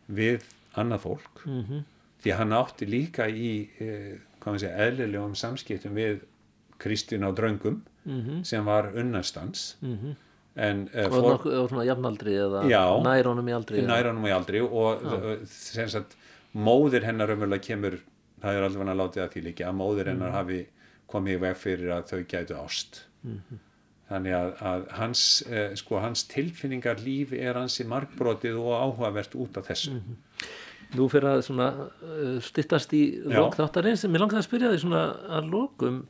við 0.08 0.42
annað 0.74 1.00
fólk 1.00 1.46
mm 1.46 1.62
-hmm. 1.62 1.82
Því 2.22 2.34
hann 2.38 2.56
átti 2.56 2.88
líka 2.90 3.28
í 3.28 3.52
uh, 3.80 4.16
segja, 4.56 4.74
eðlilegum 4.86 5.36
samskiptum 5.38 5.94
við 5.94 6.24
Kristín 6.80 7.24
á 7.24 7.30
draungum 7.36 7.82
mm 8.04 8.20
-hmm. 8.20 8.42
sem 8.44 8.64
var 8.64 8.92
unnarstans 8.94 9.76
mhm. 9.80 10.16
en, 10.56 10.88
uh, 10.94 11.04
og 11.04 11.12
for, 11.12 11.30
nokkuð, 11.32 11.68
svona 11.68 11.84
jafnaldri 11.84 12.34
eða 12.34 12.64
næránum 13.04 13.48
í 13.48 13.54
aldri 13.54 13.82
næránum 13.82 14.26
í 14.26 14.34
aldri 14.34 14.60
og 14.60 15.46
sem 15.46 15.88
sagt 15.88 16.16
móðir 16.54 17.04
hennar 17.06 17.30
umverulega 17.30 17.62
kemur 17.62 18.00
það 18.40 18.56
er 18.56 18.66
alveg 18.66 18.88
að 18.88 19.00
láta 19.00 19.20
það 19.20 19.32
því 19.34 19.42
líka 19.46 19.66
að 19.68 19.76
móðir 19.80 20.12
hennar 20.12 20.30
mm. 20.30 20.38
hafi 20.38 20.60
komið 21.10 21.36
í 21.36 21.42
veg 21.44 21.58
fyrir 21.58 21.92
að 21.96 22.06
þau 22.12 22.20
gætu 22.32 22.56
ást 22.60 23.02
mm 23.22 23.36
-hmm. 23.36 23.60
þannig 24.10 24.36
að, 24.38 24.50
að 24.72 24.86
hans, 25.00 25.24
eh, 25.48 25.76
sko, 25.76 26.00
hans 26.04 26.24
tilfinningar 26.30 27.02
lífi 27.04 27.40
er 27.40 27.58
hansi 27.58 27.84
markbrotið 27.84 28.58
og 28.58 28.74
áhugavert 28.84 29.34
út 29.34 29.56
af 29.60 29.68
þessu 29.70 29.92
mm 29.92 30.00
-hmm. 30.00 30.18
Nú 30.98 31.06
fyrir 31.12 31.30
að 31.30 31.44
svona 31.46 31.70
uh, 31.86 32.36
stittast 32.42 32.92
í 32.96 33.04
lókþáttarins, 33.30 34.06
mér 34.10 34.24
langar 34.24 34.40
að 34.40 34.48
spyrja 34.48 34.74
því 34.74 34.92
að 34.96 35.50
lókum 35.52 36.04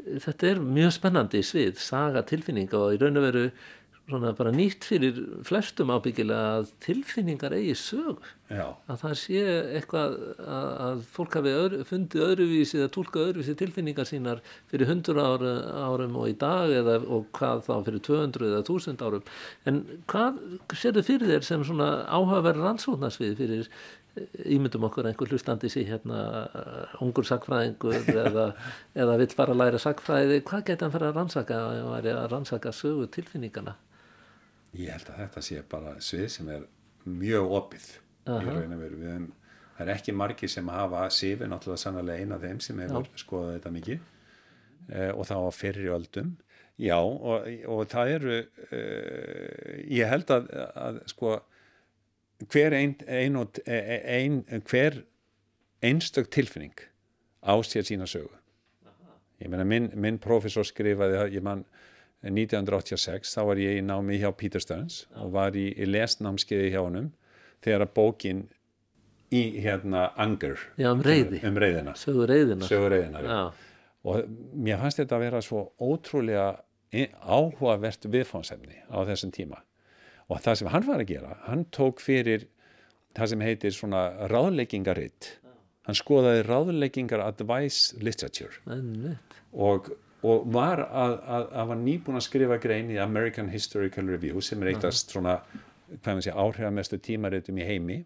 þetta 0.00 0.48
er 0.48 0.62
mjög 0.64 0.94
spennandi 0.96 1.42
svið, 1.44 1.76
saga 1.82 2.24
tilfinninga 2.28 2.78
og 2.78 2.96
í 2.96 3.00
raun 3.00 3.20
og 3.20 3.28
veru 3.28 3.44
bara 4.10 4.50
nýtt 4.50 4.86
fyrir 4.88 5.18
flestum 5.46 5.90
ábyggilega 5.94 6.58
að 6.58 6.70
tilfinningar 6.82 7.54
eigi 7.54 7.76
sög. 7.78 8.24
Já. 8.50 8.64
að 8.90 8.96
það 8.98 9.12
sé 9.14 9.40
eitthvað 9.78 10.14
að, 10.42 10.64
að 10.82 11.02
fólk 11.14 11.36
hafi 11.38 11.50
öðru, 11.54 11.84
fundið 11.86 12.24
öðruvísi 12.24 12.80
eða 12.80 12.88
tólka 12.96 13.20
öðruvísi 13.22 13.52
tilfinningar 13.60 14.08
sínar 14.08 14.40
fyrir 14.72 14.90
100 14.90 15.20
ára, 15.22 15.52
árum 15.86 16.16
og 16.18 16.32
í 16.32 16.34
dag 16.40 16.72
eða, 16.74 16.96
og 17.06 17.28
hvað 17.38 17.62
þá 17.68 17.70
fyrir 17.86 18.02
200 18.08 18.48
eða 18.48 18.64
1000 18.64 19.04
árum. 19.06 19.30
En 19.70 19.78
hvað 20.10 20.42
sér 20.74 20.98
þau 20.98 21.06
fyrir 21.12 21.30
þér 21.30 21.46
sem 21.46 21.66
svona 21.68 21.90
áhugaverð 22.10 22.66
rannsóknarsvið 22.66 23.38
fyrir 23.38 23.70
ímyndum 24.44 24.88
okkur 24.88 25.08
einhver 25.10 25.30
hlustandi 25.30 25.70
sér 25.72 25.86
hérna 25.92 26.24
uh, 26.48 27.02
ungur 27.04 27.26
sagfræðingur 27.28 28.10
eða, 28.10 28.50
eða 29.04 29.16
vill 29.22 29.30
fara 29.36 29.54
að 29.54 29.62
læra 29.62 29.80
sagfræði 29.82 30.42
hvað 30.42 30.66
geta 30.70 30.86
hann 30.86 30.94
fyrir 30.96 31.12
að 31.12 31.20
rannsaka 31.20 31.62
að 31.94 32.10
rannsaka 32.32 32.74
sögu 32.74 33.06
tilfinningana 33.14 33.76
ég 34.74 34.92
held 34.94 35.10
að 35.10 35.24
þetta 35.24 35.42
sé 35.46 35.64
bara 35.70 35.96
svið 36.02 36.28
sem 36.36 36.54
er 36.54 36.68
mjög 37.04 37.58
opið 37.60 37.90
-huh. 38.26 38.42
í 38.42 38.54
raun 38.54 38.76
og 38.76 38.82
veru. 38.84 39.00
Við 39.00 39.12
hefum 39.12 39.28
það 39.76 39.86
er 39.86 39.92
ekki 39.94 40.14
margi 40.16 40.48
sem 40.48 40.68
hafa 40.68 41.08
Sifi 41.14 41.48
náttúrulega 41.48 41.82
sannlega 41.84 42.20
eina 42.20 42.36
af 42.36 42.44
þeim 42.44 42.60
sem 42.60 42.80
hefur 42.84 43.08
skoðað 43.16 43.54
þetta 43.56 43.74
mikið 43.76 43.98
eh, 44.92 45.12
og 45.14 45.26
þá 45.28 45.36
á 45.40 45.50
fyrri 45.56 45.92
öldum. 45.94 46.34
Já 46.80 46.96
og, 46.96 47.48
og 47.68 47.86
það 47.92 48.14
eru 48.16 48.36
eh, 48.72 49.80
ég 49.92 50.08
held 50.08 50.30
að, 50.32 50.50
að 50.74 51.00
sko 51.12 51.38
hver 52.48 52.74
ein, 52.76 52.96
ein, 53.06 53.36
ein, 53.36 54.62
hver 54.64 55.02
einstök 55.82 56.30
tilfinning 56.32 56.76
á 57.44 57.54
sér 57.64 57.84
sína 57.84 58.06
sögu. 58.08 58.32
Ég 59.40 59.48
meina 59.48 59.64
minn, 59.64 59.90
minn 59.96 60.18
profesor 60.20 60.64
skrifaði 60.64 61.30
ég 61.36 61.44
mann 61.44 61.64
1986 62.20 63.32
þá 63.32 63.40
var 63.48 63.60
ég 63.60 63.78
í 63.80 63.84
námi 63.84 64.18
hjá 64.20 64.28
Peter 64.36 64.60
Stearns 64.60 65.06
og 65.16 65.32
var 65.32 65.56
í, 65.56 65.70
í 65.72 65.88
lesnámskeiði 65.88 66.72
hjá 66.74 66.82
honum 66.82 67.08
þegar 67.64 67.86
að 67.86 67.94
bókin 67.96 68.42
í 69.32 69.42
hérna 69.62 70.10
Anger 70.20 70.58
Já, 70.76 70.90
um, 70.92 71.00
reyði. 71.04 71.40
um 71.46 71.56
reyðina 71.60 71.94
sögur 71.96 72.28
reyðina, 72.28 72.68
sögur 72.68 72.92
reyðina 72.92 73.38
og 74.04 74.28
mér 74.52 74.80
fannst 74.82 75.00
þetta 75.00 75.16
að 75.16 75.24
vera 75.24 75.42
svo 75.44 75.64
ótrúlega 75.80 76.50
áhugavert 77.24 78.04
viðfánsefni 78.10 78.82
á 78.90 78.98
þessum 79.08 79.32
tíma 79.32 79.62
og 80.30 80.42
það 80.44 80.60
sem 80.60 80.72
hann 80.72 80.86
var 80.86 81.02
að 81.02 81.12
gera 81.12 81.36
hann 81.48 81.66
tók 81.74 82.02
fyrir 82.04 82.46
það 83.18 83.32
sem 83.32 83.44
heitir 83.44 83.74
svona 83.76 84.04
ráðleggingaritt 84.30 85.32
hann 85.88 85.98
skoðaði 85.98 86.44
ráðleggingar 86.46 87.24
advice 87.26 87.98
literature 87.98 88.54
og 89.50 89.90
og 90.26 90.46
var 90.52 90.82
að, 90.84 91.14
að, 91.24 91.44
að 91.56 91.68
var 91.70 91.78
nýbúin 91.80 92.20
að 92.20 92.26
skrifa 92.26 92.60
grein 92.60 92.90
í 92.92 92.98
American 93.00 93.48
Historical 93.52 94.08
Review 94.10 94.42
sem 94.44 94.60
er 94.62 94.74
eitt 94.74 94.84
af 94.84 94.96
svona 94.98 95.38
áhrifamestu 95.96 97.00
tímaritum 97.02 97.60
í 97.60 97.66
heimi 97.66 97.96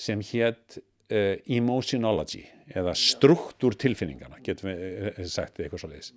sem 0.00 0.22
hétt 0.30 0.78
uh, 0.78 1.36
Emotionology 1.44 2.42
eða 2.72 2.96
struktúr 2.98 3.76
tilfinningana 3.78 4.40
getum 4.44 4.70
við 4.72 5.10
uh, 5.12 5.20
sagt 5.28 5.60
eitthvað 5.60 5.84
svo 5.84 5.92
leiðis 5.92 6.12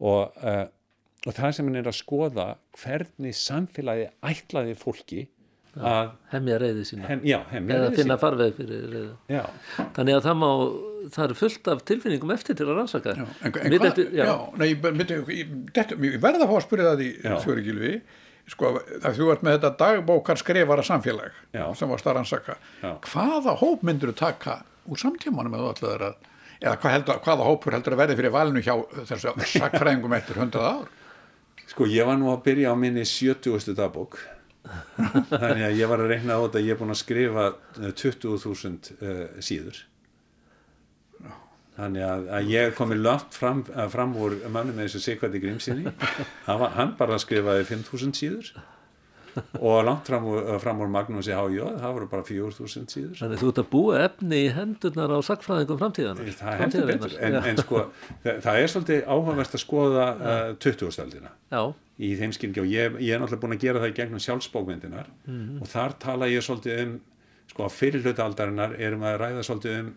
og, 0.00 0.34
uh, 0.42 0.66
og 1.26 1.36
það 1.36 1.52
sem 1.56 1.68
hann 1.68 1.80
er 1.80 1.90
að 1.90 1.98
skoða 1.98 2.46
hvernig 2.80 3.36
samfélagi 3.36 4.08
ætlaði 4.30 4.76
fólki 4.78 5.26
að 5.78 6.14
hemmja 6.32 6.56
reyði 6.58 6.84
sína. 6.88 7.04
Hem, 7.06 7.20
já, 7.28 7.38
eða 7.54 7.90
finna 7.94 8.16
farveð 8.18 8.56
fyrir 8.56 8.86
reyði 8.90 9.42
þannig 9.96 10.16
að 10.16 10.24
það 10.24 10.38
má 10.40 10.48
það 11.14 11.26
eru 11.26 11.36
fullt 11.38 11.70
af 11.70 11.84
tilfinningum 11.90 12.32
eftir 12.34 12.58
til 12.58 12.66
að 12.66 12.80
rannsaka. 12.80 13.14
Já, 13.20 13.26
en, 13.28 13.52
en 13.52 13.76
hvað, 13.76 13.86
eftir, 13.90 14.08
já, 14.18 14.32
nei, 14.60 14.66
ég, 14.72 16.18
verða 16.24 16.42
að 16.42 16.50
fá 16.50 16.56
að 16.56 16.66
spyrja 16.66 16.88
það 16.90 17.04
í 17.04 17.10
þjóri 17.44 17.66
gilvi 17.68 17.92
sko, 18.50 18.72
að 18.98 19.20
þú 19.20 19.30
ert 19.34 19.44
með 19.46 19.58
þetta 19.58 19.72
dagbókar 19.84 20.40
skrifara 20.40 20.86
samfélag 20.86 21.38
já. 21.54 21.64
sem 21.78 21.92
varst 21.92 22.08
að 22.08 22.18
rannsaka. 22.18 22.58
Hvaða 23.06 23.54
hóp 23.60 23.86
myndur 23.86 24.10
þú 24.10 24.18
taka 24.24 24.58
úr 24.90 25.00
samtímanum 25.00 25.54
eða 25.54 25.74
allir 25.76 26.06
að 26.08 26.18
eða 26.60 26.76
hvað 26.80 26.96
heldur, 26.96 27.20
hvaða 27.24 27.46
hópur 27.46 27.76
heldur 27.76 27.94
að 27.94 28.02
verði 28.02 28.16
fyrir 28.18 28.34
valinu 28.34 28.62
hjá 28.64 28.74
þessu 29.08 29.32
sakfræðingum 29.54 30.16
eftir 30.18 30.40
hundrað 30.40 30.66
ár 30.74 30.88
sko 31.70 31.88
ég 31.90 32.08
var 32.08 32.18
nú 32.20 32.30
að 32.32 32.42
byrja 32.48 32.74
á 32.74 32.76
minni 32.78 33.06
70. 33.06 33.74
dagbók. 33.78 34.18
Þannig 35.30 35.64
að 35.66 35.78
ég 35.78 35.90
var 35.90 36.02
að 36.02 36.10
reyna 36.12 36.36
á 36.36 36.42
þetta 36.44 36.64
ég 36.66 36.74
er 36.74 36.80
búin 36.80 36.94
að 36.94 37.00
skrifa 37.00 37.46
20.000 37.78 38.98
uh, 39.00 39.22
síður. 39.42 39.86
Þannig 41.80 42.04
að, 42.04 42.26
að 42.36 42.50
ég 42.52 42.74
komi 42.76 42.98
langt 42.98 43.36
fram, 43.36 43.62
fram 43.92 44.12
úr 44.20 44.34
manni 44.52 44.74
með 44.76 44.90
þessu 44.90 45.00
Sigvardi 45.04 45.40
Grímsinni 45.40 45.94
hann 46.76 46.92
bara 46.98 47.16
skrifaði 47.22 47.64
5.000 47.70 48.18
síður 48.18 48.50
og 49.60 49.84
langt 49.86 50.08
fram 50.10 50.26
úr, 50.30 50.48
fram 50.62 50.80
úr 50.84 50.90
Magnúsi 50.92 51.34
H.J. 51.36 51.66
það 51.82 51.96
voru 51.96 52.08
bara 52.10 52.26
4.000 52.28 52.94
síður. 52.94 53.18
Þannig 53.20 53.42
þú 53.42 53.52
ert 53.52 53.60
að 53.62 53.68
búa 53.74 54.00
efni 54.04 54.40
í 54.46 54.48
hendurnar 54.56 55.14
á 55.14 55.18
sakfræðingum 55.26 55.80
framtíðan 55.82 56.24
Það 56.40 56.64
hendur 56.64 56.88
betur. 56.90 57.14
En, 57.20 57.38
en 57.52 57.62
sko 57.62 57.84
það, 58.24 58.40
það 58.46 58.62
er 58.62 58.74
svolítið 58.74 59.04
áhugavert 59.06 59.56
að 59.56 59.64
skoða 59.64 60.08
uh, 60.16 60.42
20-staldina 60.64 61.34
í 62.00 62.14
þeim 62.16 62.32
skilgi 62.32 62.62
og 62.62 62.70
ég, 62.70 62.98
ég 63.04 63.14
er 63.14 63.20
náttúrulega 63.20 63.44
búin 63.44 63.56
að 63.58 63.64
gera 63.66 63.82
það 63.82 63.92
í 63.92 63.96
gegnum 63.98 64.22
sjálfsbókmyndinar 64.24 65.10
mm 65.10 65.40
-hmm. 65.40 65.58
og 65.60 65.68
þar 65.68 65.96
tala 66.00 66.30
ég 66.30 66.44
svolítið 66.46 66.84
um 66.84 66.94
sko 67.50 67.66
á 67.66 67.70
fyrirlutaldarinnar 67.74 68.76
erum 68.78 69.04
að 69.04 69.18
ræða 69.20 69.42
svolítið 69.44 69.80
um 69.80 69.90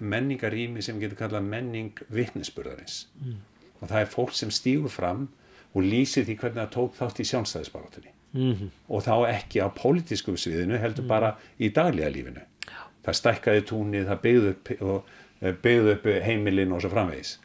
menningarými 0.00 0.82
sem 0.82 1.00
getur 1.00 1.18
kallað 1.20 1.48
menning 1.48 2.04
vittnesburðarins 2.12 3.06
mm. 3.20 3.40
og 3.80 3.88
það 3.88 4.00
er 4.00 4.12
fólk 4.12 4.36
sem 4.36 4.50
stýgur 4.50 4.92
fram 4.92 5.28
og 5.76 5.84
lýsir 5.84 6.24
því 6.24 6.38
hvernig 6.40 6.60
það 6.62 6.74
tók 6.76 6.96
þátt 6.96 7.20
í 7.20 7.28
sjónstæðisbarátunni 7.30 8.15
mm 8.32 8.52
-hmm. 8.52 8.68
og 8.88 9.02
þá 9.02 9.14
ekki 9.28 9.60
á 9.62 9.68
pólitískum 9.68 10.36
sviðinu 10.36 10.78
heldur 10.78 11.04
mm. 11.04 11.08
bara 11.08 11.36
í 11.58 11.70
daglega 11.72 12.10
lífinu 12.10 12.40
Já. 12.66 12.80
það 13.04 13.14
stækkaði 13.20 13.60
túnið, 13.60 14.06
það 14.06 14.20
byggði 14.20 14.50
upp, 14.50 14.70
eh, 15.40 15.54
byggði 15.62 15.92
upp 15.92 16.06
heimilin 16.24 16.72
og 16.72 16.80
svo 16.80 16.90
framvegis 16.90 17.38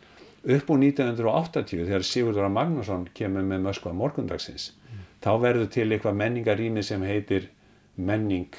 upp 0.43 0.69
úr 0.69 0.79
1980 0.79 1.86
þegar 1.86 2.03
Sigurður 2.03 2.49
Magnússon 2.49 3.07
kemur 3.13 3.43
með 3.43 3.61
Möskva 3.61 3.93
morgundagsins 3.93 4.73
mm. 4.73 5.05
þá 5.21 5.32
verður 5.41 5.69
til 5.69 5.91
eitthvað 5.91 6.15
menningarými 6.15 6.84
sem 6.84 7.01
heitir 7.01 7.49
menning 7.95 8.55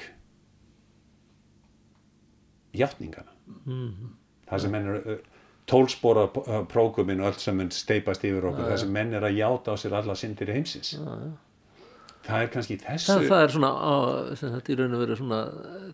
hjáttningana 2.73 3.31
-hmm. 3.65 4.09
það 4.49 4.59
sem 4.59 4.71
menn 4.71 4.87
er 4.87 5.19
tólspóra 5.67 6.27
próguminn 6.67 7.21
og 7.21 7.25
allt 7.25 7.39
sem 7.39 7.55
menn 7.55 7.71
steipast 7.71 8.23
yfir 8.23 8.45
okkur, 8.45 8.65
það 8.65 8.77
sem 8.77 8.91
menn 8.91 9.13
er 9.13 9.23
að 9.23 9.37
játa 9.37 9.71
á 9.71 9.75
sér 9.77 9.93
alla 9.93 10.15
syndir 10.15 10.51
heimsins 10.51 10.93
já 10.93 11.31
það 12.23 12.43
er 12.45 12.51
kannski 12.53 12.77
þessu 12.79 13.09
það, 13.11 13.25
það 13.29 13.43
er 13.45 13.53
svona, 13.55 13.71
á, 13.73 13.95
þetta 14.39 14.73
í 14.73 14.77
raun 14.79 14.95
og 14.95 15.03
veru 15.03 15.17
svona 15.19 15.39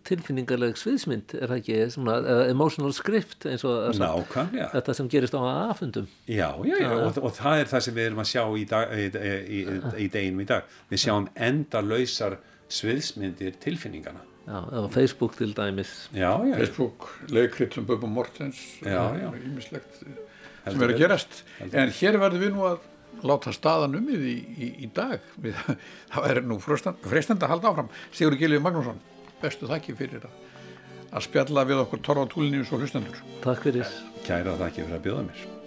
tilfinningarleg 0.09 0.77
sviðsmynd 0.79 1.33
er 1.39 1.49
það 1.49 1.57
ekki, 1.57 1.79
svona 1.95 2.17
emotional 2.45 2.93
script 2.95 3.47
eins 3.49 3.65
og 3.67 3.97
Nákvæm, 3.97 4.53
þetta 4.75 4.95
sem 4.99 5.09
gerist 5.11 5.37
á 5.37 5.41
aðfundum 5.41 6.07
já, 6.29 6.49
já, 6.69 6.75
já, 6.83 6.89
og, 6.99 7.17
og 7.17 7.35
það 7.39 7.63
er 7.63 7.73
það 7.73 7.85
sem 7.87 7.97
við 7.97 8.09
erum 8.11 8.23
að 8.23 8.31
sjá 8.33 8.43
í, 8.45 8.65
dag, 8.69 8.93
í, 8.93 9.09
í, 9.09 9.59
í 10.05 10.09
deginum 10.13 10.43
í 10.43 10.47
dag. 10.49 10.79
Við 10.89 11.03
sjáum 11.03 11.27
enda 11.49 11.81
lausar 11.85 12.37
sviðsmyndir 12.69 13.57
tilfinningana. 13.63 14.21
Já, 14.49 14.87
Facebook 14.93 15.35
til 15.37 15.51
dæmis. 15.53 16.09
Já, 16.13 16.31
já, 16.45 16.55
Facebook, 16.57 17.09
leikrit 17.29 17.75
sem 17.77 17.85
Böbum 17.85 18.13
Mortens 18.17 18.61
ímislegt 18.81 19.99
sem 20.01 20.81
er 20.85 20.93
að 20.93 20.97
gerast. 20.97 21.43
En 21.69 21.91
hér 21.99 22.17
verðum 22.21 22.45
við 22.45 22.55
nú 22.55 22.65
að 22.69 22.79
láta 23.27 23.53
staðan 23.55 23.99
umið 23.99 24.25
í, 24.29 24.35
í, 24.37 24.71
í 24.85 24.89
dag. 24.95 25.19
Við, 25.43 25.59
það 26.13 26.29
er 26.31 26.41
nú 26.47 26.59
frestand 26.63 27.43
að 27.43 27.55
halda 27.55 27.73
áfram. 27.73 27.93
Sigur 28.15 28.39
Gilvið 28.39 28.65
Magnússon 28.65 28.99
bestu 29.43 29.69
þakki 29.69 29.95
fyrir 29.99 30.27
að, 30.27 30.41
að 31.13 31.29
spjalla 31.29 31.67
við 31.67 31.85
okkur 31.85 32.03
Torra 32.05 32.27
Túlinni 32.31 32.65
og 32.65 32.83
hlustendur. 32.83 33.23
Takk 33.45 33.63
fyrir. 33.69 33.95
Kæra 34.27 34.57
þakki 34.59 34.85
fyrir 34.85 34.99
að 34.99 35.07
bjóða 35.07 35.29
mér 35.31 35.58